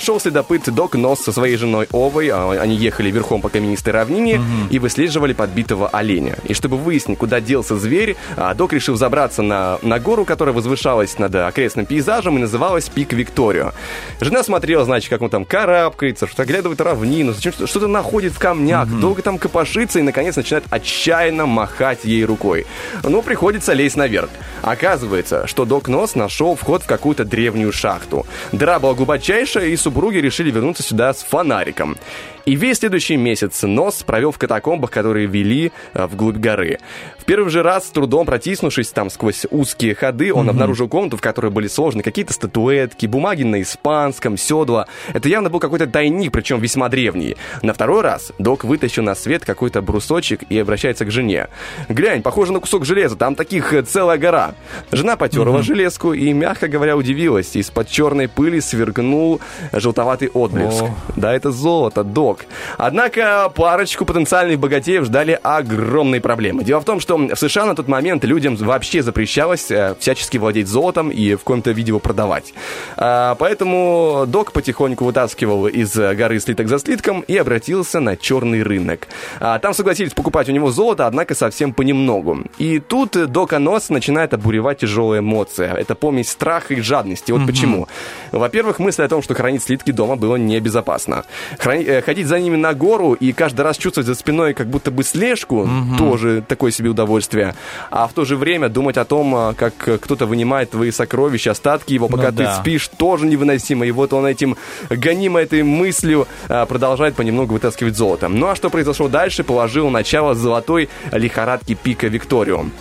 [0.00, 2.07] Шел следопыт Док Нос со своей женой Овой.
[2.16, 4.40] А, Они ехали верхом по каменистой равнине
[4.70, 6.36] и выслеживали подбитого оленя.
[6.44, 11.18] И чтобы выяснить, куда делся зверь, а, Док решил забраться на, на гору, которая возвышалась
[11.18, 13.72] над окрестным пейзажем и называлась Пик Викторио.
[14.20, 19.22] Жена смотрела, значит, как он там карабкается, что оглядывает равнину, что-то находит в камнях, долго
[19.22, 22.66] там копошится и, наконец, начинает отчаянно махать ей рукой.
[23.02, 24.30] Ну, приходится лезть наверх.
[24.62, 28.26] Оказывается, что Док Нос нашел вход в какую-то древнюю шахту.
[28.52, 31.97] Дыра была глубочайшая, и супруги решили вернуться сюда с фонариком.
[32.44, 36.78] И весь следующий месяц Нос провел в катакомбах, которые вели э, вглубь горы.
[37.18, 41.20] В первый же раз, с трудом протиснувшись там сквозь узкие ходы, он обнаружил комнату, в
[41.20, 44.86] которой были сложны какие-то статуэтки, бумаги на испанском, седла.
[45.12, 47.36] Это явно был какой-то тайник, причем весьма древний.
[47.62, 51.48] На второй раз Док вытащил на свет какой-то брусочек и обращается к жене.
[51.90, 54.54] «Глянь, похоже на кусок железа, там таких э, целая гора».
[54.90, 55.62] Жена потерла Мгм.
[55.64, 57.54] железку и, мягко говоря, удивилась.
[57.56, 59.40] Из-под черной пыли сверкнул
[59.72, 60.82] желтоватый отблеск.
[60.82, 60.94] О.
[61.16, 62.40] Да, это золото, док.
[62.76, 66.64] Однако парочку потенциальных богатеев ждали огромные проблемы.
[66.64, 70.68] Дело в том, что в США на тот момент людям вообще запрещалось э, всячески владеть
[70.68, 72.52] золотом и в каком-то виде его продавать.
[72.96, 78.62] А, поэтому док потихоньку вытаскивал из э, горы слиток за слитком и обратился на черный
[78.62, 79.08] рынок.
[79.40, 82.38] А, там согласились покупать у него золото, однако совсем понемногу.
[82.58, 85.74] И тут дока Нос начинает обуревать тяжелая эмоция.
[85.74, 87.32] Это помесь страха и жадности.
[87.32, 87.46] Вот Мгм.
[87.46, 87.88] почему.
[88.32, 91.24] Во-первых, мысль о том, что хранить слитки дома было небезопасно.
[91.70, 95.02] Э, ходить за ними на гору и каждый раз чувствовать за спиной как будто бы
[95.02, 97.54] слежку, тоже такое себе удовольствие.
[97.90, 101.50] А в то же время думать о том, а, как э, кто-то вынимает твои сокровища,
[101.50, 102.54] остатки его, пока Ну ты да.
[102.56, 103.86] спишь, тоже невыносимо.
[103.86, 104.56] И вот он этим,
[104.90, 108.28] гонимо этой мыслью, а, продолжает понемногу вытаскивать золото.
[108.28, 112.72] Ну а что произошло дальше, положило начало золотой лихорадки пика Викториум.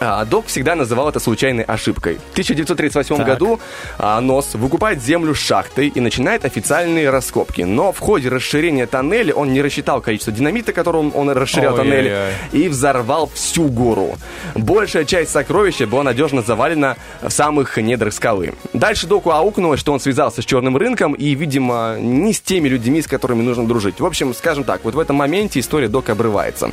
[0.00, 2.18] А, Док всегда называл это случайной ошибкой.
[2.30, 3.26] В 1938 Так.
[3.26, 3.60] году
[3.98, 7.62] а, НОС выкупает землю с шахтой и начинает официальные раскопки.
[7.62, 12.32] Но в ходе расширения тоннеля он не рассчитал количество динамита, которым он расширял тоннель, Ой-ой-ой.
[12.52, 14.16] и взорвал всю гору.
[14.54, 18.54] Большая часть сокровища была надежно завалена в самых недрах скалы.
[18.72, 23.02] Дальше Доку аукнулось, что он связался с черным рынком и, видимо, не с теми людьми,
[23.02, 23.98] с которыми нужно дружить.
[24.00, 26.70] В общем, скажем так, вот в этом моменте история Дока обрывается.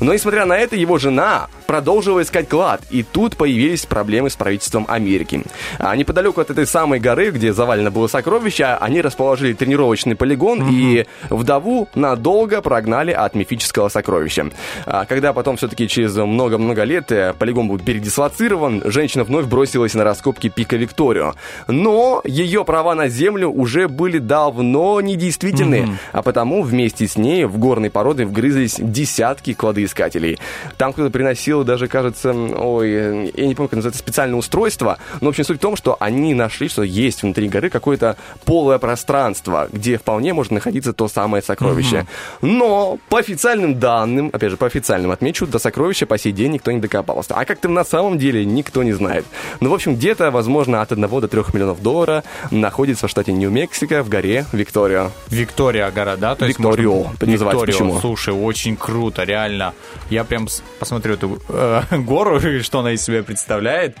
[0.00, 4.84] Но, несмотря на это, его жена продолжила искать клад, и тут появились проблемы с правительством
[4.88, 5.44] Америки.
[5.78, 11.06] А неподалеку от этой самой горы, где завалено было сокровище, они расположили тренировочный полигон и
[11.30, 14.50] вдову надолго прогнали от мифического сокровища.
[14.86, 20.02] А когда потом все-таки через много-много лет э, полигон был передислоцирован, женщина вновь бросилась на
[20.02, 21.34] раскопки пика Викторио.
[21.68, 25.98] Но ее права на землю уже были давно недействительны, Мгм.
[26.10, 30.40] а потому вместе с ней в горной породы вгрызлись десятки кладоискателей.
[30.76, 35.26] Там кто-то приносил даже, кажется, ой, э, я не помню, как называется, специальное устройство, но,
[35.26, 39.68] в общем, суть в том, что они нашли, что есть внутри горы какое-то полое пространство,
[39.72, 42.06] где вполне может находиться то самое сокровище.
[42.42, 46.70] Но по официальным данным, опять же, по официальным отмечу, до сокровища по сей день никто
[46.72, 47.34] не докопался.
[47.34, 49.24] А как там на самом деле, никто не знает.
[49.60, 54.02] Ну, в общем, где-то, возможно, от 1 до 3 миллионов долларов находится в штате Нью-Мексико
[54.02, 55.10] в горе Виктория.
[55.28, 56.34] Виктория гора, да?
[56.34, 58.00] То есть Викторио, можно- называется Викторио, почему?
[58.00, 59.74] Слушай, очень круто, реально.
[60.10, 60.48] Я прям
[60.78, 63.96] посмотрю эту э, гору, что она из себя представляет,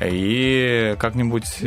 [0.00, 1.58] и как-нибудь...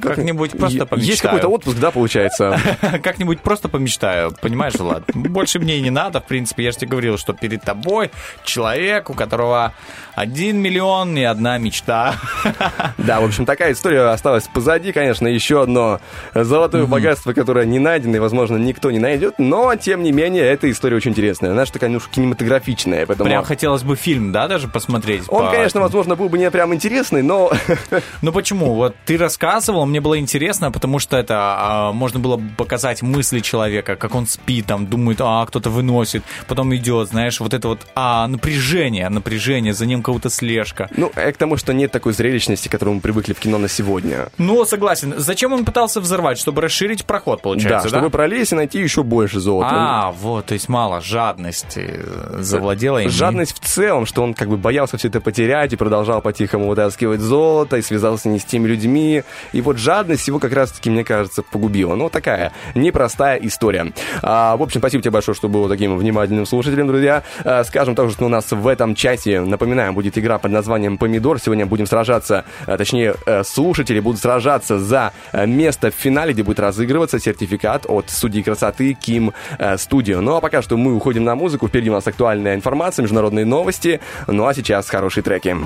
[0.00, 1.10] Как-нибудь просто помечтаю.
[1.10, 2.58] Есть какой-то отпуск, да, получается?
[3.02, 5.04] Как-нибудь просто помечтаю, понимаешь, Влад?
[5.14, 8.10] Больше мне и не надо, в принципе, я же тебе говорил, что перед тобой
[8.44, 9.72] человек, у которого
[10.14, 12.14] один миллион и одна мечта.
[12.98, 16.00] Да, в общем, такая история осталась позади, конечно, еще одно
[16.34, 20.70] золотое богатство, которое не найдено и, возможно, никто не найдет, но, тем не менее, эта
[20.70, 21.50] история очень интересная.
[21.50, 23.28] Она же такая, ну, кинематографичная, поэтому...
[23.28, 25.24] Прям хотелось бы фильм, да, даже посмотреть?
[25.28, 27.52] Он, по- конечно, возможно, был бы не прям интересный, но...
[28.22, 28.74] Ну почему?
[28.74, 33.40] Вот ты рассказывал рассказывал, мне было интересно, потому что это а, можно было показать мысли
[33.40, 37.80] человека, как он спит, там, думает, а, кто-то выносит, потом идет, знаешь, вот это вот
[37.94, 40.88] а, напряжение, напряжение, за ним какая-то слежка.
[40.96, 43.68] Ну, э, к тому, что нет такой зрелищности, к которой мы привыкли в кино на
[43.68, 44.28] сегодня.
[44.38, 45.14] Ну, согласен.
[45.16, 46.38] Зачем он пытался взорвать?
[46.38, 47.98] Чтобы расширить проход, получается, да?
[47.98, 49.68] чтобы пролезть и найти еще больше золота.
[49.70, 52.00] А, вот, то есть мало жадности
[52.38, 53.10] завладела им.
[53.10, 57.20] Жадность в целом, что он как бы боялся все это потерять и продолжал по-тихому вытаскивать
[57.20, 59.22] золото и связался не с теми людьми.
[59.52, 61.94] И вот жадность его как раз-таки, мне кажется, погубила.
[61.94, 63.92] Ну, такая непростая история.
[64.22, 67.22] А, в общем, спасибо тебе большое, что был таким внимательным слушателем, друзья.
[67.44, 71.38] А, скажем также, что у нас в этом часе, напоминаем, будет игра под названием «Помидор».
[71.38, 76.42] Сегодня будем сражаться, а, точнее, э, слушатели будут сражаться за э, место в финале, где
[76.42, 80.20] будет разыгрываться сертификат от судьи красоты Ким э, Студио.
[80.20, 81.68] Ну, а пока что мы уходим на музыку.
[81.68, 84.00] Впереди у нас актуальная информация, международные новости.
[84.26, 85.56] Ну, а сейчас хорошие треки.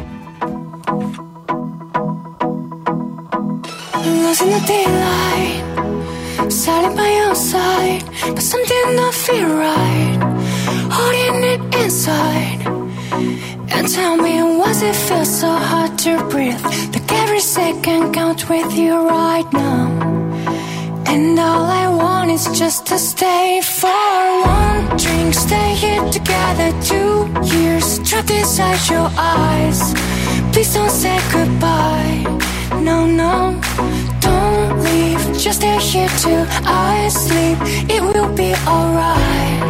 [4.08, 8.02] Lost in the daylight, silent by your side,
[8.34, 10.18] but something don't feel right.
[10.90, 12.60] Holding it inside.
[13.74, 16.62] And tell me, was it feel so hard to breathe?
[16.94, 19.86] Like every second counts with you right now.
[21.06, 24.06] And all I want is just to stay for
[24.44, 25.34] one drink.
[25.34, 29.80] Stay here together two years, trapped inside your eyes.
[30.52, 32.24] Please don't say goodbye.
[32.70, 33.58] No, no,
[34.20, 35.38] don't leave.
[35.38, 37.58] Just stay here till I sleep.
[37.88, 39.60] It will be alright.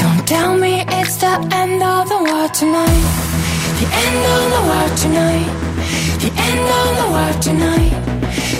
[0.00, 3.04] Don't tell me it's the end of the world tonight.
[3.80, 5.50] The end of the world tonight.
[6.22, 7.92] The end of the world tonight.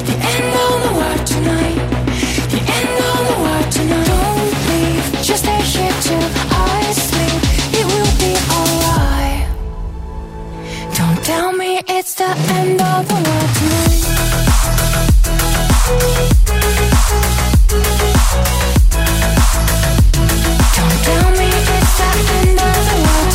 [0.08, 1.99] The end of the world tonight.
[11.88, 14.04] It's the end of the world tonight.
[20.76, 23.30] Don't tell me it's the end of the world.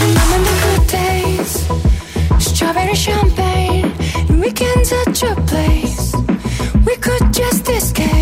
[0.00, 1.52] Remember the good days,
[2.38, 3.88] strawberry champagne,
[4.40, 6.14] weekends at your place.
[6.86, 8.21] We could just escape.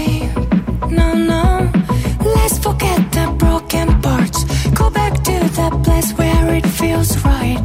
[4.81, 7.61] Go back to the place where it feels right.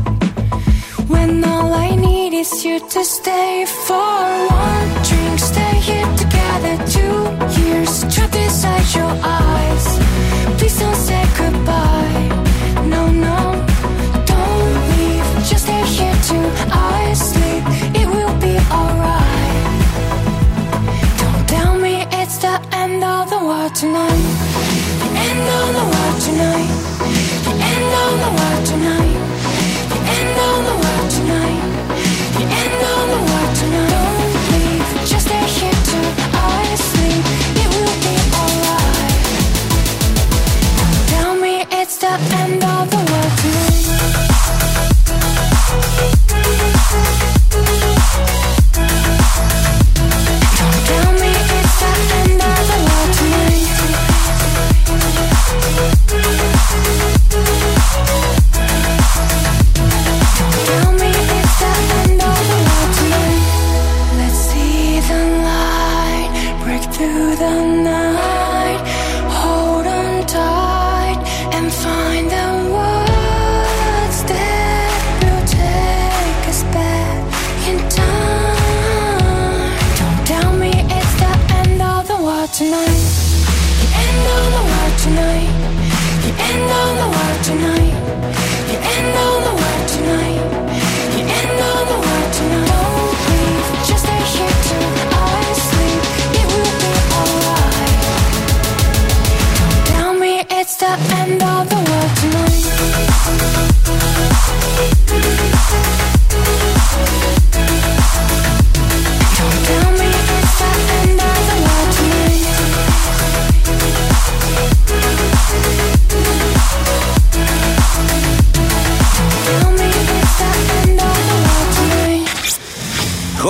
[1.07, 4.19] When all I need is you to stay for
[4.67, 5.39] one drink.
[5.39, 7.17] Stay here together two
[7.61, 10.04] years, trapped inside your eyes.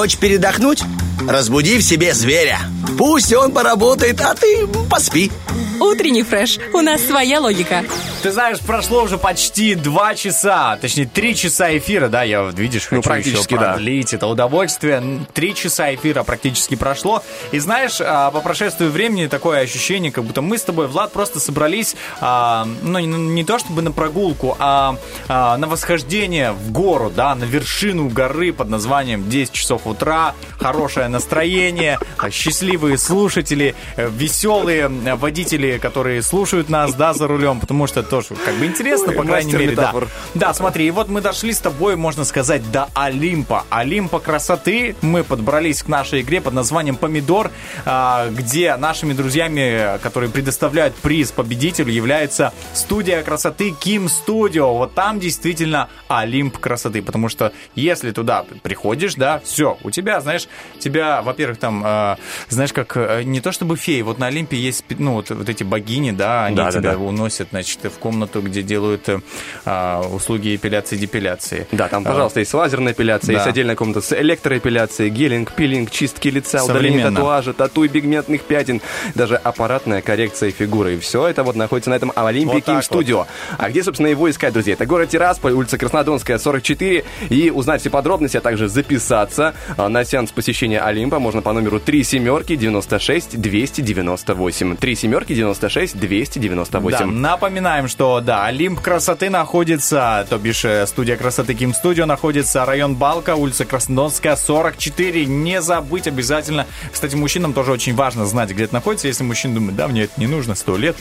[0.05, 0.83] Хочешь передохнуть?
[1.27, 2.59] Разбуди в себе зверя.
[2.95, 5.31] Пусть он поработает, а ты поспи.
[5.79, 6.59] Утренний фреш.
[6.73, 7.83] У нас своя логика.
[8.25, 12.95] Ты знаешь, прошло уже почти два часа, точнее, три часа эфира, да, я, видишь, хочу
[12.95, 13.73] Ну, практически, еще да.
[13.73, 15.19] продлить это удовольствие.
[15.35, 17.21] Три часа эфира практически прошло.
[17.51, 21.39] И знаешь, а, по прошествию времени такое ощущение, как будто мы с тобой, Влад, просто
[21.39, 24.97] собрались, а, ну, не, то чтобы на прогулку, а,
[25.27, 31.09] а, на восхождение в гору, да, на вершину горы под названием 10 часов утра, хорошее
[31.09, 31.99] настроение,
[32.31, 38.55] счастливые слушатели, э, веселые водители, которые слушают нас, да, за рулем, потому что тоже как
[38.55, 39.81] бы интересно, Ой, по крайней мере, да.
[39.83, 40.07] метафор.
[40.35, 43.65] Да, смотри, и вот мы дошли с тобой, можно сказать, до Олимпа.
[43.69, 44.95] Олимпа красоты.
[45.01, 47.51] Мы подобрались к нашей игре под названием «Помидор»,
[47.85, 54.73] а, где нашими друзьями, которые предоставляют приз победителю, является студия красоты Ким Студио.
[54.77, 60.47] Вот там действительно Олимп красоты, потому что если туда приходишь, да, все, у тебя, знаешь,
[60.79, 62.17] тебя, во-первых, там, а,
[62.47, 65.63] знаешь, как э, не то чтобы феи, вот на Олимпе есть, ну, вот, вот эти
[65.63, 66.97] богини, да, они Да, да, тебя да.
[66.97, 69.19] уносят, значит, в комнату, где делают э,
[69.65, 71.65] а, услуги эпиляции, депиляции.
[71.71, 73.39] Да, там, пожалуйста, есть лазерная эпиляция, Да.
[73.39, 78.79] есть отдельная комната с электроэпиляцией, гелинг, пилинг, чистки лица, удаление татуажа, тату и пигментных пятен,
[79.15, 80.93] даже аппаратная коррекция фигуры.
[80.93, 83.25] И все это вот находится на этом Олимпе Вот так Студио.
[83.57, 84.73] А где, собственно, его искать, друзья?
[84.73, 87.03] Это город Тирасполь, улица Краснодонская, 44.
[87.29, 91.79] И узнать все подробности, а также записаться а, на сеанс посещения Олимпа можно по номеру
[91.79, 94.75] 3 семерки 96 298.
[94.75, 96.99] 3 семерки 96 298.
[96.99, 102.65] Да, напоминаем, что да, Олимп красоты находится, то бишь э, студия красоты Ким Студио находится
[102.65, 105.25] район Балка, улица Краснодонская, 44.
[105.25, 106.67] Не забыть обязательно.
[106.91, 109.07] Кстати, мужчинам тоже очень важно знать, где это находится.
[109.07, 110.97] Если мужчина думает, да, мне это не нужно, сто лет.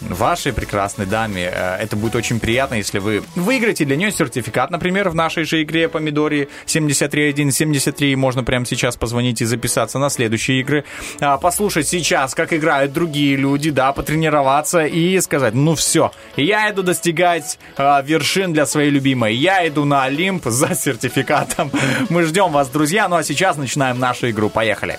[0.00, 5.10] Вашей прекрасной даме э, это будет очень приятно, если вы выиграете для нее сертификат, например,
[5.10, 8.16] в нашей же игре Помидоре 73173.
[8.16, 10.84] Можно прямо сейчас позвонить и записаться на следующие игры.
[11.20, 16.82] А, Послушать сейчас, как играют другие люди, да, потренироваться и сказать, ну все, я иду
[16.82, 19.34] достигать а, вершин для своей любимой.
[19.34, 21.70] Я иду на Олимп за сертификатом.
[22.08, 23.08] Мы ждем вас, друзья.
[23.08, 24.48] Ну а сейчас начинаем нашу игру.
[24.48, 24.98] Поехали.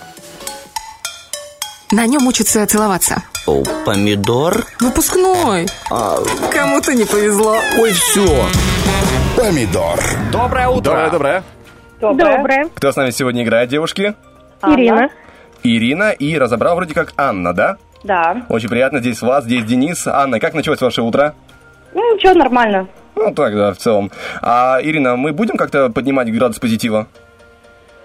[1.90, 3.22] На нем учатся целоваться.
[3.46, 4.64] О, помидор?
[4.80, 5.66] Выпускной.
[5.88, 7.56] Кому-то не повезло.
[7.78, 8.46] Ой, все.
[9.36, 9.98] Помидор.
[10.30, 10.82] Доброе утро.
[11.10, 11.42] Доброе, доброе.
[12.00, 12.68] Доброе.
[12.74, 14.14] Кто с нами сегодня играет, девушки?
[14.64, 15.08] Ирина.
[15.64, 17.78] Ирина и разобрал вроде как Анна, да?
[18.04, 18.42] Да.
[18.48, 20.06] Очень приятно, здесь Влад, здесь Денис.
[20.06, 21.34] Анна, как началось ваше утро?
[21.94, 22.88] Ну, ничего, нормально.
[23.16, 24.10] Ну, так, да, в целом.
[24.40, 27.06] А, Ирина, мы будем как-то поднимать градус позитива?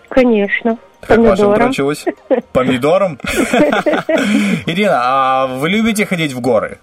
[0.10, 0.78] Конечно.
[1.02, 1.68] Как Помидором.
[1.68, 2.06] началось?
[2.54, 3.20] Помидором?
[4.66, 6.80] Ирина, а вы любите ходить в горы?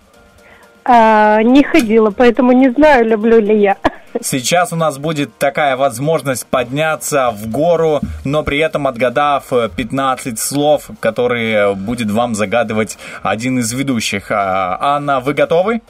[0.84, 3.76] А, не ходила, поэтому не знаю, люблю ли я.
[4.20, 10.38] Сейчас у нас будет такая возможность подняться в гору, но при этом отгадав э, 15
[10.38, 14.30] слов, которые будет вам загадывать один из ведущих.
[14.30, 15.80] А, Анна, вы готовы?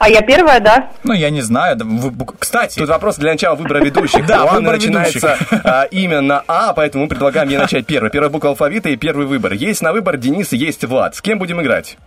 [0.00, 0.88] А я первая, да?
[1.04, 1.76] Ну, я не знаю.
[1.76, 4.24] да вы- Кстати, Тут вопрос для начала выбора ведущих.
[4.26, 8.10] Да, У Анны выбор начинается а, имя на А, поэтому мы предлагаем ей начать первый.
[8.10, 9.52] Первая буква алфавита и первый выбор.
[9.52, 11.16] Есть на выбор Денис, есть Влад.
[11.16, 11.98] С кем будем играть?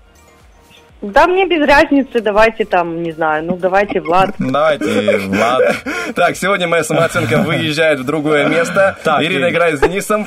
[1.04, 4.32] Да, мне без разницы, давайте там, не знаю, ну давайте Влад.
[4.40, 5.76] Давайте, Влад.
[6.16, 8.98] Так, сегодня моя самооценка выезжает в другое место.
[9.04, 10.26] Так, Ирина и- играет с Денисом.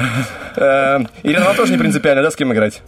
[0.54, 2.82] Э, Ирина, вам тоже не принципиально, да, с кем играть?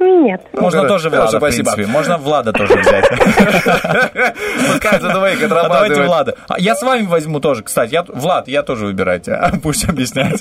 [0.00, 0.40] Нет.
[0.52, 1.72] Можно тоже Влада, в спасибо.
[1.72, 1.92] принципе.
[1.92, 3.08] Можно Влада тоже взять.
[4.72, 6.06] Пускай за двоих А давайте отрабатывает.
[6.06, 6.34] Влада.
[6.48, 7.92] А Я с вами возьму тоже, кстати.
[7.92, 9.32] Я, Влад, я тоже выбирайте.
[9.32, 10.40] а Пусть объясняет.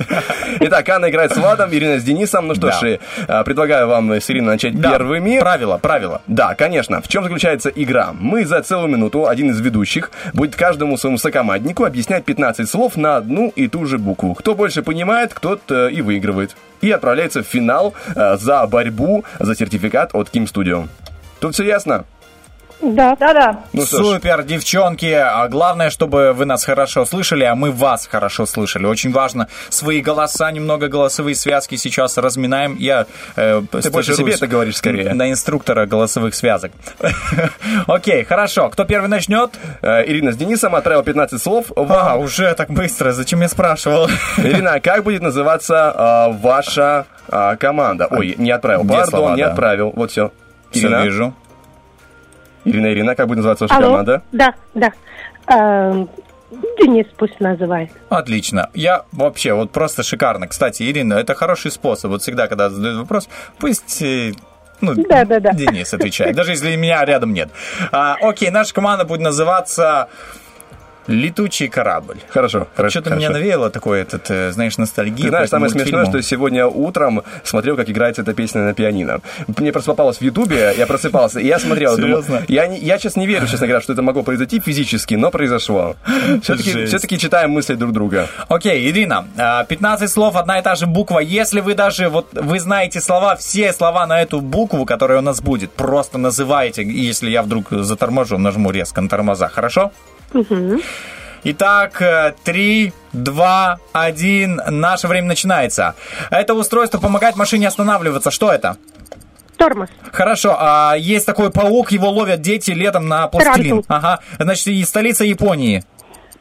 [0.59, 2.47] Итак, Анна играет с Владом, Ирина с Денисом.
[2.47, 2.99] Ну что ж,
[3.45, 5.39] предлагаю вам с Ириной начать первыми.
[5.39, 6.21] Правила, правила.
[6.27, 7.01] Да, конечно.
[7.01, 8.11] В чем заключается игра?
[8.13, 13.17] Мы за целую минуту, один из ведущих, будет каждому своему сокоманднику объяснять 15 слов на
[13.17, 14.33] одну и ту же букву.
[14.33, 16.55] Кто больше понимает, тот э, и выигрывает.
[16.81, 20.87] И отправляется в финал э, за борьбу за сертификат от Kim Studio.
[21.39, 22.05] Тут все ясно?
[22.81, 23.15] Да.
[23.15, 23.63] Да-да.
[23.73, 24.05] Ну что ж.
[24.05, 25.05] Супер, девчонки.
[25.05, 28.85] А главное, чтобы вы нас хорошо слышали, а мы вас хорошо слышали.
[28.85, 32.75] Очень важно свои голоса, немного голосовые связки сейчас разминаем.
[32.77, 33.05] Я
[33.35, 35.13] э, Ты больше себе это говоришь скорее.
[35.13, 36.71] На инструктора голосовых связок.
[37.87, 38.69] Окей, хорошо.
[38.69, 39.51] Кто первый начнет?
[39.81, 41.71] Э, Ирина с Денисом отправил 15 слов.
[41.75, 43.11] А, уже так быстро.
[43.11, 44.07] Зачем я спрашивал?
[44.37, 48.07] Ирина, как будет называться э, ваша э, команда?
[48.09, 48.85] Ой, не отправил.
[48.87, 49.51] Пардон, не да?
[49.51, 49.93] отправил.
[49.95, 50.31] Вот все.
[50.71, 51.35] Все Ирина, вижу.
[52.65, 53.87] Ирина, Ирина, как будет называться ваша Алло.
[53.87, 54.21] команда?
[54.31, 54.91] Да, да.
[55.47, 56.09] Эм,
[56.79, 57.91] Денис пусть называет.
[58.09, 58.69] Отлично.
[58.73, 60.47] Я вообще вот просто шикарно.
[60.47, 62.11] Кстати, Ирина, это хороший способ.
[62.11, 64.33] Вот всегда, когда задают вопрос, пусть э,
[64.81, 65.51] ну, Да-да-да.
[65.53, 67.49] Денис отвечает, даже если меня рядом нет.
[67.91, 70.09] А, окей, наша команда будет называться
[71.11, 72.17] Летучий корабль.
[72.29, 72.99] Хорошо, хорошо.
[73.01, 75.25] Что-то меня навеяло такое, этот, э, знаешь, ностальгия.
[75.25, 76.21] Ты знаешь, самое смешное, мультфильму.
[76.21, 79.19] что сегодня утром смотрел, как играется эта песня на пианино.
[79.57, 81.95] Мне просто попалось в Ютубе, я просыпался, и я смотрел.
[81.95, 82.43] Серьезно?
[82.47, 85.95] я, я сейчас не верю, честно говоря, что это могло произойти физически, но произошло.
[86.43, 88.27] Все-таки, все-таки читаем мысли друг друга.
[88.47, 91.19] Окей, Ирина, а, 15 слов, одна и та же буква.
[91.19, 95.41] Если вы даже, вот, вы знаете слова, все слова на эту букву, которая у нас
[95.41, 96.83] будет, просто называйте.
[96.83, 99.91] Если я вдруг заторможу, нажму резко на тормоза, хорошо?
[101.43, 104.61] Итак, э, три, два, один.
[104.67, 105.95] Наше время начинается.
[106.29, 108.29] Это устройство помогает машине останавливаться.
[108.29, 108.77] Что это?
[109.57, 109.89] Тормоз.
[110.11, 113.81] Хорошо, а есть такой паук, его ловят дети летом на пластилин.
[113.81, 113.85] Тарантул.
[113.87, 115.83] Ага, значит, и столица Японии.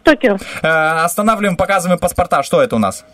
[0.03, 0.39] Токио.
[0.63, 2.43] Э, останавливаем, показываем паспорта.
[2.43, 3.05] Что это у нас?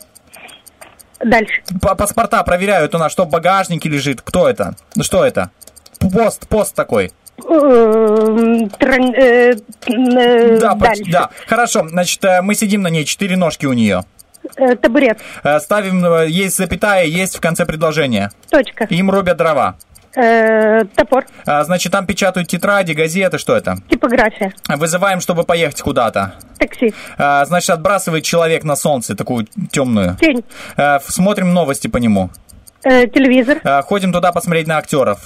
[1.20, 1.62] Дальше.
[1.80, 4.22] По- паспорта проверяют у нас, что в багажнике лежит.
[4.22, 4.74] Кто это?
[5.00, 5.50] Что это?
[5.98, 7.12] Пост, пост такой.
[7.44, 9.54] Эм, э,
[9.86, 11.04] э, Да, Дальше.
[11.10, 11.30] да.
[11.46, 14.04] Хорошо, значит, э, мы сидим на ней, четыре ножки у нее.
[14.80, 15.18] Табурет.
[15.60, 18.30] Ставим, есть запятая, есть в конце предложения.
[18.48, 18.84] Точка.
[18.84, 19.76] Им рубят дрова.
[20.14, 21.26] Топор.
[21.44, 23.76] Значит, там печатают тетради, газеты, что это?
[23.90, 24.54] Типография.
[24.68, 26.34] Вызываем, чтобы поехать куда-то.
[26.58, 26.94] Такси.
[27.18, 30.16] Значит, отбрасывает человек на солнце, такую темную.
[30.20, 30.44] Тень.
[31.02, 32.30] Смотрим новости по нему.
[32.82, 33.60] Телевизор.
[33.82, 35.18] Ходим туда посмотреть на актеров.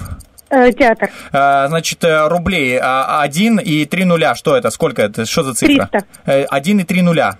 [0.50, 1.10] Э, Театр.
[1.32, 4.34] Э, Значит, э, рублей а, один и три нуля.
[4.34, 4.70] Что это?
[4.70, 5.24] Сколько это?
[5.24, 5.86] Что за цифра?
[5.86, 6.06] Триста.
[6.26, 7.38] Э, Один и три нуля.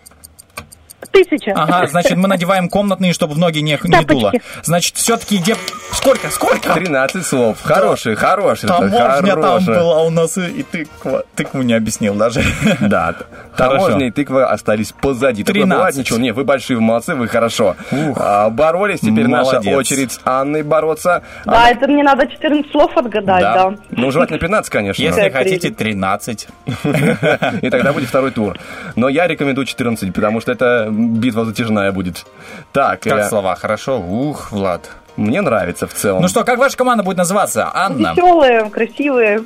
[1.12, 1.53] Тысяча.
[1.55, 4.32] Ага, значит, мы надеваем комнатные, чтобы в ноги не, не дуло.
[4.62, 5.57] Значит, все-таки где...
[5.93, 6.31] Сколько?
[6.31, 6.73] Сколько?
[6.73, 7.59] 13 слов.
[7.62, 8.69] Хороший, хороший.
[8.69, 9.74] Таможня там хороший.
[9.74, 11.24] была у нас и, тыква.
[11.35, 12.43] Тыкву не объяснил даже.
[12.81, 13.15] Да,
[13.57, 15.43] таможня и тыква остались позади.
[15.43, 15.77] Такое 13.
[15.77, 16.19] бывает, ничего.
[16.19, 17.77] Не, вы большие молодцы, вы хорошо.
[18.16, 19.77] А, боролись, теперь наша молодец.
[19.77, 21.23] очередь с Анной бороться.
[21.45, 23.74] Да, это мне надо 14 слов отгадать, да.
[23.91, 25.03] Ну, желательно 15, конечно.
[25.03, 26.49] Если хотите, 13.
[27.62, 28.59] И тогда будет второй тур.
[28.97, 32.27] Но я рекомендую 14, потому что это битва затяжная будет.
[32.72, 33.98] Так, Как э, слова, хорошо?
[34.01, 34.90] Ух, Влад.
[35.16, 36.22] мне нравится в целом.
[36.22, 37.70] Ну что, как ваша команда будет называться?
[37.74, 38.12] Анна.
[38.16, 39.40] Веселые, красивые.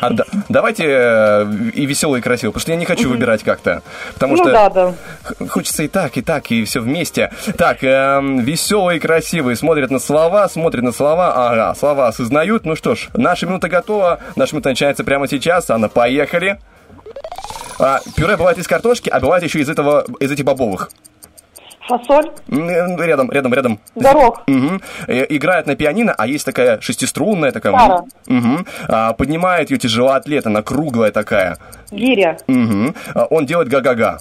[0.00, 3.82] А да- давайте э, и веселый, и красивый, потому что я не хочу выбирать как-то.
[4.14, 4.94] Потому ну что да, да.
[5.48, 7.30] хочется и так, и так, и все вместе.
[7.56, 12.66] Так, веселые, красивые, смотрят на слова, смотрят на слова, ага, слова осознают.
[12.66, 15.70] Ну что ж, наша минута готова, наша минута начинается прямо сейчас.
[15.70, 16.58] Анна, поехали.
[17.78, 20.90] А, пюре бывает из картошки, а бывает еще из этого, из этих бобовых.
[21.86, 22.54] Фасоль, э,
[23.04, 23.80] Рядом, рядом, рядом.
[23.94, 24.42] горох.
[25.06, 27.74] Э, Играет на пианино, а есть такая шестиструнная такая.
[27.74, 28.04] Тара.
[28.26, 28.66] Мгм.
[28.88, 31.58] А, поднимает ее тяжелоатлет, она круглая такая.
[31.90, 32.94] гиря, Мгм.
[33.14, 34.20] А, Он делает га-га-га.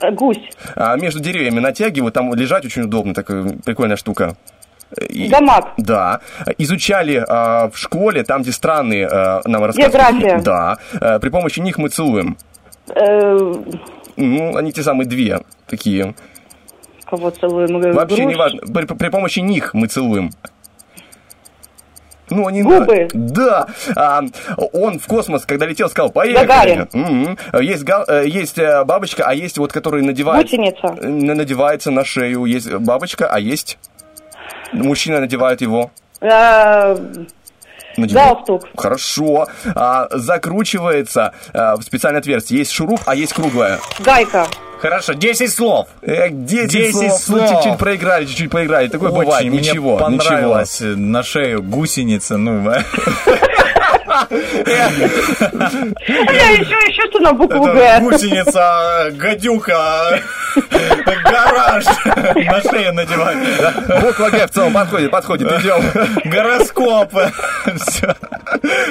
[0.00, 0.38] э, гусь,
[0.76, 4.36] А между деревьями натягивают, там лежать очень удобно, такая прикольная штука.
[5.08, 6.20] И- гамак, Да.
[6.58, 10.18] Изучали а, в школе, там, где страны а, нам рассказывают.
[10.18, 10.42] География.
[10.42, 10.76] Да.
[11.00, 12.36] А, при помощи них мы целуем.
[12.94, 13.54] Э,
[14.16, 16.14] Ну, они те самые две такие.
[17.06, 17.76] кого целуем?
[17.82, 18.60] Э, Вообще не важно.
[18.72, 20.30] При, при помощи них мы целуем.
[22.30, 22.62] Ну, они...
[22.62, 23.08] Губы.
[23.12, 23.66] Да.
[23.96, 24.22] А,
[24.72, 26.46] он в космос, когда летел, сказал, поехали.
[26.46, 26.88] Гагарин.
[26.92, 27.38] Мгм.
[27.60, 30.44] Есть, гал- э, есть бабочка, а есть вот, которая надевает...
[30.46, 30.92] Гусеница.
[31.02, 32.44] надевается на шею.
[32.44, 33.78] Есть бабочка, а есть...
[34.72, 35.90] Мужчина надевает его.
[36.20, 37.00] Надевает.
[38.06, 39.46] Галстук, Хорошо.
[39.74, 42.58] А, закручивается а, в специальное отверстие.
[42.60, 43.78] Есть шуруп, а есть круглое.
[44.00, 44.46] гайка,
[44.80, 45.88] Хорошо, 10 слов.
[46.00, 47.04] Эх, 10, 10 слов.
[47.28, 47.50] Ну, слов.
[47.50, 48.88] чуть-чуть проиграли, чуть-чуть проиграли.
[48.88, 49.46] Такое Очень бывает.
[49.46, 52.82] мне Ничего, понравилось э, на шею гусеница, ну, А
[54.68, 57.98] я еще, еще что на букву Г.
[58.00, 60.20] гусеница, гадюка,
[61.24, 61.84] гараж
[62.34, 63.36] на шею надевать.
[64.02, 65.48] Буква Г в целом подходит, подходит.
[65.60, 65.82] Идем.
[66.24, 67.12] Гороскоп.
[67.76, 68.14] Всё.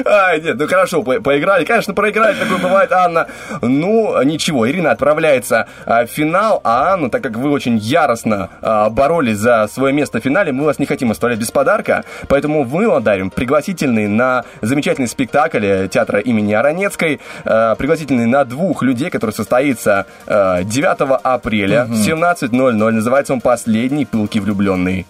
[0.06, 1.66] Ай, нет, ну хорошо, по- поиграли.
[1.66, 3.28] Конечно, проиграли, такое бывает, Анна.
[3.62, 8.90] Ну, ничего, Ирина отправляется а, в финал, а Анну, так как вы очень яростно а,
[8.90, 12.88] боролись за свое место в финале, мы вас не хотим оставлять без подарка, поэтому мы
[12.90, 19.10] вам дарим пригласительный на замечательный спектакль э, театра имени Аронецкой, э, пригласительный на двух людей,
[19.10, 22.92] который состоится э, 9 апреля в 17.00.
[22.92, 25.06] Называется он «Последний пылкий влюбленный».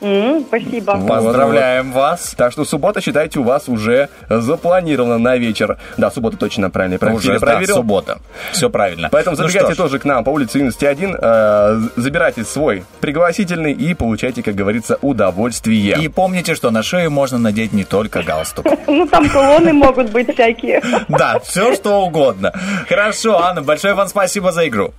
[0.00, 0.92] Спасибо.
[0.96, 2.00] Вот, Поздравляем вот.
[2.00, 2.34] вас.
[2.36, 5.78] Так что суббота, считайте, у вас уже запланирована на вечер.
[5.98, 6.98] Да, суббота точно правильно.
[7.00, 7.76] Я Уже, да, проверил.
[7.76, 8.18] суббота.
[8.52, 9.08] Все правильно.
[9.12, 13.94] Поэтому Ну забегайте тоже к нам по улице Юности 1, э, забирайте свой пригласительный и
[13.94, 15.98] получайте, как говорится, удовольствие.
[16.00, 18.66] И помните, что на шею можно надеть не только галстук.
[18.86, 20.82] Ну, там колонны могут быть всякие.
[21.08, 22.52] Да, все что угодно.
[22.88, 24.92] Хорошо, Анна, большое вам спасибо за игру.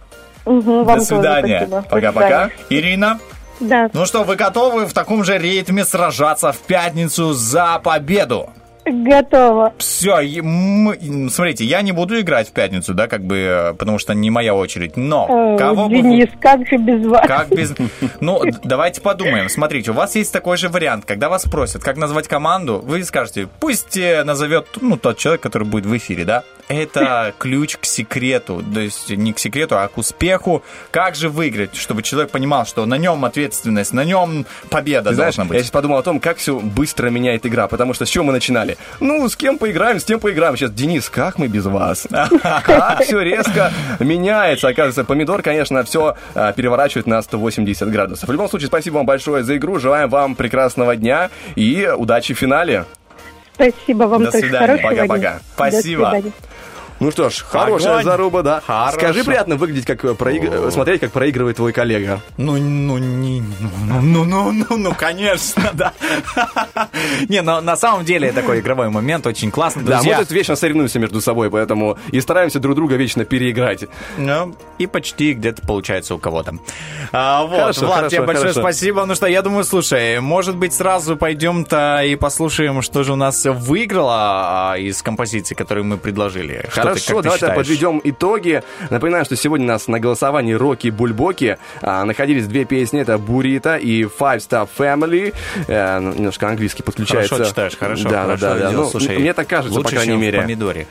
[0.46, 1.68] До свидания.
[1.90, 2.50] Пока-пока.
[2.70, 3.20] Ирина,
[3.62, 3.90] Да.
[3.94, 8.50] ну что, вы готовы в таком же ритме сражаться в пятницу за победу?
[8.86, 9.74] Готово.
[9.78, 10.22] Все,
[11.30, 14.56] смотрите, я не буду играть в пятницу, да, как бы, э, потому что не моя
[14.56, 14.98] очередь.
[14.98, 17.28] Но Э, кого бы Денис, как же без вас?
[17.28, 17.74] Как без...
[18.20, 19.50] Ну, давайте подумаем.
[19.50, 21.06] Смотрите, у вас есть такой же вариант.
[21.06, 25.68] Когда вас просят, как назвать команду, вы скажете, пусть э, назовет, ну, тот человек, который
[25.68, 26.44] будет в эфире, да?
[26.68, 28.64] Это ключ к секрету.
[28.74, 30.64] То есть не к секрету, а к успеху.
[30.92, 35.36] Как же выиграть, чтобы человек понимал, что на нем ответственность, на нем победа Ты знаешь,
[35.36, 35.60] должна я быть.
[35.60, 38.71] сейчас подумал о том, как все быстро меняет игра, потому что с чего мы начинали?
[39.00, 40.56] Ну, с кем поиграем, с тем поиграем.
[40.58, 42.08] Сейчас, Денис, как мы без вас?
[42.64, 44.68] Как все резко меняется.
[44.68, 48.30] Оказывается, помидор, конечно, все переворачивает на 180 градусов.
[48.30, 49.80] В любом случае, спасибо вам большое за игру.
[49.80, 52.86] Желаем вам прекрасного дня и удачи в финале.
[53.54, 54.82] Спасибо вам До свидания.
[54.82, 55.40] Пока-пока.
[55.54, 56.04] Спасибо.
[56.04, 56.32] До свидания.
[57.02, 58.04] Ну что ж, хорошая Огонь.
[58.04, 58.62] заруба, да.
[58.66, 58.98] Хорошо.
[59.00, 62.22] Скажи, приятно выглядеть, как проиг- смотреть, как проигрывает твой коллега.
[62.38, 65.94] Ну, ну, не, ну, ну, ну, ну, ну, конечно, да.
[67.28, 69.84] Не, но на самом деле такой игровой момент очень классный.
[69.84, 73.86] Да, мы тут вечно соревнуемся между собой, поэтому и стараемся друг друга вечно переиграть.
[74.20, 76.54] Ну, и почти где-то получается у кого-то.
[77.12, 78.62] А, вот, Хорошо, Влад, хорошо, тебе большое хорошо.
[78.62, 79.06] спасибо.
[79.06, 83.44] Ну что, я думаю, слушай, может быть, сразу пойдем-то и послушаем, что же у нас
[83.44, 86.64] выиграло а, из композиций, которые мы предложили.
[86.74, 87.56] Как Хорошо, давайте считаешь?
[87.58, 88.64] подведем итоги.
[88.90, 93.02] Напоминаю, что сегодня у нас на голосовании Рокки и Бульбоки а, находились две песни.
[93.02, 95.34] Это Бурита и Five Star Family.
[95.68, 97.36] Э, ну, немножко английский подключается.
[97.36, 98.72] Хорошо читаешь, хорошо, Да, хорошо да, да.
[98.72, 100.42] Ну, Слушай, мне так кажется, лучше, по крайней чем в мере.
[100.42, 100.88] помидоре.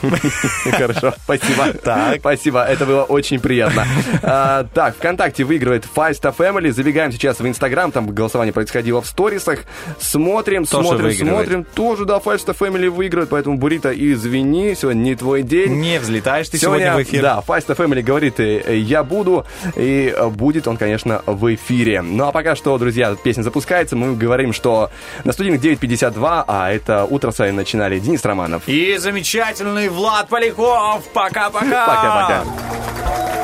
[0.70, 1.72] Хорошо, спасибо.
[1.82, 2.18] Так.
[2.20, 3.86] Спасибо, это было очень приятно.
[4.22, 6.70] А, так, ВКонтакте выигрывает Five Star Family.
[6.70, 9.60] Забегаем сейчас в Инстаграм, там голосование происходило в сторисах.
[9.98, 11.64] Смотрим, смотрим, смотрим.
[11.64, 15.80] Тоже, да, Five Star Family выигрывает, поэтому, Бурита, извини, сегодня не твой день.
[15.80, 17.22] Не взлетаешь ты сегодня в эфир.
[17.22, 19.46] Да, Star Family говорит, э, я буду,
[19.76, 22.02] и э, будет он, конечно, в эфире.
[22.02, 24.90] Ну, а пока что, друзья, песня запускается, мы говорим, что
[25.24, 28.62] на студийных 9.52, а это утро с вами начинали Денис Романов.
[28.66, 31.04] И замечательный Влад Поляков.
[31.12, 31.86] Пока-пока.
[31.86, 33.43] Пока-пока.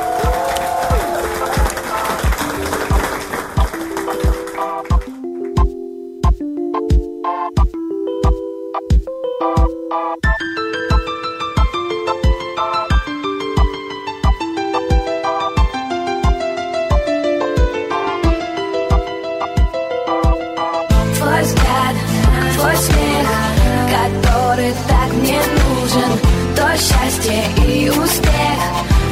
[26.80, 28.58] Счастье и успех,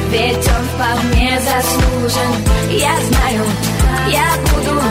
[0.09, 2.31] ведь он вполне заслужен.
[2.69, 3.45] Я знаю,
[4.09, 4.81] я буду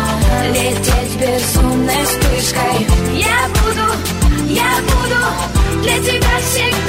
[0.52, 2.86] лететь безумной вспышкой.
[3.14, 3.86] Я буду,
[4.48, 6.88] я буду для тебя всегда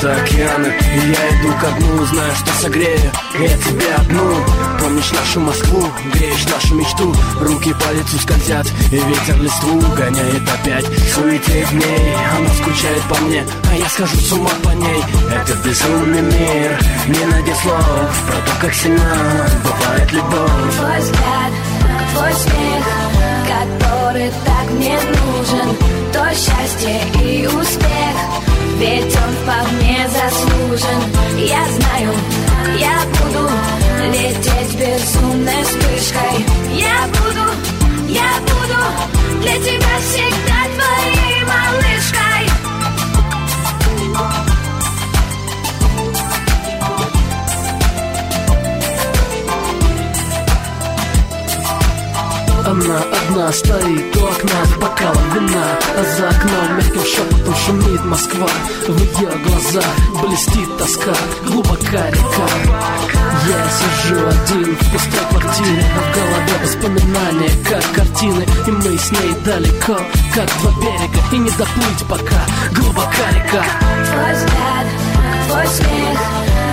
[0.00, 0.66] Будто океаны.
[0.94, 3.12] И я иду ко дну, знаю, что согрею.
[3.38, 4.34] Я тебя одну.
[4.78, 7.14] Помнишь нашу Москву, греешь нашу мечту.
[7.40, 10.86] Руки по лицу скользят И ветер листву гоняет опять.
[11.14, 13.44] Суетеет в ней Она скучает по мне.
[13.70, 15.04] А я схожу с ума по ней.
[15.34, 16.78] Это безумный мир
[17.08, 18.24] Не найди слов.
[18.26, 20.76] Про то, как сильна бывает любовь.
[20.76, 21.52] Твой взгляд,
[22.14, 22.84] твой смех,
[23.46, 25.76] который так мне нужен.
[26.12, 28.49] То счастье и успех,
[28.80, 31.00] ведь он вполне заслужен.
[31.38, 32.14] Я знаю,
[32.78, 33.48] я буду
[34.10, 36.46] лететь безумной вспышкой.
[36.72, 37.44] Я буду,
[38.08, 41.29] я буду для тебя всегда твоей
[52.80, 55.66] Она одна стоит у окна с бокалом вина
[55.98, 58.46] А за окном мягким шепотом шумит Москва.
[58.88, 59.84] В ее глазах
[60.22, 61.12] блестит тоска
[61.44, 62.48] Глубока река.
[63.46, 68.46] Я сижу один в пустой квартире А в голове воспоминания, как картины.
[68.66, 69.98] И мы с ней далеко,
[70.34, 73.62] как два берега И не доплыть пока, глубока река.
[74.10, 74.86] Твой взгляд,
[75.48, 76.18] твой смех,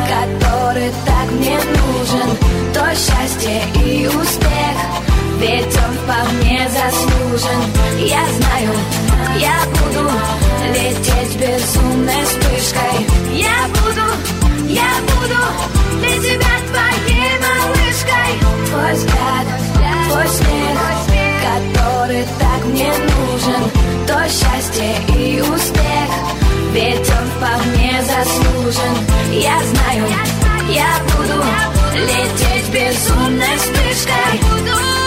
[0.07, 2.37] который так мне нужен.
[2.73, 4.96] То счастье и успех,
[5.39, 7.61] ведь он вполне заслужен.
[7.99, 8.73] Я знаю,
[9.39, 10.09] я буду
[10.73, 13.07] лететь безумной вспышкой.
[13.33, 14.05] Я буду,
[14.67, 15.39] я буду
[15.99, 18.31] для тебя твоей малышкой.
[18.67, 19.47] Твой взгляд,
[20.09, 20.79] твой смех,
[21.43, 23.71] который так мне нужен.
[24.07, 26.09] То счастье и успех,
[26.73, 28.93] ведь он вполне заслужен.
[29.31, 30.07] Я знаю,
[30.69, 31.43] я буду
[31.93, 34.39] лететь безумной вспышкой.
[34.41, 35.06] Буду